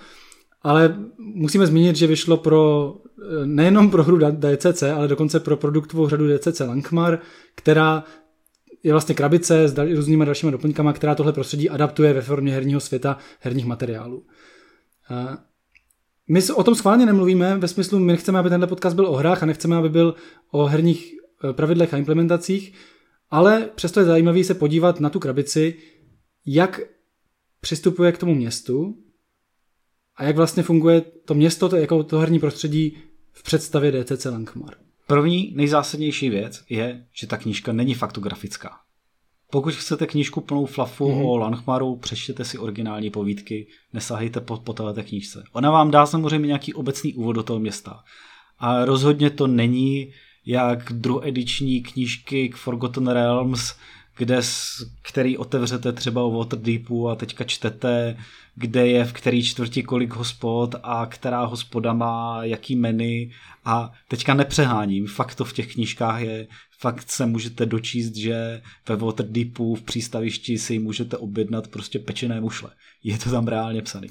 Ale 0.67 0.95
musíme 1.17 1.67
zmínit, 1.67 1.95
že 1.95 2.08
vyšlo 2.08 2.38
pro 2.38 2.93
nejenom 3.45 3.91
pro 3.91 4.03
hru 4.03 4.19
DCC, 4.32 4.84
ale 4.84 5.08
dokonce 5.08 5.39
pro 5.39 5.58
produktovou 5.58 6.10
řadu 6.10 6.38
DCC 6.38 6.60
Langmar, 6.60 7.19
která 7.56 8.03
je 8.84 8.91
vlastně 8.91 9.15
krabice 9.15 9.67
s 9.67 9.77
různýma 9.95 10.25
dalšíma 10.25 10.51
doplňkama, 10.51 10.93
která 10.93 11.15
tohle 11.15 11.34
prostředí 11.34 11.69
adaptuje 11.69 12.13
ve 12.13 12.21
formě 12.21 12.53
herního 12.53 12.80
světa, 12.80 13.17
herních 13.39 13.65
materiálů. 13.65 14.23
My 16.27 16.43
o 16.56 16.63
tom 16.63 16.75
schválně 16.75 17.06
nemluvíme, 17.06 17.58
ve 17.58 17.67
smyslu, 17.67 17.99
my 17.99 18.12
nechceme, 18.12 18.39
aby 18.39 18.49
tenhle 18.49 18.67
podcast 18.67 18.95
byl 18.95 19.06
o 19.06 19.15
hrách 19.15 19.43
a 19.43 19.45
nechceme, 19.45 19.75
aby 19.75 19.89
byl 19.89 20.15
o 20.51 20.65
herních 20.65 21.13
eh, 21.49 21.53
pravidlech 21.53 21.93
a 21.93 21.97
implementacích, 21.97 22.73
ale 23.30 23.69
přesto 23.75 23.99
je 23.99 24.06
zajímavý 24.06 24.43
se 24.43 24.53
podívat 24.53 24.99
na 24.99 25.10
tu 25.10 25.19
krabici, 25.19 25.75
jak 26.45 26.82
přistupuje 27.62 28.12
k 28.12 28.17
tomu 28.17 28.36
městu 28.36 29.06
a 30.17 30.23
jak 30.23 30.36
vlastně 30.36 30.63
funguje 30.63 31.01
to 31.01 31.34
město, 31.34 31.69
to, 31.69 31.75
jako 31.75 32.03
to 32.03 32.19
herní 32.19 32.39
prostředí 32.39 32.97
v 33.32 33.43
představě 33.43 33.91
DCC 34.03 34.25
Langmar. 34.25 34.73
První 35.08 35.53
nejzásadnější 35.56 36.30
věc 36.30 36.63
je, 36.69 37.06
že 37.13 37.27
ta 37.27 37.38
knížka 37.38 37.73
není 37.73 37.93
faktografická. 37.93 38.69
Pokud 39.51 39.73
chcete 39.73 40.08
knížku 40.08 40.41
plnou 40.41 40.65
flafu 40.65 41.08
mm-hmm. 41.08 41.27
o 41.27 41.38
Lanchmaru, 41.38 41.95
přečtěte 41.95 42.45
si 42.45 42.58
originální 42.58 43.10
povídky, 43.10 43.67
nesahejte 43.93 44.41
po, 44.41 44.58
po 44.58 44.73
této 44.73 45.03
knížce. 45.03 45.43
Ona 45.51 45.71
vám 45.71 45.91
dá 45.91 46.06
samozřejmě 46.06 46.47
nějaký 46.47 46.73
obecný 46.73 47.13
úvod 47.13 47.34
do 47.34 47.43
toho 47.43 47.60
města. 47.60 48.03
A 48.60 48.86
rozhodně 48.86 49.30
to 49.30 49.47
není 49.47 50.13
jak 50.45 50.93
druhediční 50.93 51.82
knížky 51.82 52.49
k 52.49 52.56
Forgotten 52.56 53.08
Realms, 53.08 53.75
kde, 54.17 54.41
který 55.01 55.38
otevřete 55.38 55.93
třeba 55.93 56.23
o 56.23 56.32
Waterdeepu 56.32 57.10
a 57.10 57.15
teďka 57.15 57.43
čtete, 57.43 58.17
kde 58.56 58.88
je 58.88 59.06
v 59.06 59.13
který 59.13 59.43
čtvrti 59.43 59.84
kolik 59.84 60.13
hospod 60.13 60.75
a 60.84 61.06
která 61.06 61.45
hospoda 61.45 61.93
má 61.93 62.43
jaký 62.43 62.75
menu 62.75 63.30
a 63.65 63.91
teďka 64.08 64.34
nepřeháním, 64.34 65.08
fakt 65.08 65.36
to 65.36 65.45
v 65.45 65.53
těch 65.53 65.73
knížkách 65.73 66.21
je, 66.21 66.47
fakt 66.80 67.12
se 67.12 67.25
můžete 67.25 67.65
dočíst, 67.65 68.15
že 68.15 68.62
ve 68.89 68.95
Waterdeepu 68.95 69.75
v 69.75 69.82
přístavišti 69.82 70.58
si 70.58 70.80
můžete 70.80 71.17
objednat 71.17 71.67
prostě 71.67 71.99
pečené 71.99 72.41
mušle. 72.41 72.69
Je 73.03 73.17
to 73.17 73.32
tam 73.32 73.47
reálně 73.47 73.82
psaný. 73.82 74.08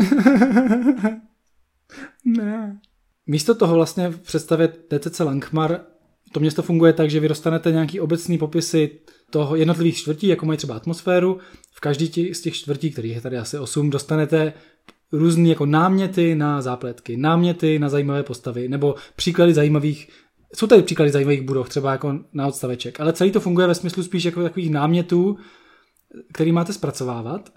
ne. 2.25 2.81
Místo 3.27 3.55
toho 3.55 3.75
vlastně 3.75 4.09
v 4.09 4.21
představě 4.21 4.69
DCC 4.69 5.21
Langmar 5.21 5.81
to 6.33 6.41
město 6.41 6.63
funguje 6.63 6.93
tak, 6.93 7.11
že 7.11 7.21
vy 7.21 7.29
dostanete 7.29 7.73
nějaký 7.73 8.01
obecný 8.01 8.39
popisy 8.39 8.99
toho 9.31 9.57
jednotlivých 9.57 9.97
čtvrtí, 9.97 10.27
jako 10.27 10.47
mají 10.47 10.57
třeba 10.57 10.77
atmosféru. 10.77 11.39
V 11.73 11.81
každý 11.81 12.35
z 12.35 12.41
těch 12.41 12.55
čtvrtí, 12.55 12.91
kterých 12.91 13.15
je 13.15 13.21
tady 13.21 13.39
asi 13.39 13.59
8, 13.59 13.91
dostanete 13.91 14.53
různé 15.13 15.49
jako 15.49 15.67
náměty 15.67 16.35
na 16.35 16.63
zápletky, 16.63 17.17
náměty 17.17 17.79
na 17.79 17.89
zajímavé 17.89 18.23
postavy, 18.23 18.69
nebo 18.69 18.95
příklady 19.17 19.55
zajímavých 19.55 20.09
jsou 20.55 20.67
tady 20.67 20.83
příklady 20.83 21.11
zajímavých 21.11 21.43
budov, 21.43 21.69
třeba 21.69 21.93
jako 21.93 22.19
na 22.33 22.47
odstaveček, 22.47 23.01
ale 23.01 23.13
celý 23.13 23.31
to 23.31 23.41
funguje 23.41 23.67
ve 23.67 23.75
smyslu 23.75 24.03
spíš 24.03 24.25
jako 24.25 24.43
takových 24.43 24.71
námětů, 24.71 25.37
který 26.33 26.53
máte 26.53 26.73
zpracovávat. 26.73 27.53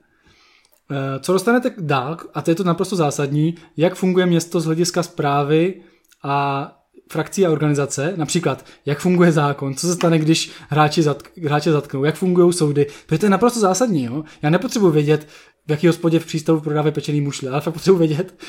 Eh, 0.92 1.20
co 1.20 1.34
dostanete 1.34 1.74
dál, 1.80 2.18
a 2.34 2.42
to 2.42 2.52
je 2.52 2.56
to 2.56 2.64
naprosto 2.64 2.96
zásadní, 2.96 3.56
jak 3.78 3.96
funguje 3.96 4.26
město 4.26 4.60
z 4.60 4.66
hlediska 4.66 5.04
zprávy 5.04 5.82
a 6.24 6.72
frakcí 7.12 7.46
a 7.46 7.52
organizace, 7.52 8.14
například 8.16 8.66
jak 8.86 9.00
funguje 9.00 9.32
zákon, 9.32 9.74
co 9.74 9.88
se 9.88 9.94
stane, 9.94 10.20
když 10.20 10.52
hráči, 10.70 11.02
zatk, 11.02 11.38
hráče 11.44 11.72
zatknou, 11.72 12.04
jak 12.04 12.16
fungují 12.16 12.54
soudy, 12.54 12.88
protože 13.06 13.20
to 13.20 13.26
je 13.26 13.30
naprosto 13.30 13.60
zásadní. 13.60 14.04
Jo? 14.04 14.24
Já 14.42 14.50
nepotřebuji 14.50 14.92
vědět, 14.92 15.28
v 15.68 15.72
jaký 15.72 15.88
hospodě 15.88 16.20
v 16.20 16.26
přístavu 16.26 16.62
prodávají 16.62 16.94
pečený 16.94 17.22
mušle, 17.22 17.50
ale 17.50 17.62
fakt 17.62 17.74
potřebuji 17.74 17.98
vědět, 17.98 18.44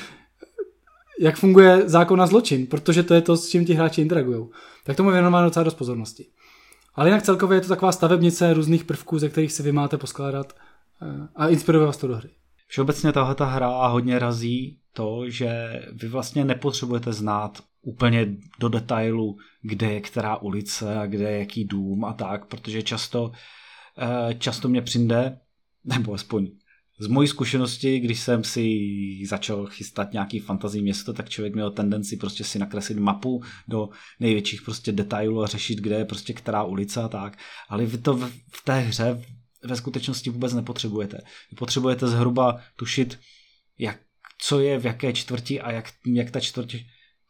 jak 1.20 1.36
funguje 1.36 1.82
zákon 1.88 2.18
na 2.18 2.26
zločin, 2.26 2.66
protože 2.66 3.02
to 3.02 3.14
je 3.14 3.20
to, 3.20 3.36
s 3.36 3.48
čím 3.48 3.64
ti 3.64 3.74
hráči 3.74 4.00
interagují. 4.00 4.48
Tak 4.84 4.96
tomu 4.96 5.08
je 5.08 5.12
věnováno 5.12 5.46
docela 5.46 5.64
dost 5.64 5.74
pozornosti. 5.74 6.26
Ale 6.94 7.08
jinak 7.08 7.22
celkově 7.22 7.56
je 7.56 7.60
to 7.60 7.68
taková 7.68 7.92
stavebnice 7.92 8.54
různých 8.54 8.84
prvků, 8.84 9.18
ze 9.18 9.28
kterých 9.28 9.52
si 9.52 9.62
vy 9.62 9.72
máte 9.72 9.96
poskládat 9.96 10.52
eh, 11.02 11.28
a 11.36 11.48
inspiruje 11.48 11.86
vás 11.86 11.96
to 11.96 12.06
do 12.06 12.16
hry. 12.16 12.30
Všeobecně 12.66 13.12
tahle 13.12 13.34
ta 13.34 13.44
hra 13.44 13.86
hodně 13.86 14.18
razí 14.18 14.78
to, 14.92 15.22
že 15.26 15.82
vy 15.92 16.08
vlastně 16.08 16.44
nepotřebujete 16.44 17.12
znát 17.12 17.58
úplně 17.82 18.36
do 18.60 18.68
detailu, 18.68 19.38
kde 19.62 19.92
je 19.92 20.00
která 20.00 20.36
ulice 20.36 20.96
a 20.96 21.06
kde 21.06 21.30
je 21.30 21.38
jaký 21.38 21.64
dům 21.64 22.04
a 22.04 22.12
tak, 22.12 22.46
protože 22.46 22.82
často, 22.82 23.32
eh, 23.98 24.34
často 24.34 24.68
mě 24.68 24.82
přijde, 24.82 25.38
nebo 25.84 26.14
aspoň 26.14 26.50
z 27.00 27.06
mojí 27.06 27.28
zkušenosti, 27.28 28.00
když 28.00 28.20
jsem 28.20 28.44
si 28.44 28.80
začal 29.26 29.66
chystat 29.66 30.12
nějaký 30.12 30.38
fantazí 30.38 30.82
město, 30.82 31.12
tak 31.12 31.28
člověk 31.28 31.54
měl 31.54 31.70
tendenci 31.70 32.16
prostě 32.16 32.44
si 32.44 32.58
nakreslit 32.58 32.98
mapu 32.98 33.42
do 33.68 33.88
největších 34.20 34.62
prostě 34.62 34.92
detailů 34.92 35.42
a 35.42 35.46
řešit, 35.46 35.78
kde 35.78 35.96
je 35.96 36.04
prostě 36.04 36.32
která 36.32 36.64
ulice 36.64 37.02
a 37.02 37.08
tak. 37.08 37.38
Ale 37.68 37.86
vy 37.86 37.98
to 37.98 38.16
v 38.52 38.64
té 38.64 38.80
hře 38.80 39.22
ve 39.64 39.76
skutečnosti 39.76 40.30
vůbec 40.30 40.54
nepotřebujete. 40.54 41.18
Vy 41.50 41.56
potřebujete 41.56 42.08
zhruba 42.08 42.60
tušit, 42.76 43.18
jak, 43.78 43.98
co 44.38 44.60
je 44.60 44.78
v 44.78 44.84
jaké 44.84 45.12
čtvrti 45.12 45.60
a 45.60 45.72
jak, 45.72 45.92
jak 46.06 46.30
ta 46.30 46.40
čtvrť 46.40 46.76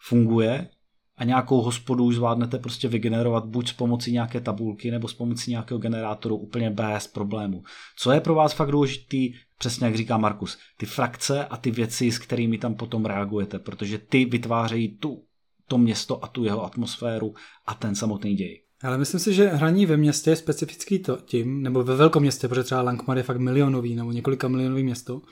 funguje 0.09 0.69
a 1.17 1.25
nějakou 1.25 1.63
hospodu 1.63 2.05
už 2.05 2.15
zvládnete 2.15 2.59
prostě 2.59 2.89
vygenerovat 2.89 3.47
buď 3.47 3.69
s 3.69 3.73
pomocí 3.73 4.13
nějaké 4.13 4.41
tabulky 4.41 4.91
nebo 4.91 5.09
s 5.09 5.15
pomocí 5.15 5.51
nějakého 5.51 5.79
generátoru 5.79 6.37
úplně 6.37 6.71
bez 6.71 7.07
problému. 7.07 7.63
Co 7.97 8.13
je 8.13 8.21
pro 8.21 8.35
vás 8.35 8.53
fakt 8.53 8.71
důležitý, 8.71 9.35
přesně 9.59 9.87
jak 9.87 9.97
říká 9.97 10.19
Markus, 10.19 10.59
ty 10.77 10.87
frakce 10.87 11.45
a 11.45 11.57
ty 11.57 11.71
věci, 11.71 12.13
s 12.13 12.19
kterými 12.19 12.59
tam 12.59 12.75
potom 12.75 13.05
reagujete, 13.05 13.59
protože 13.59 13.99
ty 13.99 14.25
vytvářejí 14.25 14.89
tu, 14.89 15.25
to 15.69 15.79
město 15.79 16.25
a 16.25 16.29
tu 16.29 16.45
jeho 16.45 16.65
atmosféru 16.65 17.35
a 17.67 17.75
ten 17.75 17.95
samotný 17.95 18.35
děj. 18.35 18.63
Ale 18.83 18.99
myslím 18.99 19.21
si, 19.21 19.35
že 19.35 19.49
hraní 19.49 19.87
ve 19.87 19.97
městě 19.97 20.31
je 20.31 20.37
specifický 20.37 20.99
to 20.99 21.17
tím, 21.17 21.63
nebo 21.63 21.83
ve 21.83 21.97
velkom 21.97 22.23
městě, 22.23 22.49
protože 22.49 22.63
třeba 22.63 22.83
Langmar 22.83 23.17
je 23.17 23.23
fakt 23.23 23.39
milionový 23.39 23.95
nebo 23.95 24.13
několika 24.13 24.49
milionový 24.49 24.83
město, 24.83 25.23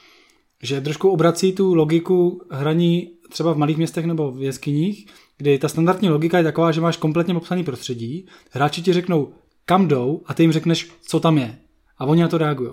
že 0.62 0.80
trošku 0.80 1.08
obrací 1.08 1.52
tu 1.52 1.74
logiku 1.74 2.42
hraní 2.50 3.10
třeba 3.28 3.52
v 3.52 3.58
malých 3.58 3.76
městech 3.76 4.06
nebo 4.06 4.32
v 4.32 4.42
jeskyních, 4.42 5.06
kdy 5.36 5.58
ta 5.58 5.68
standardní 5.68 6.08
logika 6.08 6.38
je 6.38 6.44
taková, 6.44 6.72
že 6.72 6.80
máš 6.80 6.96
kompletně 6.96 7.34
popsaný 7.34 7.64
prostředí, 7.64 8.26
hráči 8.50 8.82
ti 8.82 8.92
řeknou, 8.92 9.32
kam 9.64 9.88
jdou 9.88 10.22
a 10.26 10.34
ty 10.34 10.42
jim 10.42 10.52
řekneš, 10.52 10.90
co 11.02 11.20
tam 11.20 11.38
je. 11.38 11.58
A 11.98 12.06
oni 12.06 12.22
na 12.22 12.28
to 12.28 12.38
reagují. 12.38 12.70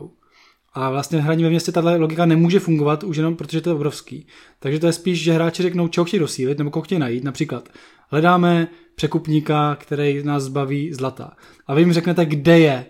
A 0.73 0.89
vlastně 0.89 1.21
hraní 1.21 1.43
ve 1.43 1.49
městě 1.49 1.71
tahle 1.71 1.95
logika 1.95 2.25
nemůže 2.25 2.59
fungovat 2.59 3.03
už 3.03 3.17
jenom 3.17 3.35
protože 3.35 3.61
to 3.61 3.69
je 3.69 3.73
obrovský. 3.75 4.27
Takže 4.59 4.79
to 4.79 4.87
je 4.87 4.93
spíš, 4.93 5.23
že 5.23 5.33
hráči 5.33 5.63
řeknou, 5.63 5.87
čeho 5.87 6.05
chtějí 6.05 6.19
dosílit 6.19 6.57
nebo 6.57 6.71
koho 6.71 6.83
chtějí 6.83 6.99
najít. 6.99 7.23
Například 7.23 7.69
hledáme 8.09 8.67
překupníka, 8.95 9.75
který 9.75 10.23
nás 10.23 10.43
zbaví 10.43 10.93
zlata. 10.93 11.31
A 11.67 11.73
vy 11.73 11.81
jim 11.81 11.93
řeknete, 11.93 12.25
kde 12.25 12.59
je. 12.59 12.85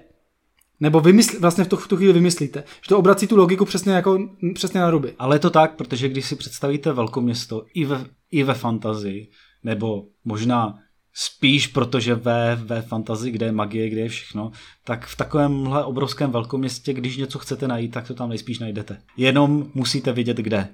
Nebo 0.79 0.99
vymysl, 0.99 1.39
vlastně 1.39 1.63
v 1.63 1.67
tu, 1.67 1.75
v 1.75 1.87
tu 1.87 1.97
chvíli 1.97 2.13
vymyslíte. 2.13 2.63
Že 2.81 2.89
to 2.89 2.99
obrací 2.99 3.27
tu 3.27 3.37
logiku 3.37 3.65
přesně, 3.65 3.91
jako, 3.91 4.29
přesně 4.53 4.79
na 4.79 4.89
ruby. 4.89 5.13
Ale 5.19 5.35
je 5.35 5.39
to 5.39 5.49
tak, 5.49 5.75
protože 5.75 6.09
když 6.09 6.25
si 6.25 6.35
představíte 6.35 6.93
velkoměsto 6.93 7.65
i 7.73 7.85
ve, 7.85 8.05
i 8.31 8.43
ve 8.43 8.53
fantazii, 8.53 9.29
nebo 9.63 10.05
možná 10.25 10.79
spíš 11.17 11.67
protože 11.67 12.15
ve, 12.15 12.55
ve 12.55 12.81
fantazii, 12.81 13.31
kde 13.31 13.45
je 13.45 13.51
magie, 13.51 13.89
kde 13.89 14.01
je 14.01 14.09
všechno, 14.09 14.51
tak 14.83 15.05
v 15.05 15.17
takovémhle 15.17 15.83
obrovském 15.83 16.31
velkoměstě, 16.31 16.93
když 16.93 17.17
něco 17.17 17.39
chcete 17.39 17.67
najít, 17.67 17.93
tak 17.93 18.07
to 18.07 18.13
tam 18.13 18.29
nejspíš 18.29 18.59
najdete. 18.59 18.97
Jenom 19.17 19.71
musíte 19.73 20.13
vědět, 20.13 20.37
kde. 20.37 20.67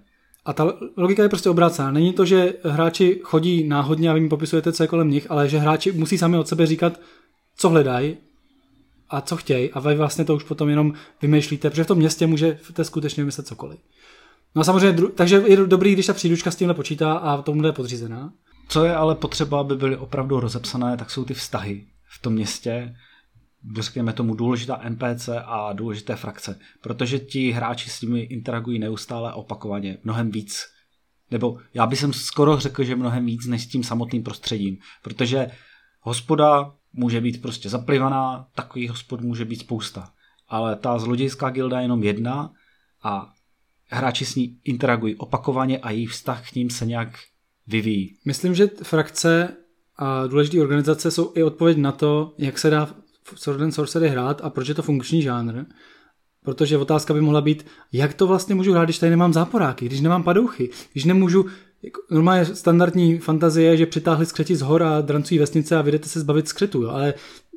A 0.46 0.54
ta 0.54 0.74
logika 0.98 1.24
je 1.24 1.30
prostě 1.30 1.50
obrácená. 1.50 1.92
Není 1.92 2.14
to, 2.14 2.26
že 2.26 2.54
hráči 2.64 3.20
chodí 3.24 3.68
náhodně 3.68 4.10
a 4.10 4.14
vy 4.14 4.20
jim 4.20 4.30
popisujete, 4.30 4.74
co 4.74 4.84
je 4.84 4.88
kolem 4.88 5.10
nich, 5.10 5.32
ale 5.32 5.50
že 5.50 5.58
hráči 5.58 5.92
musí 5.92 6.18
sami 6.18 6.38
od 6.38 6.48
sebe 6.48 6.66
říkat, 6.66 7.00
co 7.58 7.70
hledají 7.70 8.18
a 9.12 9.22
co 9.22 9.38
chtějí 9.38 9.72
a 9.72 9.80
vy 9.80 9.96
vlastně 9.96 10.26
to 10.26 10.36
už 10.36 10.44
potom 10.44 10.70
jenom 10.70 10.94
vymýšlíte, 11.22 11.70
protože 11.70 11.84
v 11.84 11.88
tom 11.88 11.98
městě 11.98 12.28
můžete 12.28 12.84
skutečně 12.84 13.24
vymyslet 13.24 13.48
cokoliv. 13.48 13.80
No 14.56 14.62
a 14.62 14.64
samozřejmě, 14.64 15.08
takže 15.16 15.44
je 15.48 15.58
dobrý, 15.58 15.94
když 15.94 16.06
ta 16.06 16.14
příručka 16.14 16.52
s 16.52 16.56
tímhle 16.56 16.74
počítá 16.74 17.14
a 17.14 17.42
tomu 17.42 17.66
je 17.66 17.72
podřízená. 17.72 18.34
Co 18.68 18.86
je 18.86 18.96
ale 18.96 19.16
potřeba, 19.16 19.60
aby 19.60 19.76
byly 19.76 19.98
opravdu 19.98 20.40
rozepsané, 20.40 20.98
tak 20.98 21.12
jsou 21.12 21.26
ty 21.26 21.34
vztahy 21.34 21.88
v 22.16 22.22
tom 22.22 22.34
městě, 22.34 22.96
řekněme 23.80 24.14
tomu 24.14 24.36
důležitá 24.36 24.82
NPC 24.90 25.30
a 25.46 25.74
důležité 25.74 26.16
frakce, 26.16 26.60
protože 26.82 27.20
ti 27.20 27.52
hráči 27.52 27.90
s 27.90 28.02
nimi 28.02 28.20
interagují 28.20 28.80
neustále 28.80 29.34
opakovaně, 29.34 29.98
mnohem 30.04 30.32
víc. 30.32 30.64
Nebo 31.32 31.58
já 31.74 31.88
bych 31.88 32.06
skoro 32.12 32.60
řekl, 32.60 32.84
že 32.84 32.96
mnohem 32.96 33.26
víc 33.26 33.46
než 33.46 33.64
s 33.64 33.68
tím 33.68 33.84
samotným 33.84 34.24
prostředím, 34.24 34.78
protože 35.04 35.48
hospoda 36.00 36.74
může 36.94 37.22
být 37.22 37.42
prostě 37.42 37.70
zaplivaná, 37.70 38.48
takový 38.56 38.88
hospod 38.88 39.22
může 39.22 39.46
být 39.46 39.60
spousta. 39.60 40.12
Ale 40.48 40.76
ta 40.76 41.00
zlodějská 41.00 41.50
gilda 41.50 41.78
je 41.78 41.84
jenom 41.84 42.04
jedna 42.04 42.52
a 43.04 43.34
hráči 43.88 44.26
s 44.26 44.36
ní 44.36 44.58
interagují 44.64 45.16
opakovaně 45.16 45.78
a 45.78 45.92
jejich 45.92 46.10
vztah 46.10 46.50
k 46.50 46.56
ním 46.56 46.70
se 46.70 46.86
nějak 46.86 47.10
vyvíjí. 47.68 48.18
Myslím, 48.26 48.56
že 48.56 48.68
frakce 48.84 49.58
a 49.98 50.28
důležité 50.28 50.62
organizace 50.62 51.12
jsou 51.12 51.32
i 51.36 51.44
odpověď 51.44 51.78
na 51.78 51.92
to, 51.92 52.34
jak 52.38 52.60
se 52.60 52.70
dá 52.70 52.96
Sword 53.36 53.62
and 53.62 53.72
Sorcery 53.72 54.10
hrát 54.10 54.42
a 54.44 54.50
proč 54.50 54.68
je 54.68 54.76
to 54.76 54.82
funkční 54.82 55.22
žánr. 55.22 55.66
Protože 56.44 56.78
otázka 56.78 57.14
by 57.14 57.22
mohla 57.22 57.42
být, 57.42 57.66
jak 57.92 58.14
to 58.14 58.28
vlastně 58.28 58.56
můžu 58.56 58.72
hrát, 58.72 58.84
když 58.84 59.00
tady 59.00 59.10
nemám 59.10 59.34
záporáky, 59.34 59.86
když 59.86 60.02
nemám 60.02 60.24
padouchy, 60.24 60.70
když 60.92 61.06
nemůžu 61.06 61.46
jako, 61.84 62.02
normálně 62.12 62.46
standardní 62.46 63.20
fantazie, 63.20 63.78
že 63.78 63.86
přitáhli 63.86 64.26
skřeti 64.26 64.56
z 64.56 64.62
hor 64.62 64.84
a 64.84 65.02
drancují 65.02 65.40
vesnice 65.40 65.76
a 65.76 65.82
vydete 65.82 66.10
se 66.10 66.20
zbavit 66.20 66.48
skřetu, 66.48 66.82
jo. 66.82 66.90
ale 66.90 67.14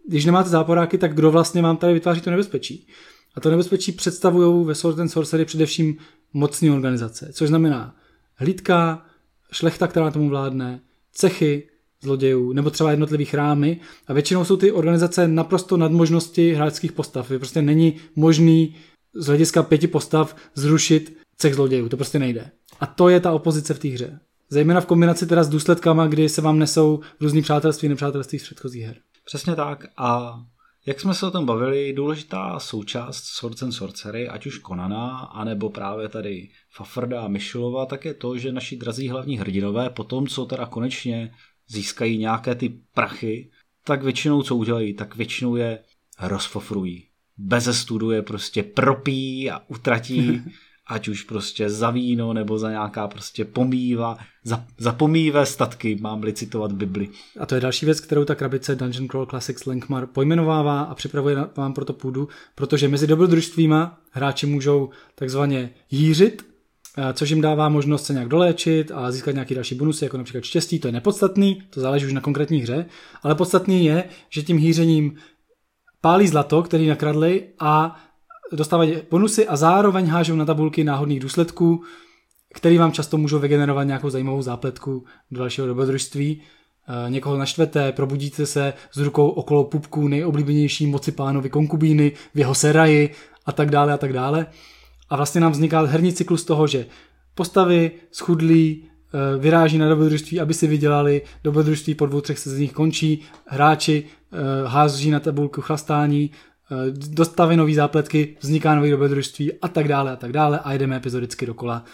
když 0.08 0.24
nemáte 0.24 0.48
záporáky, 0.48 0.98
tak 0.98 1.14
kdo 1.14 1.30
vlastně 1.30 1.62
vám 1.62 1.76
tady 1.76 1.92
vytváří 1.92 2.20
to 2.20 2.30
nebezpečí? 2.30 2.86
A 3.34 3.40
to 3.40 3.50
nebezpečí 3.50 3.92
představují 3.92 4.66
ve 4.66 4.74
Sword 4.74 4.98
and 4.98 5.08
Sorcery 5.08 5.44
především 5.44 5.96
mocní 6.32 6.70
organizace, 6.70 7.30
což 7.32 7.48
znamená 7.48 7.96
hlídka, 8.34 9.06
šlechta, 9.52 9.86
která 9.86 10.10
tomu 10.10 10.28
vládne, 10.28 10.80
cechy 11.12 11.68
zlodějů, 12.02 12.52
nebo 12.52 12.70
třeba 12.70 12.90
jednotlivý 12.90 13.24
chrámy. 13.24 13.80
A 14.06 14.12
většinou 14.12 14.44
jsou 14.44 14.56
ty 14.56 14.72
organizace 14.72 15.28
naprosto 15.28 15.76
nad 15.76 15.92
možnosti 15.92 16.54
hráčských 16.54 16.92
postav. 16.92 17.30
Je 17.30 17.38
prostě 17.38 17.62
není 17.62 17.96
možný 18.16 18.76
z 19.14 19.26
hlediska 19.26 19.62
pěti 19.62 19.86
postav 19.86 20.36
zrušit 20.54 21.16
cech 21.36 21.54
zlodějů. 21.54 21.88
To 21.88 21.96
prostě 21.96 22.18
nejde. 22.18 22.50
A 22.84 22.86
to 22.86 23.08
je 23.08 23.20
ta 23.20 23.32
opozice 23.32 23.74
v 23.74 23.78
té 23.78 23.88
hře. 23.88 24.20
Zejména 24.48 24.80
v 24.80 24.86
kombinaci 24.86 25.26
teda 25.26 25.44
s 25.44 25.48
důsledkama, 25.48 26.06
kdy 26.06 26.28
se 26.28 26.42
vám 26.42 26.58
nesou 26.58 27.00
různý 27.20 27.42
přátelství, 27.42 27.88
nepřátelství 27.88 28.38
z 28.38 28.42
předchozích 28.42 28.84
her. 28.84 28.96
Přesně 29.24 29.54
tak. 29.54 29.86
A 29.96 30.40
jak 30.86 31.00
jsme 31.00 31.14
se 31.14 31.26
o 31.26 31.30
tom 31.30 31.46
bavili, 31.46 31.92
důležitá 31.92 32.58
součást 32.58 33.24
Swords 33.24 33.62
and 33.62 33.72
Sorcery, 33.72 34.28
ať 34.28 34.46
už 34.46 34.58
Konana, 34.58 35.18
anebo 35.18 35.70
právě 35.70 36.08
tady 36.08 36.48
Fafrda 36.70 37.22
a 37.22 37.28
Myšilova, 37.28 37.86
tak 37.86 38.04
je 38.04 38.14
to, 38.14 38.38
že 38.38 38.52
naši 38.52 38.76
drazí 38.76 39.08
hlavní 39.08 39.38
hrdinové, 39.38 39.90
po 39.90 40.04
tom, 40.04 40.26
co 40.26 40.44
teda 40.44 40.66
konečně 40.66 41.34
získají 41.68 42.18
nějaké 42.18 42.54
ty 42.54 42.68
prachy, 42.94 43.50
tak 43.84 44.02
většinou 44.02 44.42
co 44.42 44.56
udělají, 44.56 44.94
tak 44.94 45.16
většinou 45.16 45.56
je 45.56 45.78
rozfofrují. 46.20 47.06
Bez 47.36 47.80
studu 47.80 48.10
je 48.10 48.22
prostě 48.22 48.62
propí 48.62 49.50
a 49.50 49.60
utratí 49.68 50.42
ať 50.86 51.08
už 51.08 51.22
prostě 51.22 51.70
za 51.70 51.90
víno 51.90 52.32
nebo 52.32 52.58
za 52.58 52.70
nějaká 52.70 53.08
prostě 53.08 53.44
pomýva, 53.44 54.18
za, 54.44 54.64
za 54.78 54.92
pomývé 54.92 55.46
statky, 55.46 55.98
mám-li 56.00 56.32
citovat 56.32 56.72
Bibli. 56.72 57.08
A 57.40 57.46
to 57.46 57.54
je 57.54 57.60
další 57.60 57.86
věc, 57.86 58.00
kterou 58.00 58.24
ta 58.24 58.34
krabice 58.34 58.76
Dungeon 58.76 59.08
Crawl 59.08 59.26
Classics 59.26 59.66
Lankmar 59.66 60.06
pojmenovává 60.06 60.80
a 60.80 60.94
připravuje 60.94 61.36
vám 61.56 61.72
proto 61.72 61.92
půdu, 61.92 62.28
protože 62.54 62.88
mezi 62.88 63.06
dobrodružstvíma 63.06 63.98
hráči 64.10 64.46
můžou 64.46 64.90
takzvaně 65.14 65.70
jířit, 65.90 66.46
eh, 66.98 67.12
což 67.12 67.30
jim 67.30 67.40
dává 67.40 67.68
možnost 67.68 68.06
se 68.06 68.12
nějak 68.12 68.28
doléčit 68.28 68.90
a 68.94 69.10
získat 69.10 69.32
nějaký 69.32 69.54
další 69.54 69.74
bonusy, 69.74 70.04
jako 70.04 70.18
například 70.18 70.44
štěstí, 70.44 70.78
to 70.78 70.88
je 70.88 70.92
nepodstatný, 70.92 71.62
to 71.70 71.80
záleží 71.80 72.06
už 72.06 72.12
na 72.12 72.20
konkrétní 72.20 72.60
hře, 72.60 72.86
ale 73.22 73.34
podstatný 73.34 73.84
je, 73.84 74.04
že 74.30 74.42
tím 74.42 74.58
hýřením 74.58 75.16
pálí 76.00 76.28
zlato, 76.28 76.62
který 76.62 76.86
nakradli 76.86 77.48
a 77.60 78.03
dostávají 78.52 78.96
bonusy 79.10 79.46
a 79.46 79.56
zároveň 79.56 80.06
hážou 80.06 80.36
na 80.36 80.44
tabulky 80.44 80.84
náhodných 80.84 81.20
důsledků, 81.20 81.82
který 82.54 82.78
vám 82.78 82.92
často 82.92 83.16
můžou 83.18 83.38
vygenerovat 83.38 83.86
nějakou 83.86 84.10
zajímavou 84.10 84.42
zápletku 84.42 85.04
do 85.30 85.38
dalšího 85.38 85.66
dobrodružství. 85.66 86.42
E, 87.06 87.10
někoho 87.10 87.38
naštvete, 87.38 87.92
probudíte 87.92 88.46
se 88.46 88.72
s 88.92 88.98
rukou 88.98 89.28
okolo 89.28 89.64
pupků 89.64 90.08
nejoblíbenější 90.08 90.86
moci 90.86 91.12
pánovi 91.12 91.50
konkubíny 91.50 92.12
v 92.34 92.38
jeho 92.38 92.54
seraji 92.54 93.10
a 93.46 93.52
tak 93.52 93.70
dále 93.70 93.92
a 93.92 93.96
tak 93.96 94.12
dále. 94.12 94.46
A 95.10 95.16
vlastně 95.16 95.40
nám 95.40 95.52
vzniká 95.52 95.82
herní 95.82 96.12
cyklus 96.12 96.44
toho, 96.44 96.66
že 96.66 96.86
postavy 97.34 97.90
schudlí, 98.12 98.84
e, 98.84 99.38
vyráží 99.38 99.78
na 99.78 99.88
dobrodružství, 99.88 100.40
aby 100.40 100.54
si 100.54 100.66
vydělali, 100.66 101.22
dobrodružství 101.44 101.94
po 101.94 102.06
dvou, 102.06 102.20
třech 102.20 102.38
sezeních 102.38 102.72
končí, 102.72 103.22
hráči 103.46 104.04
e, 104.04 104.68
hází 104.68 105.10
na 105.10 105.20
tabulku 105.20 105.60
chlastání, 105.60 106.30
Eh, 106.72 106.90
dostaví 106.90 107.56
nové 107.56 107.74
zápletky, 107.74 108.36
vzniká 108.40 108.74
nový 108.74 108.90
dobrodružství 108.90 109.52
a 109.60 109.68
tak 109.68 109.88
dále 109.88 110.12
a 110.12 110.16
tak 110.16 110.32
dále 110.32 110.60
a 110.64 110.72
jdeme 110.72 110.96
epizodicky 110.96 111.46
dokola. 111.46 111.84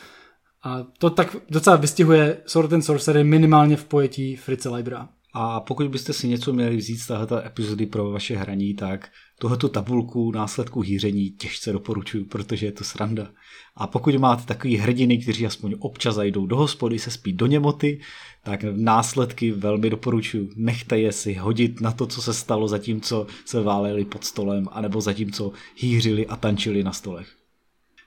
A 0.62 0.86
to 0.98 1.10
tak 1.10 1.36
docela 1.50 1.76
vystihuje 1.76 2.42
Sword 2.46 2.72
and 2.72 2.82
Sorcery 2.82 3.24
minimálně 3.24 3.76
v 3.76 3.84
pojetí 3.84 4.36
Fritze 4.36 4.68
Leibera. 4.68 5.08
A 5.32 5.60
pokud 5.60 5.88
byste 5.88 6.12
si 6.12 6.28
něco 6.28 6.52
měli 6.52 6.76
vzít 6.76 6.96
z 6.96 7.06
této 7.06 7.46
epizody 7.46 7.86
pro 7.86 8.10
vaše 8.10 8.36
hraní, 8.36 8.74
tak 8.74 9.08
tuhletu 9.38 9.68
tabulku 9.68 10.32
následků 10.32 10.80
hýření 10.80 11.30
těžce 11.30 11.72
doporučuji, 11.72 12.24
protože 12.24 12.66
je 12.66 12.72
to 12.72 12.84
sranda. 12.84 13.28
A 13.76 13.86
pokud 13.86 14.14
máte 14.14 14.46
takový 14.46 14.76
hrdiny, 14.76 15.18
kteří 15.18 15.46
aspoň 15.46 15.74
občas 15.78 16.14
zajdou 16.14 16.46
do 16.46 16.56
hospody 16.56 16.98
se 16.98 17.10
spí 17.10 17.32
do 17.32 17.46
němoty, 17.46 18.00
tak 18.42 18.60
následky 18.70 19.52
velmi 19.52 19.90
doporučuji. 19.90 20.50
Nechte 20.56 20.98
je 20.98 21.12
si 21.12 21.34
hodit 21.34 21.80
na 21.80 21.92
to, 21.92 22.06
co 22.06 22.22
se 22.22 22.34
stalo 22.34 22.68
zatímco 22.68 23.26
se 23.44 23.60
váleli 23.60 24.04
pod 24.04 24.24
stolem, 24.24 24.68
anebo 24.72 25.00
zatímco 25.00 25.52
hýřili 25.76 26.26
a 26.26 26.36
tančili 26.36 26.84
na 26.84 26.92
stolech. 26.92 27.28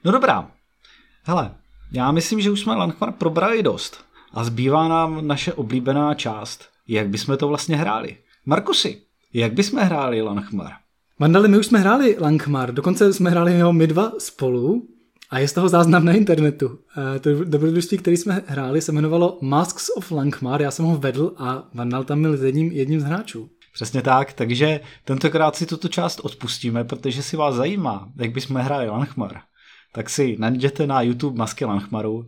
No 0.04 0.12
dobrá, 0.12 0.50
hele, 1.22 1.54
já 1.92 2.12
myslím, 2.12 2.40
že 2.40 2.50
už 2.50 2.60
jsme 2.60 2.74
Lanchmar 2.74 3.12
probrali 3.12 3.62
dost 3.62 4.04
a 4.32 4.44
zbývá 4.44 4.88
nám 4.88 5.26
naše 5.26 5.52
oblíbená 5.52 6.14
část, 6.14 6.73
jak 6.88 7.08
bychom 7.08 7.36
to 7.36 7.48
vlastně 7.48 7.76
hráli. 7.76 8.16
Markusy, 8.46 9.00
jak 9.32 9.52
bychom 9.52 9.80
hráli 9.80 10.22
Lanchmar? 10.22 10.72
Mandali, 11.18 11.48
my 11.48 11.58
už 11.58 11.66
jsme 11.66 11.78
hráli 11.78 12.16
Langmar, 12.20 12.74
dokonce 12.74 13.12
jsme 13.12 13.30
hráli 13.30 13.60
ho 13.60 13.72
my 13.72 13.86
dva 13.86 14.12
spolu 14.18 14.88
A 15.30 15.38
je 15.38 15.48
z 15.48 15.52
toho 15.52 15.68
záznam 15.68 16.04
na 16.04 16.12
internetu. 16.12 16.78
To 17.20 17.44
dobrodružství, 17.44 17.98
který 17.98 18.16
jsme 18.16 18.42
hráli, 18.46 18.80
se 18.80 18.92
jmenovalo 18.92 19.38
Masks 19.42 19.90
of 19.96 20.10
Langmar. 20.10 20.62
Já 20.62 20.70
jsem 20.70 20.84
ho 20.84 20.96
vedl 20.96 21.34
a 21.36 21.68
Vandal 21.74 22.04
tam 22.04 22.22
byl 22.22 22.44
jedním, 22.44 22.72
jedním 22.72 23.00
z 23.00 23.04
hráčů. 23.04 23.50
Přesně 23.72 24.02
tak, 24.02 24.32
takže 24.32 24.80
tentokrát 25.04 25.56
si 25.56 25.66
tuto 25.66 25.88
část 25.88 26.20
odpustíme, 26.20 26.84
protože 26.84 27.22
si 27.22 27.36
vás 27.36 27.54
zajímá, 27.54 28.08
jak 28.16 28.32
bychom 28.32 28.56
hráli 28.56 28.88
Langmar. 28.88 29.40
Tak 29.92 30.10
si 30.10 30.36
najděte 30.38 30.86
na 30.86 31.02
YouTube 31.02 31.38
Masky 31.38 31.64
Langmaru 31.64 32.26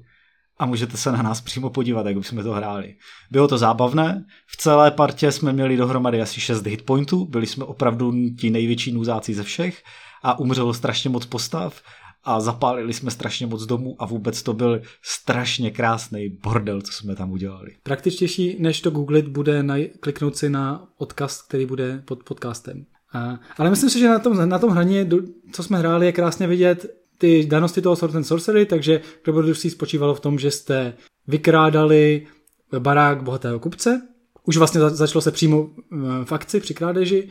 a 0.59 0.67
můžete 0.67 0.97
se 0.97 1.13
na 1.13 1.23
nás 1.23 1.41
přímo 1.41 1.71
podívat, 1.71 2.07
jak 2.07 2.17
bychom 2.17 2.43
to 2.43 2.53
hráli. 2.53 2.95
Bylo 3.31 3.49
to 3.49 3.59
zábavné, 3.59 4.25
v 4.47 4.57
celé 4.57 4.91
partě 4.91 5.33
jsme 5.33 5.53
měli 5.53 5.77
dohromady 5.77 6.23
asi 6.23 6.41
6 6.41 6.67
hitpointů, 6.67 7.25
byli 7.25 7.47
jsme 7.47 7.65
opravdu 7.65 8.13
ti 8.41 8.51
největší 8.51 8.93
nuzáci 8.93 9.35
ze 9.35 9.43
všech 9.43 9.83
a 10.23 10.39
umřelo 10.39 10.75
strašně 10.75 11.11
moc 11.11 11.27
postav 11.27 11.83
a 12.25 12.41
zapálili 12.41 12.93
jsme 12.93 13.11
strašně 13.11 13.47
moc 13.47 13.67
domů 13.67 13.97
a 13.99 14.07
vůbec 14.07 14.43
to 14.43 14.53
byl 14.53 14.81
strašně 15.03 15.71
krásný 15.71 16.29
bordel, 16.29 16.83
co 16.83 16.93
jsme 16.93 17.17
tam 17.17 17.33
udělali. 17.33 17.71
Praktičtější, 17.83 18.57
než 18.61 18.81
to 18.81 18.91
googlit, 18.91 19.29
bude 19.29 19.63
na, 19.63 19.75
kliknout 20.01 20.37
si 20.37 20.51
na 20.51 20.89
odkaz, 20.99 21.43
který 21.43 21.67
bude 21.67 22.03
pod 22.05 22.23
podcastem. 22.23 22.85
A, 23.13 23.39
ale 23.59 23.71
myslím 23.71 23.91
si, 23.91 23.99
že 23.99 24.09
na 24.09 24.19
tom, 24.19 24.49
na 24.49 24.59
tom 24.59 24.71
hraní, 24.71 25.09
co 25.53 25.63
jsme 25.63 25.79
hráli, 25.79 26.07
je 26.07 26.13
krásně 26.13 26.47
vidět 26.47 26.87
ty 27.19 27.47
danosti 27.47 27.83
toho 27.83 27.97
Sword 27.97 28.15
and 28.15 28.25
Sorcery, 28.25 28.67
takže 28.67 29.01
dobrodružství 29.25 29.71
spočívalo 29.71 30.15
v 30.15 30.21
tom, 30.21 30.39
že 30.39 30.51
jste 30.51 30.95
vykrádali 31.27 32.27
barák 32.79 33.23
bohatého 33.23 33.59
kupce, 33.59 34.03
už 34.45 34.57
vlastně 34.57 34.81
začalo 34.81 35.23
se 35.23 35.31
přímo 35.31 35.71
v 36.25 36.33
akci 36.33 36.61
při 36.61 36.75
krádeži 36.75 37.29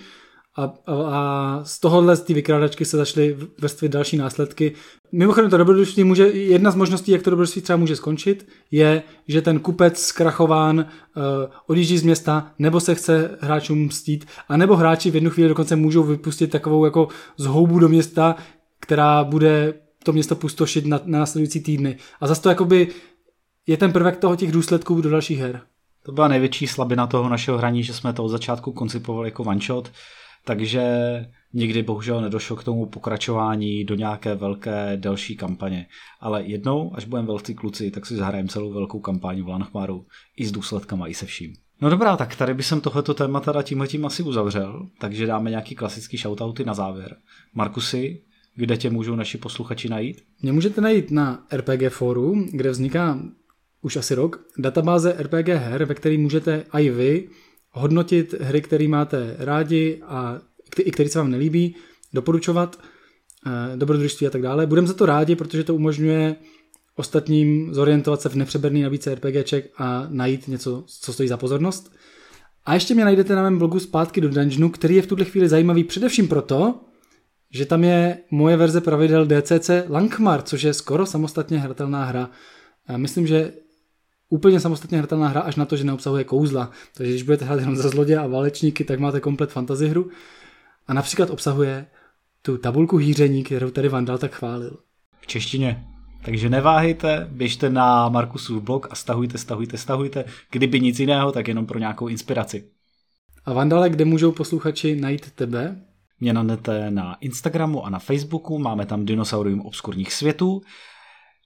a, 0.57 0.63
a, 0.63 0.73
a 0.87 1.59
z 1.63 1.79
tohohle 1.79 2.15
z 2.15 2.21
té 2.21 2.33
vykrádačky 2.33 2.85
se 2.85 2.97
začaly 2.97 3.37
vrstvit 3.57 3.91
další 3.91 4.17
následky. 4.17 4.73
Mimochodem 5.11 5.49
to 5.49 5.57
dobrodružství 5.57 6.03
může, 6.03 6.27
jedna 6.27 6.71
z 6.71 6.75
možností, 6.75 7.11
jak 7.11 7.21
to 7.21 7.29
dobrodružství 7.29 7.61
třeba 7.61 7.77
může 7.77 7.95
skončit, 7.95 8.47
je, 8.71 9.03
že 9.27 9.41
ten 9.41 9.59
kupec 9.59 9.99
zkrachován 9.99 10.77
uh, 10.77 11.23
odjíždí 11.67 11.97
z 11.97 12.03
města, 12.03 12.51
nebo 12.59 12.79
se 12.79 12.95
chce 12.95 13.37
hráčům 13.41 13.85
mstít, 13.85 14.25
a 14.49 14.57
nebo 14.57 14.75
hráči 14.75 15.11
v 15.11 15.15
jednu 15.15 15.29
chvíli 15.29 15.49
dokonce 15.49 15.75
můžou 15.75 16.03
vypustit 16.03 16.47
takovou 16.47 16.85
jako 16.85 17.07
zhoubu 17.37 17.79
do 17.79 17.89
města, 17.89 18.35
která 18.85 19.23
bude 19.23 19.73
to 20.03 20.13
město 20.13 20.35
pustošit 20.35 20.85
na, 20.85 21.01
na 21.05 21.19
následující 21.19 21.63
týdny. 21.63 21.97
A 22.21 22.27
zase 22.27 22.41
to 22.41 22.49
jakoby 22.49 22.87
je 23.67 23.77
ten 23.77 23.91
prvek 23.91 24.17
toho 24.17 24.35
těch 24.35 24.51
důsledků 24.51 25.01
do 25.01 25.09
dalších 25.09 25.39
her. 25.39 25.61
To 26.05 26.11
byla 26.11 26.27
největší 26.27 26.67
slabina 26.67 27.07
toho 27.07 27.29
našeho 27.29 27.57
hraní, 27.57 27.83
že 27.83 27.93
jsme 27.93 28.13
to 28.13 28.23
od 28.23 28.29
začátku 28.29 28.71
koncipovali 28.71 29.27
jako 29.27 29.43
one 29.43 29.59
shot, 29.59 29.91
takže 30.45 30.85
nikdy 31.53 31.83
bohužel 31.83 32.21
nedošlo 32.21 32.55
k 32.55 32.63
tomu 32.63 32.85
pokračování 32.85 33.83
do 33.83 33.95
nějaké 33.95 34.35
velké 34.35 34.97
delší 34.97 35.35
kampaně. 35.35 35.87
Ale 36.19 36.43
jednou, 36.43 36.91
až 36.95 37.05
budeme 37.05 37.27
velcí 37.27 37.55
kluci, 37.55 37.91
tak 37.91 38.05
si 38.05 38.15
zahrajeme 38.15 38.49
celou 38.49 38.73
velkou 38.73 38.99
kampaň 38.99 39.41
v 39.41 39.47
Lanchmaru 39.47 40.05
i 40.37 40.45
s 40.45 40.51
důsledkama, 40.51 41.07
i 41.07 41.13
se 41.13 41.25
vším. 41.25 41.53
No 41.81 41.89
dobrá, 41.89 42.17
tak 42.17 42.35
tady 42.35 42.53
by 42.53 42.63
jsem 42.63 42.81
tohleto 42.81 43.13
téma 43.13 43.39
teda 43.39 43.61
tímhletím 43.61 44.05
asi 44.05 44.23
uzavřel, 44.23 44.89
takže 44.99 45.27
dáme 45.27 45.49
nějaký 45.49 45.75
klasický 45.75 46.17
shoutouty 46.17 46.65
na 46.65 46.73
závěr. 46.73 47.15
Markusy, 47.53 48.21
kde 48.55 48.77
tě 48.77 48.89
můžou 48.89 49.15
naši 49.15 49.37
posluchači 49.37 49.89
najít? 49.89 50.21
Mě 50.41 50.51
můžete 50.51 50.81
najít 50.81 51.11
na 51.11 51.45
RPG 51.53 51.89
Forum, 51.89 52.47
kde 52.51 52.69
vzniká 52.69 53.19
už 53.81 53.95
asi 53.95 54.15
rok 54.15 54.45
databáze 54.57 55.15
RPG 55.19 55.47
her, 55.47 55.85
ve 55.85 55.95
které 55.95 56.17
můžete 56.17 56.65
i 56.71 56.89
vy 56.89 57.29
hodnotit 57.71 58.33
hry, 58.39 58.61
které 58.61 58.87
máte 58.87 59.35
rádi 59.39 60.01
a 60.05 60.39
i 60.79 60.91
které 60.91 61.09
se 61.09 61.19
vám 61.19 61.31
nelíbí, 61.31 61.75
doporučovat, 62.13 62.79
eh, 63.47 63.77
dobrodružství 63.77 64.27
a 64.27 64.29
tak 64.29 64.41
dále. 64.41 64.65
Budeme 64.65 64.87
za 64.87 64.93
to 64.93 65.05
rádi, 65.05 65.35
protože 65.35 65.63
to 65.63 65.75
umožňuje 65.75 66.35
ostatním 66.95 67.73
zorientovat 67.73 68.21
se 68.21 68.29
v 68.29 68.35
nepřeberný 68.35 68.81
nabídce 68.81 69.15
RPGček 69.15 69.71
a 69.77 70.07
najít 70.09 70.47
něco, 70.47 70.83
co 70.87 71.13
stojí 71.13 71.29
za 71.29 71.37
pozornost. 71.37 71.95
A 72.65 72.73
ještě 72.73 72.93
mě 72.93 73.05
najdete 73.05 73.35
na 73.35 73.43
mém 73.43 73.57
blogu 73.57 73.79
Zpátky 73.79 74.21
do 74.21 74.29
Dungeonu, 74.29 74.69
který 74.69 74.95
je 74.95 75.01
v 75.01 75.07
tuhle 75.07 75.25
chvíli 75.25 75.49
zajímavý 75.49 75.83
především 75.83 76.27
proto, 76.27 76.79
že 77.51 77.65
tam 77.65 77.83
je 77.83 78.17
moje 78.31 78.57
verze 78.57 78.81
pravidel 78.81 79.25
DCC 79.25 79.69
Langmar, 79.89 80.41
což 80.41 80.63
je 80.63 80.73
skoro 80.73 81.05
samostatně 81.05 81.59
hratelná 81.59 82.05
hra. 82.05 82.29
A 82.87 82.97
myslím, 82.97 83.27
že 83.27 83.53
úplně 84.29 84.59
samostatně 84.59 84.97
hratelná 84.97 85.27
hra 85.27 85.41
až 85.41 85.55
na 85.55 85.65
to, 85.65 85.77
že 85.77 85.83
neobsahuje 85.83 86.23
kouzla. 86.23 86.71
Takže 86.97 87.11
když 87.11 87.23
budete 87.23 87.45
hrát 87.45 87.59
jenom 87.59 87.75
za 87.75 87.89
zlodě 87.89 88.17
a 88.17 88.27
válečníky, 88.27 88.83
tak 88.83 88.99
máte 88.99 89.19
komplet 89.19 89.51
fantasy 89.51 89.87
hru. 89.87 90.09
A 90.87 90.93
například 90.93 91.29
obsahuje 91.29 91.85
tu 92.41 92.57
tabulku 92.57 92.97
hýření, 92.97 93.43
kterou 93.43 93.69
tady 93.69 93.89
Vandal 93.89 94.17
tak 94.17 94.35
chválil. 94.35 94.77
V 95.21 95.27
češtině. 95.27 95.85
Takže 96.25 96.49
neváhejte, 96.49 97.27
běžte 97.31 97.69
na 97.69 98.09
Markusův 98.09 98.63
blog 98.63 98.87
a 98.89 98.95
stahujte, 98.95 99.37
stahujte, 99.37 99.77
stahujte. 99.77 100.25
Kdyby 100.51 100.79
nic 100.79 100.99
jiného, 100.99 101.31
tak 101.31 101.47
jenom 101.47 101.65
pro 101.65 101.79
nějakou 101.79 102.07
inspiraci. 102.07 102.69
A 103.45 103.53
Vandale, 103.53 103.89
kde 103.89 104.05
můžou 104.05 104.31
posluchači 104.31 104.95
najít 104.95 105.31
tebe? 105.31 105.81
Mě 106.25 106.33
najdete 106.33 106.91
na 106.91 107.15
Instagramu 107.15 107.85
a 107.85 107.89
na 107.89 107.99
Facebooku, 107.99 108.59
máme 108.59 108.85
tam 108.85 109.05
Dinosaurium 109.05 109.61
obskurních 109.61 110.13
světů 110.13 110.61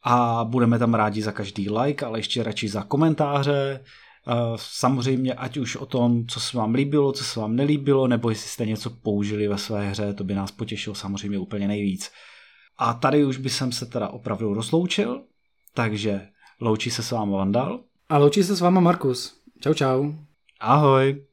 a 0.03 0.43
budeme 0.43 0.79
tam 0.79 0.93
rádi 0.93 1.21
za 1.21 1.31
každý 1.31 1.69
like, 1.69 2.05
ale 2.05 2.19
ještě 2.19 2.43
radši 2.43 2.69
za 2.69 2.83
komentáře. 2.83 3.83
Eh, 4.27 4.33
samozřejmě, 4.55 5.33
ať 5.33 5.57
už 5.57 5.75
o 5.75 5.85
tom, 5.85 6.27
co 6.27 6.39
se 6.39 6.57
vám 6.57 6.73
líbilo, 6.73 7.11
co 7.11 7.23
se 7.23 7.39
vám 7.39 7.55
nelíbilo, 7.55 8.07
nebo 8.07 8.29
jestli 8.29 8.49
jste 8.49 8.65
něco 8.65 8.89
použili 8.89 9.47
ve 9.47 9.57
své 9.57 9.89
hře, 9.89 10.13
to 10.13 10.23
by 10.23 10.35
nás 10.35 10.51
potěšilo 10.51 10.95
samozřejmě 10.95 11.37
úplně 11.37 11.67
nejvíc. 11.67 12.11
A 12.77 12.93
tady 12.93 13.25
už 13.25 13.37
by 13.37 13.49
jsem 13.49 13.71
se 13.71 13.85
teda 13.85 14.07
opravdu 14.07 14.53
rozloučil, 14.53 15.21
takže 15.73 16.27
loučí 16.61 16.91
se 16.91 17.03
s 17.03 17.11
váma 17.11 17.37
Vandal. 17.37 17.83
A 18.09 18.17
loučí 18.17 18.43
se 18.43 18.55
s 18.55 18.61
váma 18.61 18.81
Markus. 18.81 19.41
Čau 19.61 19.73
čau. 19.73 20.11
Ahoj. 20.59 21.28